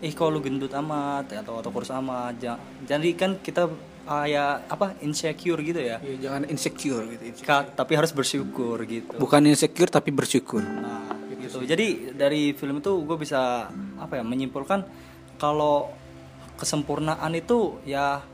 ih 0.04 0.12
kok 0.12 0.28
lu 0.28 0.44
gendut 0.44 0.70
amat 0.70 1.32
atau 1.32 1.58
atau 1.58 1.70
kurus 1.72 1.88
amat. 1.90 2.36
Ja- 2.38 2.60
Jadi 2.84 3.16
kan 3.16 3.40
kita 3.40 3.72
kayak 4.08 4.72
apa 4.72 4.96
insecure 5.04 5.60
gitu 5.60 5.80
ya. 5.84 6.00
Ya, 6.00 6.16
jangan 6.28 6.48
insecure 6.48 7.04
gitu. 7.12 7.22
insecure. 7.28 7.44
Ka- 7.44 7.68
tapi 7.76 7.92
harus 7.92 8.16
bersyukur 8.16 8.80
gitu. 8.88 9.20
Bukan 9.20 9.44
insecure 9.44 9.92
tapi 9.92 10.08
bersyukur. 10.08 10.64
Nah, 10.64 11.12
gitu. 11.36 11.60
Jadi 11.68 12.16
dari 12.16 12.56
film 12.56 12.80
itu 12.80 13.04
gue 13.04 13.16
bisa 13.20 13.68
apa 14.00 14.12
ya 14.16 14.24
menyimpulkan 14.24 14.80
kalau 15.36 15.92
kesempurnaan 16.56 17.36
itu 17.36 17.78
ya 17.84 18.24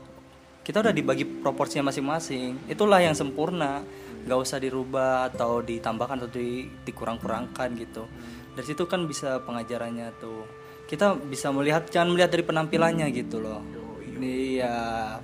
kita 0.65 0.81
udah 0.81 0.95
dibagi 0.95 1.27
proporsinya 1.27 1.91
masing-masing. 1.91 2.71
Itulah 2.71 3.03
yang 3.03 3.13
sempurna. 3.13 3.83
Gak 4.25 4.41
usah 4.41 4.57
dirubah 4.57 5.29
atau 5.29 5.61
ditambahkan 5.61 6.25
atau 6.25 6.31
di, 6.33 6.65
dikurang-kurangkan 6.81 7.77
gitu. 7.77 8.09
Dari 8.57 8.65
situ 8.65 8.89
kan 8.89 9.05
bisa 9.05 9.37
pengajarannya 9.45 10.09
tuh. 10.17 10.41
Kita 10.89 11.13
bisa 11.13 11.53
melihat 11.53 11.85
jangan 11.93 12.17
melihat 12.17 12.33
dari 12.33 12.41
penampilannya 12.41 13.05
gitu 13.13 13.37
loh. 13.37 13.84
Iya, 14.25 14.75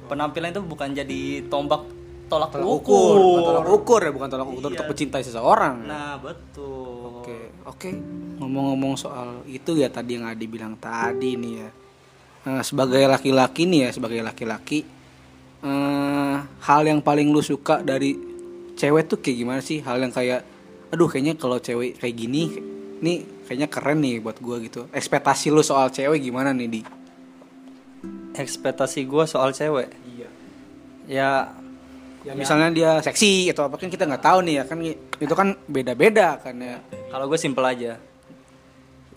penampilan 0.06 0.54
itu 0.54 0.62
bukan 0.62 0.94
jadi 0.94 1.22
tombak 1.50 1.90
tolak, 2.30 2.54
Tolak 2.54 2.70
ukur. 2.70 3.18
ukur, 3.18 3.18
bukan 3.20 3.42
tolak 3.44 3.66
ukur 3.74 4.00
ya, 4.06 4.12
bukan 4.14 4.28
tolak 4.30 4.48
ukur 4.48 4.70
untuk 4.72 4.86
mencintai 4.88 5.24
seseorang. 5.26 5.76
Nah, 5.84 6.16
betul. 6.22 7.26
Oke, 7.26 7.38
oke. 7.66 7.90
Ngomong-ngomong 8.40 8.94
soal 8.96 9.42
itu 9.50 9.76
ya 9.76 9.90
tadi 9.90 10.16
yang 10.16 10.30
Adi 10.30 10.46
bilang 10.46 10.78
tadi 10.78 11.36
nih 11.36 11.54
ya. 11.58 11.70
Nah, 12.42 12.62
sebagai 12.62 13.02
laki-laki 13.10 13.66
nih 13.66 13.80
ya, 13.86 13.90
sebagai 13.92 14.22
laki-laki 14.22 15.02
eh 15.62 16.38
hal 16.42 16.82
yang 16.90 17.06
paling 17.06 17.30
lu 17.30 17.38
suka 17.46 17.86
dari 17.86 18.18
cewek 18.74 19.06
tuh 19.06 19.22
kayak 19.22 19.38
gimana 19.46 19.62
sih? 19.62 19.78
Hal 19.86 20.02
yang 20.02 20.10
kayak 20.10 20.42
aduh 20.90 21.06
kayaknya 21.06 21.38
kalau 21.38 21.62
cewek 21.62 22.02
kayak 22.02 22.16
gini 22.18 22.50
nih 22.98 23.46
kayaknya 23.46 23.68
keren 23.70 24.02
nih 24.02 24.18
buat 24.26 24.42
gua 24.42 24.58
gitu. 24.58 24.90
Ekspektasi 24.90 25.54
lu 25.54 25.62
soal 25.62 25.94
cewek 25.94 26.18
gimana 26.18 26.50
nih, 26.50 26.66
Di? 26.66 26.82
Ekspektasi 28.36 29.08
gue 29.08 29.24
soal 29.28 29.52
cewek. 29.52 29.90
Iya. 30.08 30.30
ya 31.08 31.32
Ya 32.22 32.38
misalnya 32.38 32.70
dia 32.70 32.92
seksi 33.02 33.50
atau 33.50 33.66
apa 33.66 33.82
kan 33.82 33.90
kita 33.90 34.06
nggak 34.06 34.22
tahu 34.22 34.46
nih 34.46 34.62
ya 34.62 34.64
kan 34.70 34.78
itu 35.18 35.34
kan 35.34 35.58
beda-beda 35.66 36.38
kan 36.38 36.54
ya. 36.62 36.78
kalau 37.10 37.26
gue 37.26 37.40
simpel 37.42 37.66
aja. 37.66 37.98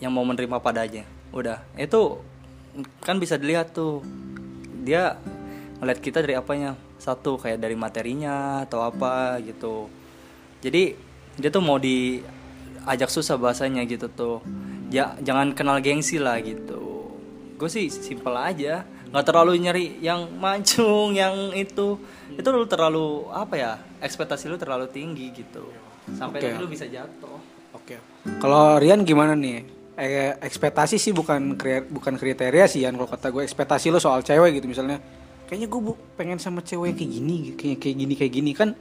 Yang 0.01 0.13
mau 0.13 0.25
menerima 0.25 0.57
padanya 0.59 1.05
udah. 1.37 1.61
Itu 1.77 2.25
kan 3.05 3.21
bisa 3.21 3.37
dilihat 3.37 3.77
tuh. 3.77 4.01
Dia 4.85 5.21
ngeliat 5.81 6.01
kita 6.01 6.25
dari 6.25 6.33
apanya? 6.33 6.81
Satu 6.97 7.37
kayak 7.37 7.61
dari 7.61 7.77
materinya 7.77 8.65
atau 8.65 8.81
apa 8.81 9.37
gitu. 9.45 9.93
Jadi 10.65 10.97
dia 11.37 11.53
tuh 11.53 11.61
mau 11.61 11.77
diajak 11.77 13.13
susah 13.13 13.37
bahasanya 13.37 13.85
gitu 13.85 14.09
tuh. 14.09 14.41
Ya 14.89 15.13
jangan 15.21 15.53
kenal 15.53 15.85
gengsi 15.85 16.17
lah 16.17 16.41
gitu. 16.41 17.13
Gue 17.61 17.69
sih 17.69 17.93
simpel 17.93 18.33
aja 18.33 18.89
nggak 19.15 19.25
terlalu 19.25 19.63
nyari 19.63 20.03
yang 20.03 20.27
mancung 20.35 21.15
yang 21.15 21.55
itu 21.55 22.03
itu 22.35 22.49
lu 22.51 22.67
terlalu 22.67 23.31
apa 23.31 23.55
ya 23.55 23.73
ekspektasi 24.03 24.51
lu 24.51 24.59
terlalu 24.59 24.91
tinggi 24.91 25.31
gitu 25.31 25.71
sampai 26.19 26.43
Oke. 26.43 26.47
nanti 26.51 26.59
lu 26.59 26.69
bisa 26.69 26.85
jatuh 26.91 27.39
Oke. 27.75 27.99
Kalau 28.39 28.79
Rian 28.79 29.03
gimana 29.03 29.35
nih? 29.35 29.67
Eh, 29.99 30.31
ekspektasi 30.41 30.95
sih 30.95 31.11
bukan 31.11 31.59
kri- 31.59 31.83
bukan 31.85 32.15
kriteria 32.15 32.65
sih 32.65 32.87
Yan. 32.87 32.95
Kalau 32.95 33.11
kata 33.11 33.29
gue 33.29 33.43
ekspektasi 33.43 33.91
lo 33.91 33.99
soal 33.99 34.23
cewek 34.23 34.57
gitu 34.57 34.71
misalnya. 34.71 35.03
Kayaknya 35.45 35.69
gue 35.69 35.81
pengen 36.15 36.39
sama 36.39 36.63
cewek 36.63 36.95
kayak 36.97 37.11
gini, 37.11 37.53
kayak 37.59 37.79
kayak 37.83 37.97
gini 37.99 38.15
kayak 38.15 38.33
gini 38.33 38.51
kan. 38.55 38.79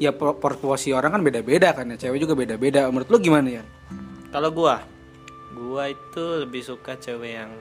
Ya 0.00 0.10
pro- 0.10 0.34
proporsi 0.34 0.90
orang 0.90 1.14
kan 1.14 1.22
beda-beda 1.22 1.70
kan 1.70 1.92
ya. 1.92 2.00
Cewek 2.00 2.26
juga 2.26 2.34
beda-beda. 2.34 2.88
Menurut 2.88 3.12
lo 3.12 3.20
gimana 3.20 3.60
ya? 3.60 3.62
Kalau 4.32 4.50
gua, 4.50 4.82
gua 5.54 5.92
itu 5.92 6.22
lebih 6.40 6.64
suka 6.64 6.96
cewek 6.96 7.44
yang 7.44 7.52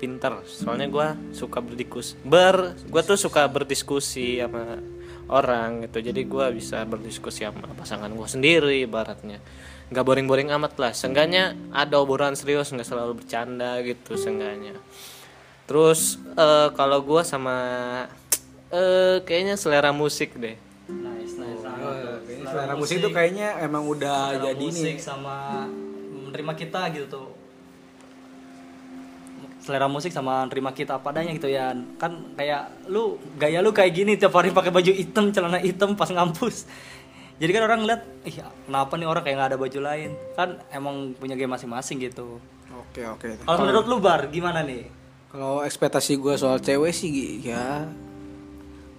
pinter. 0.00 0.40
Soalnya 0.48 0.88
gua 0.88 1.12
suka 1.36 1.60
berdiskus, 1.60 2.16
ber, 2.24 2.72
gua 2.88 3.04
tuh 3.04 3.20
suka 3.20 3.44
berdiskusi 3.44 4.40
sama 4.40 4.80
orang 5.28 5.84
gitu. 5.84 6.00
Jadi 6.00 6.24
gua 6.24 6.48
bisa 6.48 6.80
berdiskusi 6.88 7.44
sama 7.44 7.68
pasangan 7.76 8.08
gua 8.16 8.24
sendiri, 8.26 8.88
ibaratnya. 8.88 9.44
Nggak 9.92 10.04
boring-boring 10.08 10.48
amat 10.56 10.72
lah. 10.80 10.92
Seenggaknya 10.96 11.52
ada 11.70 12.00
obrolan 12.00 12.32
serius, 12.32 12.72
nggak 12.72 12.88
selalu 12.88 13.20
bercanda 13.20 13.76
gitu, 13.84 14.16
seenggaknya. 14.16 14.74
Terus 15.68 16.16
eh, 16.34 16.68
kalau 16.72 17.04
gua 17.04 17.22
sama 17.22 17.56
eh 18.72 19.20
kayaknya 19.26 19.60
selera 19.60 19.90
musik 19.92 20.34
deh. 20.38 20.54
nice 20.90 21.34
nice 21.38 21.62
Selera 22.50 22.74
musik 22.74 22.98
itu 22.98 23.08
kayaknya 23.14 23.62
emang 23.62 23.86
udah 23.86 24.34
Selera 24.34 24.44
jadi 24.50 24.66
musik 24.66 24.96
nih. 24.98 25.02
sama 25.02 25.66
menerima 26.26 26.52
kita 26.54 26.80
gitu 26.94 27.06
tuh 27.06 27.28
selera 29.60 29.86
musik 29.86 30.10
sama 30.10 30.48
nerima 30.48 30.72
kita 30.72 30.98
apa 30.98 31.12
adanya 31.12 31.36
gitu 31.36 31.48
ya. 31.52 31.76
Kan 32.00 32.34
kayak 32.34 32.88
lu 32.88 33.20
gaya 33.36 33.60
lu 33.60 33.70
kayak 33.70 33.92
gini 33.92 34.16
tiap 34.16 34.34
hari 34.34 34.50
pakai 34.50 34.72
baju 34.72 34.90
hitam 34.90 35.30
celana 35.30 35.60
hitam 35.60 35.94
pas 35.94 36.08
ngampus. 36.08 36.64
Jadi 37.40 37.50
kan 37.56 37.62
orang 37.64 37.88
lihat 37.88 38.02
ih 38.28 38.36
kenapa 38.68 38.92
nih 39.00 39.08
orang 39.08 39.22
kayak 39.24 39.36
nggak 39.36 39.50
ada 39.54 39.58
baju 39.60 39.78
lain? 39.80 40.10
Kan 40.36 40.48
emang 40.72 41.16
punya 41.16 41.36
gaya 41.36 41.48
masing-masing 41.48 42.00
gitu. 42.00 42.40
Oke 42.70 43.02
oke. 43.06 43.46
kalau 43.46 43.58
menurut 43.64 43.86
lu 43.86 43.96
bar 44.00 44.28
gimana 44.28 44.64
nih? 44.64 44.88
Kalau 45.30 45.62
ekspektasi 45.62 46.18
gue 46.18 46.34
soal 46.34 46.58
cewek 46.58 46.90
sih 46.90 47.38
ya 47.44 47.86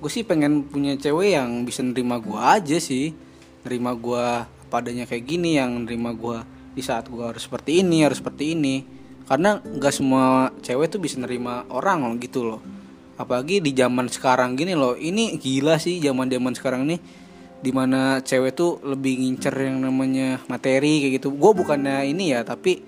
gue 0.02 0.10
sih 0.10 0.26
pengen 0.26 0.66
punya 0.66 0.98
cewek 0.98 1.38
yang 1.38 1.62
bisa 1.62 1.86
nerima 1.86 2.18
gue 2.18 2.40
aja 2.40 2.78
sih. 2.82 3.14
Nerima 3.62 3.94
gue 3.94 4.26
padanya 4.74 5.06
kayak 5.06 5.26
gini 5.28 5.62
yang 5.62 5.86
nerima 5.86 6.16
gue 6.18 6.42
di 6.74 6.82
saat 6.82 7.06
gue 7.12 7.22
harus 7.22 7.46
seperti 7.46 7.84
ini 7.84 8.08
harus 8.08 8.24
seperti 8.24 8.56
ini 8.56 9.01
karena 9.28 9.62
nggak 9.62 9.94
semua 9.94 10.50
cewek 10.62 10.92
tuh 10.92 11.00
bisa 11.02 11.18
nerima 11.20 11.66
orang 11.70 12.18
gitu 12.22 12.46
loh. 12.46 12.62
Apalagi 13.20 13.62
di 13.62 13.72
zaman 13.78 14.10
sekarang 14.10 14.58
gini 14.58 14.74
loh 14.74 14.98
ini 14.98 15.38
gila 15.38 15.78
sih 15.78 16.02
zaman 16.02 16.26
zaman 16.32 16.54
sekarang 16.58 16.90
nih 16.90 17.00
di 17.62 17.70
mana 17.70 18.18
cewek 18.26 18.58
tuh 18.58 18.82
lebih 18.82 19.22
ngincer 19.22 19.54
yang 19.54 19.86
namanya 19.86 20.42
materi 20.50 21.06
kayak 21.06 21.22
gitu. 21.22 21.30
Gue 21.38 21.54
bukannya 21.54 22.10
ini 22.10 22.34
ya 22.34 22.42
tapi 22.42 22.82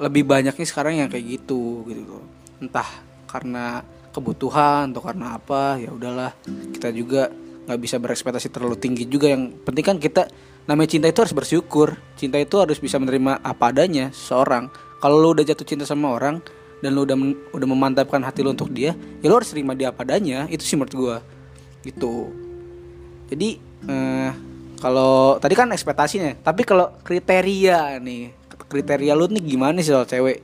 lebih 0.00 0.24
banyaknya 0.24 0.64
sekarang 0.64 1.04
yang 1.04 1.12
kayak 1.12 1.40
gitu 1.40 1.84
gitu 1.84 2.02
loh. 2.08 2.24
Entah 2.58 2.88
karena 3.28 3.84
kebutuhan 4.12 4.92
atau 4.92 5.04
karena 5.04 5.36
apa 5.36 5.76
ya 5.76 5.92
udahlah. 5.92 6.32
Kita 6.72 6.88
juga 6.92 7.28
nggak 7.68 7.80
bisa 7.80 8.00
berekspektasi 8.00 8.48
terlalu 8.48 8.80
tinggi 8.80 9.04
juga. 9.04 9.28
Yang 9.28 9.60
penting 9.68 9.84
kan 9.84 9.96
kita 10.00 10.22
namanya 10.64 10.96
cinta 10.96 11.06
itu 11.12 11.20
harus 11.20 11.36
bersyukur. 11.36 12.00
Cinta 12.16 12.40
itu 12.40 12.56
harus 12.56 12.80
bisa 12.80 12.96
menerima 12.96 13.44
apa 13.44 13.68
adanya 13.68 14.08
seorang 14.16 14.72
kalau 15.02 15.18
lu 15.18 15.34
udah 15.34 15.42
jatuh 15.42 15.66
cinta 15.66 15.82
sama 15.82 16.14
orang 16.14 16.38
dan 16.78 16.94
lu 16.94 17.02
udah 17.02 17.18
udah 17.50 17.66
memantapkan 17.66 18.22
hati 18.22 18.46
lu 18.46 18.54
untuk 18.54 18.70
dia 18.70 18.94
ya 19.18 19.26
lu 19.26 19.34
harus 19.34 19.50
terima 19.50 19.74
dia 19.74 19.90
apa 19.90 20.06
adanya. 20.06 20.46
Itu 20.46 20.62
sih 20.62 20.78
menurut 20.78 20.94
gua. 20.94 21.16
Gitu. 21.82 22.30
Jadi 23.34 23.58
eh, 23.90 24.30
kalau 24.78 25.42
tadi 25.42 25.58
kan 25.58 25.66
ekspektasinya 25.74 26.38
tapi 26.46 26.62
kalau 26.62 26.94
kriteria 27.02 27.98
nih 27.98 28.30
kriteria 28.70 29.18
lu 29.18 29.26
nih 29.26 29.42
gimana 29.42 29.82
sih 29.82 29.90
soal 29.90 30.06
cewek? 30.06 30.38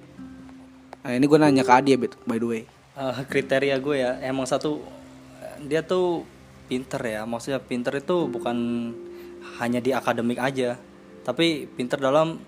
Nah, 0.98 1.16
ini 1.16 1.24
gue 1.24 1.38
nanya 1.40 1.64
ke 1.64 1.72
Adi 1.72 1.94
ya 1.94 1.98
by 2.02 2.36
the 2.36 2.46
way. 2.46 2.62
Eh, 2.98 3.18
kriteria 3.30 3.78
gue 3.78 3.96
ya 4.02 4.18
emang 4.26 4.44
satu 4.44 4.82
dia 5.62 5.86
tuh 5.86 6.26
pinter 6.66 6.98
ya. 6.98 7.22
Maksudnya 7.22 7.62
pinter 7.62 7.94
itu 7.96 8.26
bukan 8.26 8.56
hanya 9.62 9.78
di 9.78 9.94
akademik 9.94 10.42
aja 10.42 10.76
tapi 11.28 11.68
pinter 11.68 12.00
dalam 12.00 12.40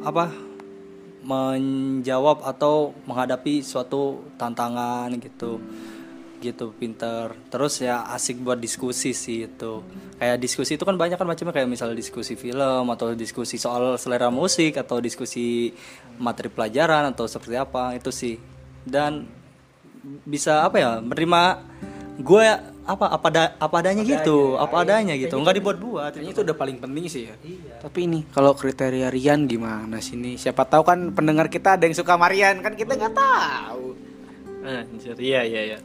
apa 0.00 0.32
menjawab 1.24 2.44
atau 2.44 2.92
menghadapi 3.08 3.64
suatu 3.64 4.28
tantangan 4.36 5.08
gitu. 5.18 5.58
Gitu 6.44 6.76
pinter. 6.76 7.32
Terus 7.48 7.80
ya 7.80 8.04
asik 8.12 8.44
buat 8.44 8.60
diskusi 8.60 9.16
sih 9.16 9.48
itu. 9.48 9.80
Kayak 10.20 10.36
diskusi 10.44 10.76
itu 10.76 10.84
kan 10.84 11.00
banyak 11.00 11.16
kan 11.16 11.24
macamnya 11.24 11.56
kayak 11.56 11.72
misalnya 11.72 11.96
diskusi 11.96 12.36
film 12.36 12.92
atau 12.92 13.16
diskusi 13.16 13.56
soal 13.56 13.96
selera 13.96 14.28
musik 14.28 14.76
atau 14.76 15.00
diskusi 15.00 15.72
materi 16.20 16.52
pelajaran 16.52 17.16
atau 17.16 17.24
seperti 17.24 17.56
apa 17.56 17.96
itu 17.96 18.12
sih. 18.12 18.36
Dan 18.84 19.24
bisa 20.28 20.68
apa 20.68 20.76
ya 20.76 20.90
menerima 21.00 21.42
gue 22.20 22.73
apa 22.84 23.08
apa 23.08 23.28
da- 23.28 23.52
apa 23.56 23.74
adanya 23.78 24.04
gitu 24.04 24.54
apa 24.54 24.84
adanya 24.84 25.16
gitu 25.16 25.32
nggak 25.34 25.56
dibuat-buat 25.56 26.12
Kayaknya 26.12 26.30
itu 26.30 26.40
udah 26.42 26.52
paling 26.54 26.76
penting 26.76 27.04
sih 27.06 27.22
ya. 27.24 27.34
Tapi 27.80 27.98
ini 28.04 28.20
kalau 28.28 28.52
kriteria 28.52 29.08
Rian 29.08 29.44
gimana 29.44 29.98
sih 29.98 30.14
nih? 30.14 30.36
Siapa 30.36 30.64
tahu 30.64 30.84
kan 30.84 31.08
pendengar 31.10 31.48
kita 31.48 31.74
ada 31.74 31.84
yang 31.84 31.92
suka 31.92 32.14
Marian 32.14 32.60
kan 32.60 32.72
kita 32.72 32.92
nggak 32.92 33.14
tahu. 33.14 33.96
Anjir, 34.62 35.16
iya 35.16 35.40
iya 35.42 35.60
iya. 35.66 35.78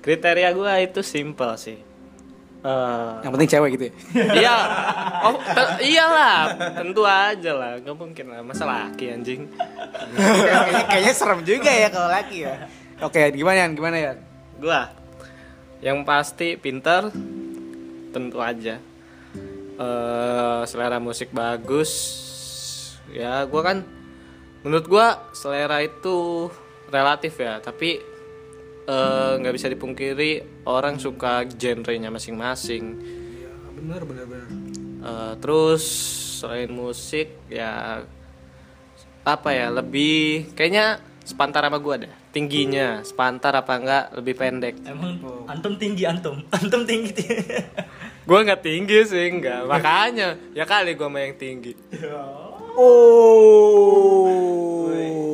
Kriteria 0.00 0.48
gua 0.52 0.76
itu 0.78 1.00
simple 1.00 1.56
sih. 1.56 1.76
Eh, 2.58 3.12
Yang 3.20 3.32
penting 3.32 3.50
cewek 3.50 3.70
gitu 3.72 3.84
ya. 3.84 3.92
iya, 4.42 4.54
oh 5.28 5.34
te- 5.36 5.80
iyalah, 5.86 6.36
tentu 6.72 7.02
aja 7.04 7.52
lah, 7.52 7.72
nggak 7.78 7.94
mungkin 7.94 8.26
lah, 8.26 8.40
masa 8.42 8.64
laki 8.64 9.06
anjing. 9.08 9.44
kayaknya, 10.16 10.82
kayaknya 10.90 11.12
serem 11.12 11.40
juga 11.42 11.68
ya 11.68 11.88
kalau 11.88 12.08
laki 12.08 12.42
ya. 12.42 12.66
Oke, 12.98 13.28
gimana 13.30 13.56
Yan? 13.60 13.72
Gimana 13.72 13.96
ya? 13.96 14.12
Gua, 14.56 14.88
yang 15.84 16.04
pasti 16.04 16.56
pinter, 16.56 17.12
tentu 18.14 18.38
aja. 18.40 18.80
Eh 19.76 20.62
selera 20.64 20.96
musik 20.96 21.32
bagus, 21.36 21.92
ya 23.12 23.44
gua 23.44 23.62
kan, 23.72 23.78
menurut 24.64 24.86
gua 24.88 25.06
selera 25.36 25.84
itu 25.84 26.48
relatif 26.88 27.36
ya, 27.36 27.60
tapi 27.60 28.00
eh, 28.88 29.32
nggak 29.36 29.54
bisa 29.54 29.68
dipungkiri 29.68 30.64
orang 30.64 30.96
suka 30.96 31.44
genrenya 31.44 32.08
masing-masing. 32.08 32.96
Bener 33.76 34.00
bener 34.08 34.24
bener. 34.24 34.48
Eh, 35.06 35.34
terus 35.38 35.84
selain 36.40 36.72
musik 36.72 37.32
ya 37.52 38.02
apa 39.26 39.50
ya 39.50 39.74
lebih 39.74 40.54
kayaknya 40.54 41.02
sepantar 41.26 41.66
sama 41.66 41.82
gua 41.82 41.98
deh 41.98 42.14
tingginya 42.36 43.00
sepantar 43.00 43.48
apa 43.56 43.80
enggak 43.80 44.04
lebih 44.20 44.36
pendek. 44.36 44.76
Emang 44.84 45.16
antum 45.48 45.80
tinggi 45.80 46.04
antum. 46.04 46.44
Antum 46.60 46.84
tinggi. 46.84 47.24
Gua 48.28 48.44
nggak 48.44 48.60
tinggi 48.60 49.08
sih 49.08 49.32
enggak. 49.32 49.64
Makanya 49.64 50.36
ya 50.52 50.68
kali 50.68 50.92
gua 50.92 51.08
mah 51.08 51.24
yang 51.24 51.40
tinggi. 51.40 51.72
Oh. 52.76 54.28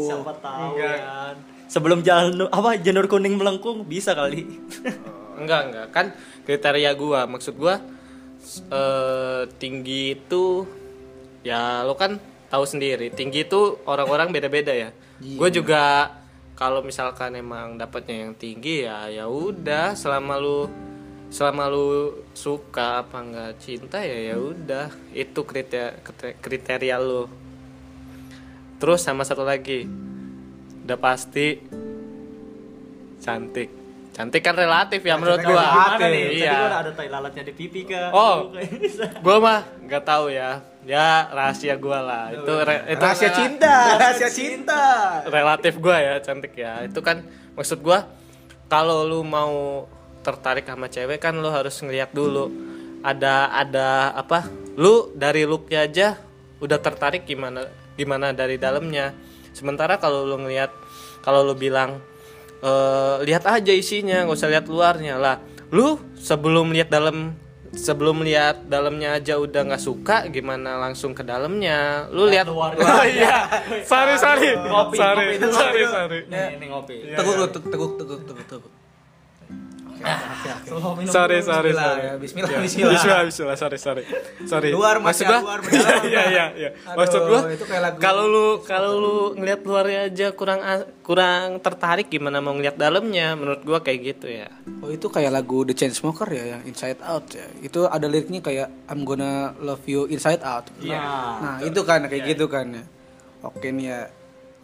siapa 0.06 0.30
tahu 0.38 0.78
kan 0.78 1.34
sebelum 1.66 2.06
jalan 2.06 2.46
apa 2.54 2.78
janur 2.78 3.10
kuning 3.10 3.34
melengkung 3.34 3.82
bisa 3.82 4.14
kali. 4.14 4.46
Enggak 5.42 5.60
enggak. 5.66 5.86
Kan 5.90 6.06
kriteria 6.46 6.94
gua. 6.94 7.26
Maksud 7.26 7.58
gua 7.58 7.82
eh, 8.70 9.42
tinggi 9.58 10.14
itu 10.14 10.62
ya 11.42 11.82
lo 11.82 11.98
kan 11.98 12.22
tahu 12.46 12.62
sendiri. 12.62 13.10
Tinggi 13.10 13.42
itu 13.42 13.82
orang-orang 13.90 14.30
beda-beda 14.30 14.70
ya. 14.70 14.94
Gue 15.22 15.50
juga 15.54 16.10
kalau 16.62 16.78
misalkan 16.86 17.34
emang 17.34 17.74
dapatnya 17.74 18.22
yang 18.22 18.38
tinggi 18.38 18.86
ya 18.86 19.10
ya 19.10 19.26
udah. 19.26 19.98
Selama 19.98 20.38
lu 20.38 20.70
selama 21.26 21.66
lu 21.66 22.22
suka 22.38 23.02
apa 23.02 23.18
enggak 23.18 23.58
cinta 23.58 23.98
ya 23.98 24.30
ya 24.30 24.36
udah. 24.38 24.86
Itu 25.10 25.42
kriteria 25.42 25.98
kriteria 26.38 26.96
lu. 27.02 27.26
Terus 28.78 29.02
sama 29.02 29.26
satu 29.26 29.42
lagi 29.42 29.90
udah 30.86 30.98
pasti 31.02 31.58
cantik. 33.18 33.82
Cantik 34.14 34.42
kan 34.46 34.54
relatif 34.54 35.02
ya 35.02 35.18
menurut 35.18 35.42
gua. 35.42 35.66
nih? 35.66 35.98
Tadi 35.98 36.22
iya 36.46 36.52
gua 36.62 36.78
ada 36.78 36.90
tai 36.94 37.10
lalatnya 37.10 37.42
di 37.42 37.54
pipi 37.58 37.90
kah? 37.90 38.14
Oh. 38.14 38.54
Gua 39.24 39.36
mah 39.42 39.66
nggak 39.82 40.04
tahu 40.06 40.30
ya 40.30 40.71
ya 40.82 41.28
rahasia 41.28 41.74
gua 41.76 41.98
lah. 42.00 42.24
Itu 42.30 42.52
re- 42.62 42.84
itu 42.90 42.98
Rahasia 42.98 43.28
rela- 43.28 43.38
cinta, 43.38 43.74
rahasia 43.96 44.30
cinta. 44.38 44.82
relatif 45.26 45.74
gua 45.78 45.96
ya 45.98 46.14
cantik 46.18 46.54
ya. 46.54 46.82
Itu 46.82 47.00
kan 47.00 47.22
maksud 47.54 47.80
gua 47.80 48.06
kalau 48.66 49.04
lu 49.04 49.20
mau 49.22 49.84
tertarik 50.22 50.64
sama 50.64 50.86
cewek 50.86 51.18
kan 51.18 51.34
lu 51.34 51.50
harus 51.50 51.74
ngeliat 51.82 52.10
dulu 52.10 52.50
ada 53.02 53.50
ada 53.50 54.14
apa? 54.14 54.46
Lu 54.74 55.10
dari 55.12 55.42
looknya 55.42 55.84
aja 55.84 56.08
udah 56.62 56.78
tertarik 56.78 57.26
gimana 57.26 57.66
gimana 57.94 58.30
dari 58.30 58.56
dalamnya. 58.56 59.12
Sementara 59.52 59.98
kalau 59.98 60.24
lu 60.24 60.38
ngeliat 60.40 60.70
kalau 61.20 61.42
lu 61.42 61.52
bilang 61.52 61.98
eh, 62.62 63.16
lihat 63.22 63.44
aja 63.44 63.74
isinya 63.74 64.24
nggak 64.24 64.38
usah 64.38 64.50
lihat 64.50 64.66
luarnya 64.70 65.18
lah. 65.18 65.36
Lu 65.68 65.98
sebelum 66.16 66.70
lihat 66.70 66.88
dalam 66.88 67.34
sebelum 67.72 68.20
lihat 68.20 68.68
dalamnya 68.68 69.16
aja 69.16 69.40
udah 69.40 69.72
nggak 69.72 69.82
suka 69.82 70.28
gimana 70.28 70.76
langsung 70.76 71.16
ke 71.16 71.24
dalamnya? 71.24 72.08
Lu 72.12 72.28
lihat 72.28 72.46
oh 72.52 73.04
iya. 73.04 73.48
Sorry 73.84 74.14
sorry. 74.20 74.52
Ngopi, 74.56 74.96
sorry 75.00 75.24
sorry 75.40 75.82
sorry. 75.88 76.18
Nih 76.28 76.68
ngopi. 76.68 77.16
Teguk 77.16 77.48
teguk, 77.50 77.64
teguk, 77.72 77.92
teguk, 77.98 78.20
teguk, 78.48 78.72
sorry 80.02 81.38
dulu. 81.38 81.46
sorry 81.46 81.70
Bismillah 81.70 81.84
sorry 81.84 82.02
ya, 82.02 82.14
bismillah, 82.16 82.50
Ya, 82.50 82.60
bismillah. 82.60 82.92
bismillah 82.92 83.22
bismillah 83.24 83.56
sorry 83.56 83.78
sorry 83.78 84.02
sorry 84.44 84.68
Luar, 84.70 84.96
Mas, 84.98 85.16
maksud 85.16 85.24
gua 85.26 85.38
luar, 85.40 85.58
berdalam. 85.60 86.02
iya 86.10 86.22
iya 86.28 86.44
iya 86.54 86.70
maksud 86.88 87.20
gua 87.24 87.40
kalau 87.96 88.24
lu 88.26 88.46
kalau 88.62 88.92
lu 88.94 89.14
ngelihat 89.34 89.60
luarnya 89.62 90.00
aja 90.06 90.26
kurang 90.30 90.60
kurang 91.00 91.58
tertarik 91.58 92.06
gimana 92.06 92.38
mau 92.38 92.52
ngelihat 92.52 92.74
dalamnya 92.74 93.32
menurut 93.32 93.62
gua 93.62 93.78
kayak 93.80 94.00
gitu 94.12 94.28
ya 94.28 94.48
Oh 94.78 94.90
itu 94.90 95.06
kayak 95.06 95.30
lagu 95.32 95.62
The 95.62 95.74
Chainsmoker 95.74 96.26
ya 96.26 96.58
yang 96.58 96.62
Inside 96.64 96.98
Out 97.00 97.30
ya. 97.30 97.46
Itu 97.60 97.86
ada 97.86 98.06
liriknya 98.06 98.38
kayak 98.38 98.68
I'm 98.86 99.02
gonna 99.02 99.54
love 99.58 99.82
you 99.86 100.06
inside 100.06 100.42
out. 100.42 100.66
Iya. 100.76 100.98
Nah, 100.98 101.56
itu 101.62 101.80
kan 101.82 102.02
kayak 102.04 102.34
gitu 102.34 102.46
kan 102.46 102.66
ya. 102.68 102.82
Oke 103.42 103.70
nih 103.70 103.86
ya. 103.86 104.00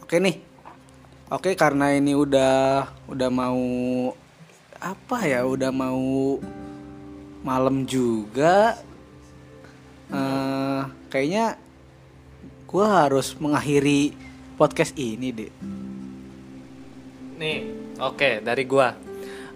Oke 0.02 0.18
nih. 0.18 0.42
Oke 1.28 1.54
karena 1.54 1.94
ini 1.94 2.14
udah 2.14 2.82
udah 3.06 3.30
mau 3.30 3.58
apa 4.78 5.18
ya? 5.22 5.42
Udah 5.42 5.68
mau 5.68 6.38
malam 7.40 7.84
juga. 7.84 8.78
eh 10.08 10.82
kayaknya 11.08 11.60
gua 12.64 13.04
harus 13.04 13.36
mengakhiri 13.36 14.16
podcast 14.56 14.96
ini 14.96 15.28
deh. 15.30 15.52
nih 17.36 17.58
oke 17.96 18.40
dari 18.40 18.64
gua 18.64 18.96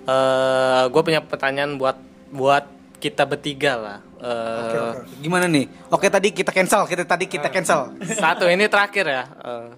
eh 0.02 0.84
gua 0.86 1.02
punya 1.02 1.18
pertanyaan 1.18 1.74
buat 1.74 1.96
buat 2.28 2.64
kita 2.98 3.24
bertiga 3.24 3.74
lah 3.74 3.98
Eh, 4.22 4.94
Gimana 5.18 5.50
nih? 5.50 5.66
Oke 5.90 6.06
tadi 6.06 6.30
kita 6.30 6.54
cancel, 6.54 6.86
kita 6.86 7.02
tadi 7.02 7.26
kita 7.26 7.50
cancel. 7.50 7.90
satu 7.98 8.46
ini 8.46 8.70
terakhir 8.70 9.02
ya 9.02 9.24
Eh, 9.26 9.68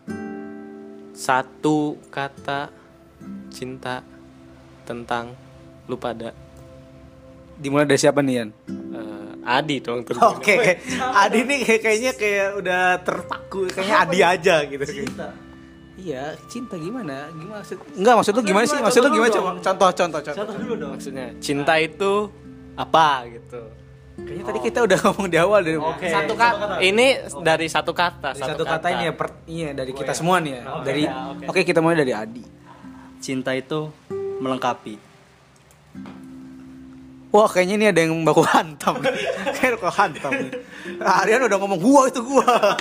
satu 1.16 1.96
kata 2.10 2.68
cinta 3.48 4.04
tentang 4.84 5.32
lu 5.88 5.96
pada 5.96 6.32
Dimulai 7.54 7.86
dari 7.86 8.00
siapa 8.02 8.18
nih 8.18 8.34
Yan? 8.42 8.50
Eh, 8.66 9.46
Adi 9.46 9.78
dong 9.78 10.02
tentunya. 10.02 10.26
Oke, 10.34 10.82
Adi 10.98 11.38
nih 11.46 11.58
kayak- 11.62 11.82
kayaknya 11.86 12.12
kayak 12.18 12.48
udah 12.58 12.82
terpaku, 13.06 13.70
kayaknya 13.70 13.96
Adi 14.02 14.18
aja 14.26 14.56
gitu. 14.66 14.82
Cinta. 14.82 15.30
Iya, 15.94 16.34
cinta 16.50 16.74
gimana? 16.74 17.30
Gimana 17.30 17.62
maksud? 17.62 17.78
Enggak, 17.94 18.14
maksud 18.18 18.32
lu 18.34 18.42
gimana 18.42 18.64
sih? 18.66 18.78
Maksud 18.82 19.00
lu 19.06 19.10
gimana 19.14 19.30
coba? 19.30 19.50
Contoh, 19.62 19.90
contoh, 19.94 20.20
contoh. 20.26 20.34
Contoh 20.42 20.54
dulu 20.58 20.74
dong. 20.74 20.90
maksudnya 20.98 21.26
cinta 21.38 21.78
itu 21.78 22.12
apa 22.74 23.30
gitu 23.30 23.62
Kayaknya 24.14 24.44
tadi 24.46 24.58
kita 24.62 24.78
udah 24.86 24.98
ngomong 25.10 25.26
di 25.26 25.38
awal 25.42 25.60
dari 25.66 25.78
Oke. 25.78 26.06
satu 26.06 26.34
satu 26.34 26.34
kata 26.38 26.54
kata. 26.70 26.74
ini 26.86 27.06
dari 27.42 27.66
satu 27.66 27.92
kata 27.94 28.30
dari 28.30 28.46
satu 28.46 28.62
kata 28.62 28.86
ini 28.94 29.04
ya, 29.10 29.12
per, 29.14 29.26
iya 29.50 29.68
dari 29.74 29.90
kita 29.90 30.14
iya. 30.14 30.18
semua 30.18 30.36
nih 30.38 30.52
ya. 30.54 30.62
Oke, 30.70 30.84
dari 30.86 31.02
ya, 31.02 31.14
oke. 31.34 31.44
Oke, 31.50 31.60
kita 31.66 31.78
mulai 31.82 31.98
dari 31.98 32.12
Adi. 32.14 32.44
Cinta 33.18 33.50
itu 33.58 33.90
melengkapi. 34.40 34.94
Wah, 37.34 37.50
kayaknya 37.50 37.74
ini 37.74 37.86
ada 37.90 38.00
yang 38.06 38.14
baku 38.22 38.46
hantam. 38.46 39.02
Kayak 39.58 39.82
baku 39.82 39.90
hantam. 39.90 40.30
Aryan 41.02 41.50
udah 41.50 41.58
ngomong 41.58 41.80
gua 41.82 42.06
itu 42.06 42.22
gua. 42.22 42.78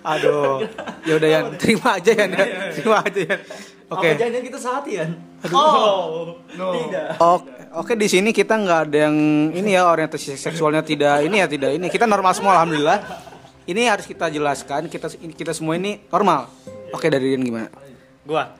Aduh. 0.00 0.64
Ya 1.04 1.20
udah 1.20 1.28
Yan, 1.28 1.44
terima 1.60 2.00
aja 2.00 2.12
Yan. 2.16 2.32
ya. 2.32 2.46
Terima 2.72 3.04
aja 3.04 3.20
Yan. 3.20 3.40
Oke. 3.92 4.08
Apa 4.08 4.16
jangan 4.16 4.40
kita 4.40 4.58
saat 4.62 4.84
ya? 4.88 5.04
Oh, 5.52 6.40
tidak. 6.48 7.06
Oke, 7.20 7.50
oke 7.76 7.92
di 7.98 8.08
sini 8.08 8.30
kita 8.32 8.56
nggak 8.56 8.80
ada 8.88 8.98
yang 9.10 9.16
ini 9.52 9.76
ya 9.76 9.84
orientasi 9.88 10.36
seksualnya 10.38 10.80
tidak 10.80 11.24
ini 11.26 11.42
ya 11.42 11.46
tidak 11.50 11.74
ini 11.76 11.90
kita 11.92 12.08
normal 12.08 12.32
semua 12.32 12.56
alhamdulillah. 12.56 13.02
Ini 13.68 13.90
harus 13.92 14.08
kita 14.08 14.32
jelaskan 14.32 14.88
kita 14.88 15.12
kita 15.12 15.52
semua 15.52 15.76
ini 15.76 16.00
normal. 16.08 16.48
Oke 16.96 17.12
dari 17.12 17.36
Rian 17.36 17.44
gimana? 17.44 17.68
gua 18.20 18.52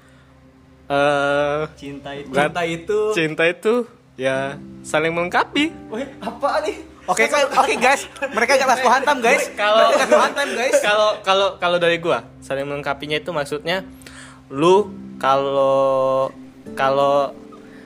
eh 0.90 1.62
Cinta 1.72 2.10
itu. 2.12 2.34
Cinta 2.34 2.62
itu. 2.64 2.98
cinta 3.14 3.42
itu 3.46 3.74
ya 4.18 4.58
saling 4.82 5.14
melengkapi 5.14 5.70
Wih, 5.88 6.06
apa 6.18 6.60
nih? 6.60 6.76
Oke 7.06 7.26
kan- 7.26 7.46
oke 7.48 7.74
guys, 7.76 8.06
mereka 8.28 8.54
gak 8.54 8.68
laku 8.68 8.86
hantam 8.86 9.18
guys. 9.18 9.50
Kalau- 9.54 9.90
hantam 9.96 10.48
guys. 10.52 10.76
kalau 10.78 11.10
kalau 11.22 11.48
kalau 11.56 11.76
dari 11.76 11.96
gua 11.96 12.22
saling 12.40 12.62
melengkapinya 12.64 13.16
itu 13.16 13.30
maksudnya 13.30 13.82
lu 14.46 14.90
kalau 15.16 16.30
kalau 16.74 17.34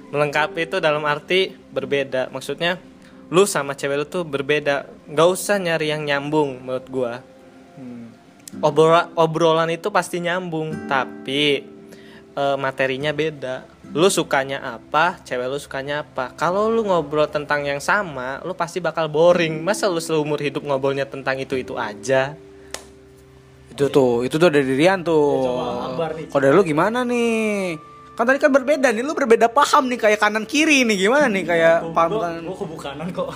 melengkapi 0.09 0.65
itu 0.65 0.77
dalam 0.79 1.05
arti 1.05 1.53
berbeda 1.71 2.29
maksudnya 2.29 2.77
lu 3.29 3.45
sama 3.45 3.73
cewek 3.73 3.97
lu 3.97 4.07
tuh 4.07 4.23
berbeda 4.23 4.85
nggak 5.07 5.29
usah 5.29 5.57
nyari 5.57 5.89
yang 5.89 6.05
nyambung 6.05 6.61
menurut 6.61 6.87
gua 6.89 7.13
Obrola- 8.57 9.11
obrolan 9.15 9.67
itu 9.69 9.91
pasti 9.91 10.23
nyambung 10.23 10.87
tapi 10.87 11.67
eh, 12.35 12.57
materinya 12.59 13.11
beda 13.11 13.65
lu 13.95 14.11
sukanya 14.11 14.59
apa 14.61 15.23
cewek 15.23 15.47
lu 15.47 15.59
sukanya 15.59 16.03
apa 16.03 16.35
kalau 16.35 16.67
lu 16.67 16.83
ngobrol 16.83 17.31
tentang 17.31 17.63
yang 17.63 17.79
sama 17.79 18.43
lu 18.43 18.53
pasti 18.53 18.83
bakal 18.83 19.07
boring 19.07 19.63
masa 19.63 19.87
lu 19.87 20.03
seumur 20.03 20.43
hidup 20.43 20.67
ngobrolnya 20.67 21.07
tentang 21.07 21.39
itu 21.39 21.55
itu 21.55 21.79
aja 21.79 22.35
Itu 23.75 23.91
tuh, 23.91 24.23
itu 24.23 24.39
tuh 24.39 24.55
dari 24.55 24.71
Rian 24.71 25.03
tuh. 25.03 25.51
nih. 26.15 26.31
Kalau 26.31 26.43
dari 26.47 26.55
lu 26.55 26.63
gimana 26.63 27.03
nih? 27.03 27.75
Kan 28.15 28.23
tadi 28.23 28.39
kan 28.39 28.55
berbeda 28.55 28.95
nih, 28.95 29.03
lu 29.03 29.19
berbeda 29.19 29.51
paham 29.51 29.91
nih 29.91 29.99
kayak 29.99 30.23
kanan 30.23 30.47
kiri 30.47 30.87
nih 30.87 30.95
gimana 30.95 31.27
nih 31.27 31.43
kayak 31.43 31.91
paham 31.91 32.23
kan. 32.23 32.39
Gua 32.47 32.55
kubu 32.55 32.79
kanan 32.79 33.11
kok. 33.11 33.35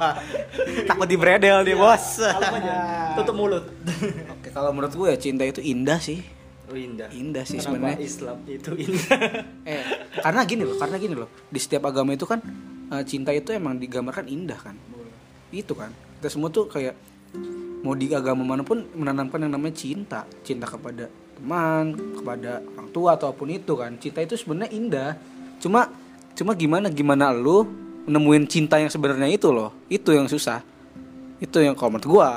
Takut 0.88 1.04
di 1.04 1.16
bredel 1.20 1.60
dia, 1.68 1.76
Bos. 1.76 2.24
Kalem 2.24 2.56
aja. 2.56 2.76
Tutup 3.20 3.36
mulut. 3.36 3.68
Oke, 4.40 4.48
kalau 4.48 4.72
menurut 4.72 4.96
gue 4.96 5.08
ya 5.12 5.18
cinta 5.20 5.44
itu 5.44 5.60
indah 5.60 6.00
sih. 6.00 6.24
Oh, 6.70 6.78
indah. 6.78 7.10
Indah 7.10 7.42
sih 7.42 7.58
sebenarnya. 7.58 7.98
Islam 7.98 8.38
itu 8.46 8.70
indah. 8.78 9.18
Eh, 9.70 9.82
karena 10.22 10.40
gini 10.46 10.62
loh, 10.62 10.78
karena 10.78 10.96
gini 11.02 11.14
loh. 11.18 11.26
Di 11.50 11.58
setiap 11.58 11.90
agama 11.90 12.14
itu 12.14 12.24
kan 12.30 12.38
eh, 12.94 13.02
cinta 13.02 13.34
itu 13.34 13.50
emang 13.50 13.74
digambarkan 13.82 14.30
indah 14.30 14.54
kan. 14.54 14.78
Itu 15.50 15.74
kan. 15.74 15.90
Kita 15.90 16.30
semua 16.30 16.54
tuh 16.54 16.70
kayak 16.70 16.94
mau 17.82 17.98
di 17.98 18.14
agama 18.14 18.46
mana 18.46 18.62
pun 18.62 18.86
menanamkan 18.94 19.42
yang 19.42 19.52
namanya 19.58 19.74
cinta, 19.74 20.20
cinta 20.46 20.70
kepada 20.70 21.10
teman, 21.10 21.96
kepada 22.22 22.62
orang 22.78 22.90
tua 22.94 23.18
ataupun 23.18 23.50
itu 23.50 23.72
kan. 23.74 23.98
Cinta 23.98 24.22
itu 24.22 24.38
sebenarnya 24.38 24.70
indah. 24.70 25.10
Cuma 25.58 25.90
cuma 26.38 26.54
gimana 26.54 26.86
gimana 26.86 27.34
lu 27.34 27.66
nemuin 28.06 28.46
cinta 28.46 28.78
yang 28.78 28.92
sebenarnya 28.92 29.26
itu 29.26 29.50
loh. 29.50 29.74
Itu 29.90 30.14
yang 30.14 30.30
susah. 30.30 30.62
Itu 31.42 31.58
yang 31.58 31.74
kalau 31.74 31.98
menurut 31.98 32.06
gua. 32.06 32.30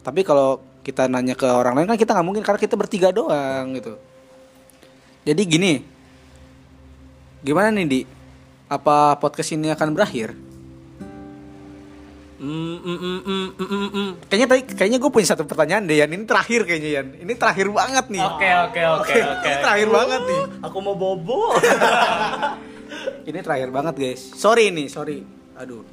Tapi 0.00 0.26
kalau 0.26 0.69
kita 0.80 1.06
nanya 1.06 1.36
ke 1.36 1.44
orang 1.44 1.76
lain 1.76 1.88
kan 1.92 1.98
kita 2.00 2.16
nggak 2.16 2.26
mungkin 2.26 2.44
karena 2.44 2.60
kita 2.60 2.74
bertiga 2.76 3.12
doang 3.12 3.76
gitu. 3.76 4.00
Jadi 5.24 5.42
gini, 5.44 5.72
gimana 7.44 7.68
nih 7.74 7.86
di? 7.86 8.00
Apa 8.70 9.18
podcast 9.18 9.50
ini 9.50 9.66
akan 9.74 9.90
berakhir? 9.92 10.30
Mm, 12.40 12.78
mm, 12.80 12.80
mm, 12.80 13.20
mm, 13.20 13.48
mm, 13.52 13.68
mm, 13.68 13.88
mm. 13.92 14.10
Kayaknya 14.32 14.48
tadi, 14.48 14.62
kayaknya 14.72 14.96
gue 14.96 15.10
punya 15.12 15.28
satu 15.28 15.44
pertanyaan 15.44 15.84
deh 15.84 16.00
Yan. 16.00 16.08
Ini 16.08 16.24
terakhir 16.24 16.64
kayaknya 16.64 16.90
Yan. 16.96 17.06
Ini 17.20 17.32
terakhir 17.36 17.68
banget 17.68 18.06
nih. 18.08 18.22
oke 18.24 18.48
oke 18.48 18.80
oke 18.80 19.12
oke 19.12 19.44
Ini 19.44 19.56
terakhir 19.60 19.88
banget 19.92 20.20
nih. 20.24 20.40
Aku 20.64 20.76
mau 20.80 20.96
bobo. 20.96 21.52
Ini 23.28 23.38
terakhir 23.44 23.68
banget 23.68 23.94
guys. 24.00 24.22
Sorry 24.32 24.72
nih, 24.72 24.88
sorry. 24.88 25.20
Aduh. 25.60 25.84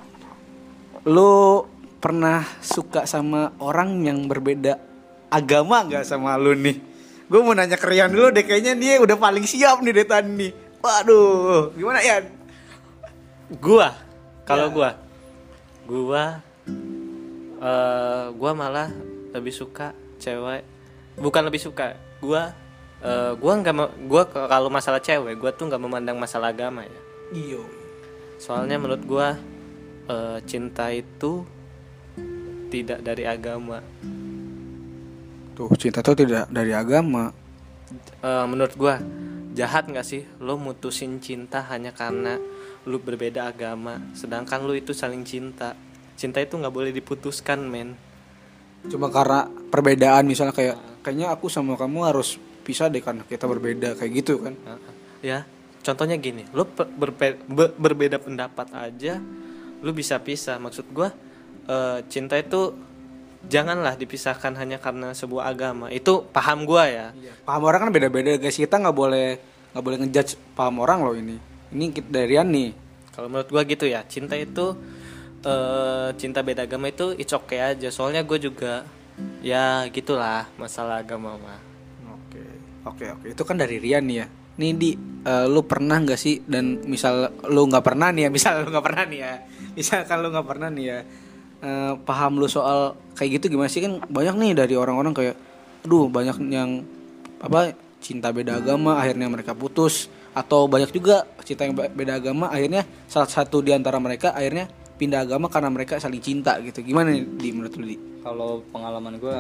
Lu 1.04 1.68
pernah 1.98 2.46
suka 2.64 3.06
sama 3.10 3.54
orang 3.62 4.06
yang 4.06 4.30
berbeda 4.30 4.78
agama 5.34 5.84
nggak 5.86 6.06
sama 6.08 6.38
lu 6.38 6.54
nih? 6.56 6.78
Gue 7.28 7.44
mau 7.44 7.52
nanya 7.52 7.76
ke 7.76 7.88
Rian 7.90 8.08
dulu 8.08 8.32
deh. 8.32 8.48
Kayaknya 8.48 8.74
dia 8.80 8.94
udah 9.04 9.20
paling 9.20 9.44
siap 9.44 9.84
nih 9.84 9.92
dari 9.92 10.08
tadi. 10.08 10.50
Waduh, 10.80 11.76
gimana 11.76 12.00
Yan? 12.00 12.38
gua 13.48 13.96
kalau 14.44 14.68
gua 14.68 15.00
gua 15.88 16.44
eh 17.64 18.26
gua 18.36 18.52
malah 18.52 18.92
lebih 19.32 19.56
suka 19.56 19.96
cewek 20.20 20.68
bukan 21.16 21.48
lebih 21.48 21.64
suka 21.64 21.96
gua 22.20 22.52
eh 23.00 23.32
gua 23.40 23.54
nggak 23.56 23.76
mau 23.76 23.88
gua 24.04 24.28
kalau 24.28 24.68
masalah 24.68 25.00
cewek 25.00 25.40
gua 25.40 25.56
tuh 25.56 25.72
nggak 25.72 25.80
memandang 25.80 26.20
masalah 26.20 26.52
agama 26.52 26.84
ya 26.84 27.02
Iyo. 27.32 27.64
soalnya 28.36 28.76
menurut 28.76 29.04
gua 29.08 29.40
eh, 30.12 30.40
cinta 30.44 30.92
itu 30.92 31.48
tidak 32.68 33.00
dari 33.02 33.24
agama. 33.24 33.80
Tuh, 35.58 35.74
cinta 35.74 36.06
tuh 36.06 36.14
tidak 36.14 36.46
dari 36.54 36.70
agama. 36.76 37.34
Eh, 38.22 38.46
menurut 38.46 38.74
gua 38.78 39.00
jahat 39.58 39.90
nggak 39.90 40.06
sih? 40.06 40.22
Lo 40.38 40.60
mutusin 40.60 41.18
cinta 41.24 41.66
hanya 41.72 41.96
karena 41.96 42.38
lu 42.88 43.04
berbeda 43.04 43.52
agama 43.52 44.00
sedangkan 44.16 44.64
lu 44.64 44.76
itu 44.78 44.94
saling 44.96 45.26
cinta. 45.28 45.74
Cinta 46.18 46.40
itu 46.40 46.56
nggak 46.56 46.74
boleh 46.74 46.92
diputuskan 46.94 47.66
men. 47.66 47.98
Cuma 48.88 49.10
karena 49.10 49.50
perbedaan 49.74 50.30
misalnya 50.30 50.54
kayak 50.54 50.78
kayaknya 51.02 51.34
aku 51.34 51.50
sama 51.50 51.74
kamu 51.74 52.06
harus 52.06 52.38
pisah 52.62 52.92
deh 52.92 53.02
karena 53.02 53.24
kita 53.26 53.48
berbeda 53.48 53.96
kayak 53.98 54.12
gitu 54.24 54.44
kan. 54.44 54.54
Ya 55.24 55.48
contohnya 55.82 56.20
gini 56.20 56.44
lu 56.52 56.68
pe- 56.68 56.90
berpe- 56.90 57.40
be- 57.48 57.76
berbeda 57.80 58.20
pendapat 58.20 58.68
aja 58.76 59.18
lu 59.82 59.92
bisa 59.96 60.20
pisah. 60.22 60.60
Maksud 60.60 60.90
gua 60.94 61.10
eh, 61.68 62.00
cinta 62.08 62.36
itu 62.36 62.74
janganlah 63.48 63.96
dipisahkan 63.96 64.58
hanya 64.58 64.82
karena 64.82 65.14
sebuah 65.14 65.48
agama 65.48 65.88
itu 65.88 66.26
paham 66.34 66.68
gua 66.68 66.90
ya 66.90 67.08
Paham 67.48 67.64
orang 67.64 67.88
kan 67.88 67.92
beda-beda 67.94 68.36
guys. 68.36 68.58
Kita 68.58 68.76
nggak 68.76 68.98
boleh 68.98 69.28
nggak 69.72 69.84
boleh 69.84 69.98
ngejudge 70.04 70.36
paham 70.52 70.82
orang 70.82 71.00
loh 71.06 71.16
ini. 71.16 71.38
Ini 71.72 71.86
kita 71.92 72.10
dari 72.10 72.28
Rian 72.36 72.50
nih. 72.50 72.72
kalau 73.14 73.28
menurut 73.34 73.50
gua 73.50 73.64
gitu 73.66 73.86
ya 73.86 74.06
cinta 74.06 74.38
itu 74.38 74.78
eh, 75.42 76.10
cinta 76.18 76.42
beda 76.42 76.66
agama 76.66 76.90
itu 76.90 77.14
it's 77.16 77.32
okay 77.32 77.62
aja 77.74 77.90
soalnya 77.90 78.22
gue 78.22 78.38
juga 78.38 78.86
ya 79.42 79.86
gitulah 79.90 80.46
masalah 80.58 81.02
agama 81.02 81.34
mah 81.38 81.60
Oke, 82.28 82.42
oke, 82.86 83.06
oke. 83.18 83.26
Itu 83.34 83.42
kan 83.42 83.58
dari 83.58 83.82
Rian 83.82 84.06
nih 84.06 84.18
ya. 84.22 84.28
Nih 84.58 84.72
di, 84.74 84.90
eh, 85.24 85.46
lu 85.46 85.62
pernah 85.66 85.98
nggak 85.98 86.20
sih 86.20 86.42
dan 86.46 86.82
misal 86.86 87.30
lu 87.46 87.66
nggak 87.66 87.86
pernah 87.86 88.10
nih 88.10 88.26
ya, 88.26 88.30
misal 88.30 88.52
lu 88.66 88.70
nggak 88.70 88.86
pernah 88.86 89.04
nih 89.06 89.20
ya, 89.22 89.34
misalkan 89.78 90.18
lu 90.22 90.28
nggak 90.34 90.48
pernah 90.50 90.70
nih 90.70 90.86
ya, 90.86 91.00
eh, 91.62 91.94
paham 92.04 92.42
lu 92.42 92.48
soal 92.50 92.98
kayak 93.18 93.42
gitu 93.42 93.58
gimana 93.58 93.70
sih 93.72 93.82
kan 93.82 94.02
banyak 94.08 94.36
nih 94.38 94.52
dari 94.54 94.74
orang-orang 94.78 95.14
kayak, 95.14 95.36
aduh 95.86 96.10
banyak 96.10 96.38
yang 96.50 96.86
apa 97.38 97.74
cinta 98.02 98.34
beda 98.34 98.62
agama 98.62 98.98
akhirnya 98.98 99.30
mereka 99.30 99.54
putus 99.58 100.10
atau 100.38 100.70
banyak 100.70 100.94
juga 100.94 101.26
cinta 101.42 101.66
yang 101.66 101.74
be- 101.74 101.90
beda 101.90 102.22
agama 102.22 102.50
akhirnya 102.54 102.86
salah 103.10 103.26
satu 103.26 103.66
di 103.66 103.74
antara 103.74 103.98
mereka 103.98 104.38
akhirnya 104.38 104.70
pindah 104.98 105.26
agama 105.30 105.46
karena 105.48 105.70
mereka 105.70 106.02
saling 106.02 106.20
cinta 106.20 106.58
gitu. 106.66 106.82
Gimana 106.82 107.14
nih 107.14 107.24
di 107.38 107.50
menurut 107.54 107.74
lu 107.78 107.86
di? 107.86 107.98
Kalau 108.26 108.66
pengalaman 108.74 109.22
gue, 109.22 109.38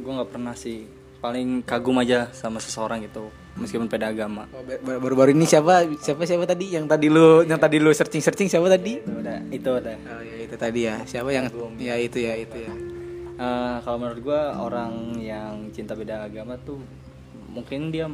gue 0.00 0.12
nggak 0.16 0.30
pernah 0.32 0.56
sih. 0.56 1.03
Paling 1.24 1.64
kagum 1.64 1.96
aja 1.96 2.28
sama 2.36 2.60
seseorang 2.60 3.00
gitu, 3.00 3.32
meskipun 3.56 3.88
beda 3.88 4.12
agama. 4.12 4.44
Oh, 4.52 4.60
ba- 4.60 4.76
ba- 4.76 5.00
Baru-baru 5.00 5.32
ini 5.32 5.48
siapa 5.48 5.88
siapa 5.96 6.28
siapa 6.28 6.44
tadi 6.44 6.76
yang 6.76 6.84
tadi 6.84 7.08
lu 7.08 7.40
yang 7.48 7.56
tadi 7.56 7.80
lu 7.80 7.88
searching 7.96 8.20
searching 8.20 8.44
siapa 8.52 8.68
tadi? 8.68 9.00
Itu 9.00 9.24
udah, 9.24 9.38
itu 9.48 9.70
udah. 9.72 9.96
Oh 10.04 10.20
ya 10.20 10.36
itu 10.44 10.54
tadi 10.60 10.80
ya. 10.84 11.00
Siapa 11.08 11.32
yang 11.32 11.48
ya 11.80 11.96
itu 11.96 12.20
ya 12.20 12.36
itu 12.36 12.68
ya. 12.68 12.72
Eh, 13.40 13.76
kalau 13.80 13.96
menurut 14.04 14.20
gue 14.20 14.40
orang 14.52 15.16
yang 15.16 15.72
cinta 15.72 15.96
beda 15.96 16.28
agama 16.28 16.60
tuh 16.60 16.84
mungkin 17.48 17.88
dia 17.88 18.04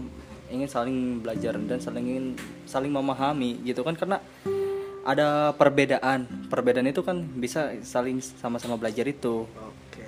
ingin 0.47 0.71
saling 0.71 1.19
belajar 1.19 1.59
dan 1.59 1.83
saling 1.83 2.07
ingin 2.07 2.27
saling 2.63 2.95
memahami 2.95 3.59
gitu 3.67 3.83
kan 3.83 3.99
karena 3.99 4.23
ada 5.03 5.51
perbedaan 5.59 6.47
perbedaan 6.47 6.87
itu 6.87 7.03
kan 7.03 7.27
bisa 7.37 7.75
saling 7.83 8.23
sama-sama 8.23 8.79
belajar 8.79 9.03
itu 9.03 9.51
Oke. 9.51 10.07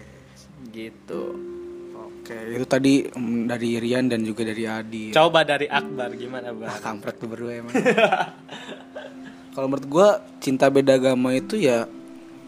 gitu 0.71 1.52
Oke, 2.23 2.39
itu 2.55 2.67
tadi 2.71 3.03
mm, 3.03 3.51
dari 3.51 3.83
Rian 3.83 4.07
dan 4.07 4.23
juga 4.23 4.47
dari 4.47 4.63
Adi. 4.63 5.11
Coba 5.11 5.43
dari 5.43 5.67
Akbar 5.67 6.15
gimana, 6.15 6.55
Ah, 6.55 6.55
Bang? 6.55 6.79
kampret 6.79 7.19
tuh 7.19 7.27
berdua 7.27 7.59
emang. 7.59 7.75
Kalau 9.59 9.67
menurut 9.67 9.87
gua 9.91 10.09
cinta 10.39 10.71
beda 10.71 10.97
agama 10.97 11.35
itu 11.35 11.59
ya 11.59 11.85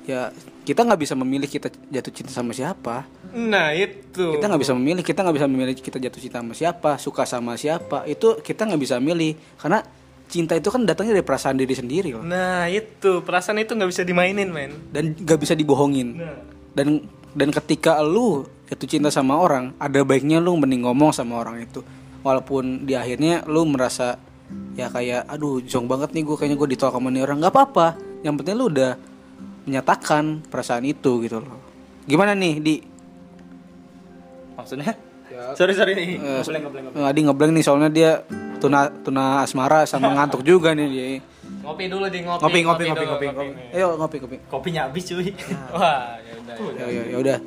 ya 0.07 0.31
kita 0.65 0.81
nggak 0.81 1.01
bisa 1.05 1.13
memilih 1.13 1.51
kita 1.51 1.69
jatuh 1.91 2.13
cinta 2.15 2.31
sama 2.33 2.55
siapa. 2.57 3.05
Nah, 3.35 3.75
itu. 3.77 4.39
Kita 4.39 4.47
nggak 4.49 4.63
bisa 4.63 4.73
memilih, 4.73 5.03
kita 5.05 5.21
nggak 5.21 5.37
bisa 5.37 5.49
memilih 5.51 5.75
kita 5.77 5.99
jatuh 6.01 6.21
cinta 6.23 6.39
sama 6.41 6.55
siapa, 6.57 6.91
suka 6.97 7.27
sama 7.29 7.53
siapa. 7.59 8.07
Itu 8.09 8.41
kita 8.41 8.65
nggak 8.65 8.81
bisa 8.81 8.97
milih 9.03 9.37
karena 9.59 9.85
cinta 10.25 10.57
itu 10.57 10.73
kan 10.73 10.87
datangnya 10.89 11.21
dari 11.21 11.27
perasaan 11.27 11.61
diri 11.61 11.75
sendiri 11.77 12.15
loh. 12.17 12.25
Nah, 12.25 12.71
itu. 12.71 13.21
Perasaan 13.21 13.61
itu 13.61 13.77
nggak 13.77 13.91
bisa 13.91 14.03
dimainin, 14.07 14.49
men. 14.49 14.73
Dan 14.89 15.19
nggak 15.19 15.37
bisa 15.37 15.53
dibohongin. 15.53 16.17
Nah. 16.17 16.41
Dan 16.73 17.05
dan 17.35 17.51
ketika 17.53 18.01
lu 18.01 18.47
jatuh 18.67 18.89
cinta 18.89 19.09
sama 19.09 19.37
orang, 19.37 19.73
ada 19.77 20.01
baiknya 20.03 20.41
lu 20.41 20.57
mending 20.57 20.85
ngomong 20.85 21.13
sama 21.13 21.41
orang 21.41 21.61
itu. 21.61 21.85
Walaupun 22.25 22.85
di 22.85 22.97
akhirnya 22.97 23.45
lu 23.45 23.65
merasa 23.65 24.17
ya 24.75 24.89
kayak 24.89 25.29
aduh 25.29 25.61
jong 25.61 25.85
banget 25.85 26.13
nih 26.13 26.23
gue 26.23 26.37
kayaknya 26.37 26.57
gue 26.57 26.69
ditolak 26.77 26.95
sama 26.95 27.09
nih 27.09 27.23
orang 27.25 27.41
nggak 27.41 27.53
apa-apa 27.53 27.87
yang 28.23 28.37
penting 28.37 28.55
lu 28.55 28.69
udah 28.69 28.93
menyatakan 29.65 30.45
perasaan 30.45 30.85
itu 30.85 31.25
gitu 31.25 31.41
loh 31.41 31.59
gimana 32.05 32.37
nih 32.37 32.55
di 32.61 32.75
Maksudnya? 34.55 34.95
Sorry 35.59 35.75
sorry 35.75 35.93
nih. 35.99 36.09
Eh, 36.15 36.41
Ngeblank, 36.41 36.63
ngeblank, 36.65 36.85
ngeblank. 36.89 37.11
Adi 37.11 37.21
ngeblank 37.27 37.53
nih 37.53 37.65
soalnya 37.65 37.91
dia 37.91 38.11
tuna 38.63 38.87
tuna 39.03 39.43
asmara 39.43 39.83
sama 39.85 40.09
ngantuk 40.15 40.47
juga 40.47 40.73
nih 40.73 40.87
dia 40.87 41.07
Ngopi 41.65 41.85
dulu 41.89 42.07
di 42.07 42.21
ngopi. 42.23 42.41
ngopi 42.45 42.59
ngopi 42.63 42.83
ngopi 42.85 43.01
dulu, 43.01 43.11
ngopi, 43.11 43.27
ngopi. 43.29 43.47
nih. 43.51 43.77
ayo 43.77 43.87
ngopi 43.97 44.17
ngopi 44.21 44.37
Kopinya 44.47 44.81
habis 44.87 45.05
cuy. 45.05 45.33
Wah, 45.75 46.17
ya 46.21 46.33
udah. 46.39 46.55
ya 46.77 46.87
ya 46.87 47.03
ya 47.09 47.17
udah 47.19 47.39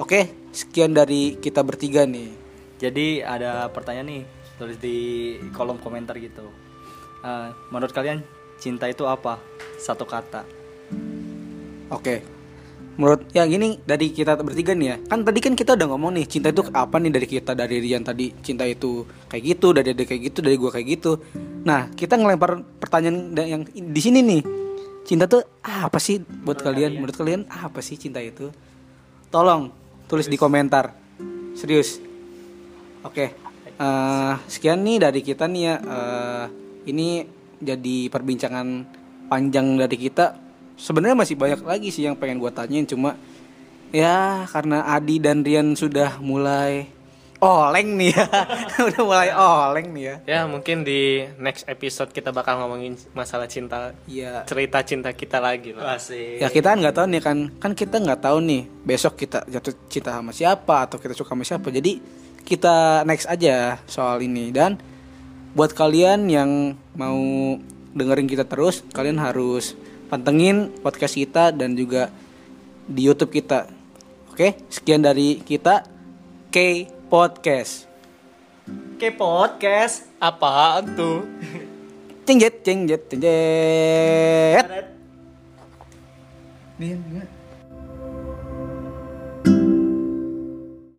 oke 0.00 0.50
sekian 0.52 0.96
dari 0.96 1.36
kita 1.36 1.60
bertiga 1.60 2.08
nih 2.08 2.46
Jadi 2.76 3.24
ada 3.24 3.72
pertanyaan 3.72 4.08
nih 4.08 4.22
tulis 4.60 4.76
di 4.76 4.96
kolom 5.56 5.80
komentar 5.80 6.16
gitu. 6.20 6.44
Eh, 7.24 7.48
menurut 7.72 7.92
kalian 7.92 8.20
cinta 8.60 8.88
itu 8.88 9.08
apa? 9.08 9.40
Satu 9.80 10.04
kata. 10.04 10.44
Oke. 11.88 12.20
Menurut 12.96 13.28
ya 13.36 13.44
gini 13.44 13.76
dari 13.84 14.08
kita 14.12 14.40
bertiga 14.40 14.72
nih 14.72 14.88
ya. 14.88 14.96
Kan 15.08 15.24
tadi 15.24 15.40
kan 15.40 15.52
kita 15.52 15.76
udah 15.76 15.88
ngomong 15.88 16.16
nih 16.16 16.24
cinta 16.28 16.48
itu 16.48 16.64
apa 16.72 16.96
nih 16.96 17.12
dari 17.12 17.26
kita 17.28 17.52
dari 17.52 17.76
Rian 17.80 18.04
tadi 18.04 18.32
cinta 18.40 18.64
itu 18.64 19.04
kayak 19.28 19.42
gitu, 19.44 19.76
dari 19.76 19.92
dia 19.92 20.06
kayak 20.08 20.22
gitu, 20.32 20.38
dari 20.40 20.56
gua 20.56 20.72
kayak 20.72 20.86
gitu. 20.96 21.20
Nah, 21.64 21.92
kita 21.92 22.16
ngelempar 22.16 22.64
pertanyaan 22.80 23.36
yang 23.36 23.62
di 23.68 24.00
sini 24.00 24.20
nih. 24.24 24.42
Cinta 25.04 25.28
tuh 25.28 25.44
apa 25.60 26.00
sih 26.00 26.20
buat 26.20 26.60
kalian? 26.60 26.96
Menurut 26.96 27.16
kalian 27.16 27.44
apa 27.52 27.84
sih 27.84 28.00
cinta 28.00 28.18
itu? 28.20 28.48
Tolong 29.28 29.85
tulis 30.06 30.26
di 30.30 30.38
komentar. 30.38 30.94
Serius. 31.58 31.98
Oke. 33.02 33.34
Eh, 33.76 34.34
sekian 34.48 34.80
nih 34.82 35.02
dari 35.02 35.20
kita 35.20 35.44
nih 35.46 35.62
ya. 35.62 35.74
Eh, 35.78 36.44
ini 36.90 37.26
jadi 37.60 38.08
perbincangan 38.08 38.66
panjang 39.28 39.76
dari 39.76 39.96
kita. 39.98 40.38
Sebenarnya 40.76 41.16
masih 41.16 41.36
banyak 41.36 41.60
lagi 41.64 41.88
sih 41.90 42.04
yang 42.06 42.16
pengen 42.16 42.40
gue 42.40 42.52
tanyain 42.52 42.84
cuma 42.84 43.16
ya 43.94 44.44
karena 44.50 44.84
Adi 44.92 45.16
dan 45.16 45.40
Rian 45.40 45.72
sudah 45.72 46.20
mulai 46.20 46.84
oleng 47.46 47.88
nih 47.94 48.10
ya. 48.10 48.26
udah 48.90 49.02
mulai 49.06 49.30
oleng 49.30 49.94
nih 49.94 50.04
ya. 50.04 50.16
Ya, 50.26 50.40
mungkin 50.44 50.82
di 50.82 51.22
next 51.38 51.64
episode 51.70 52.10
kita 52.10 52.34
bakal 52.34 52.58
ngomongin 52.60 52.98
masalah 53.14 53.46
cinta, 53.46 53.94
Iya. 54.10 54.42
cerita 54.44 54.82
cinta 54.82 55.14
kita 55.14 55.38
lagi 55.38 55.70
lah. 55.72 55.96
Asik. 55.96 56.42
Ya 56.42 56.50
kita 56.50 56.74
kan 56.74 56.78
nggak 56.82 56.96
tahu 56.98 57.06
nih 57.06 57.22
kan 57.22 57.38
kan 57.62 57.72
kita 57.72 57.96
nggak 58.02 58.20
tahu 58.20 58.38
nih 58.42 58.62
besok 58.82 59.14
kita 59.16 59.46
jatuh 59.46 59.74
cinta 59.86 60.10
sama 60.14 60.34
siapa 60.34 60.86
atau 60.90 60.98
kita 60.98 61.14
suka 61.14 61.34
sama 61.34 61.44
siapa 61.46 61.68
jadi 61.70 61.98
kita 62.46 63.02
next 63.02 63.26
aja 63.26 63.82
soal 63.90 64.22
ini 64.22 64.54
dan 64.54 64.78
buat 65.56 65.74
kalian 65.74 66.30
yang 66.30 66.78
mau 66.94 67.18
dengerin 67.96 68.28
kita 68.30 68.44
terus 68.46 68.86
kalian 68.92 69.18
harus 69.18 69.74
pantengin 70.06 70.70
podcast 70.84 71.18
kita 71.18 71.50
dan 71.50 71.74
juga 71.74 72.12
di 72.86 73.02
YouTube 73.10 73.34
kita 73.34 73.66
oke 74.30 74.68
sekian 74.70 75.02
dari 75.02 75.42
kita 75.42 75.82
K 76.54 76.56
Podcast 77.06 77.86
Oke 78.96 79.14
podcast. 79.14 80.10
Apaan 80.18 80.98
tuh? 80.98 81.22
cengjet 82.26 82.66
cengjet 82.66 83.06
cengjet 83.06 84.66
gimana? 86.76 87.35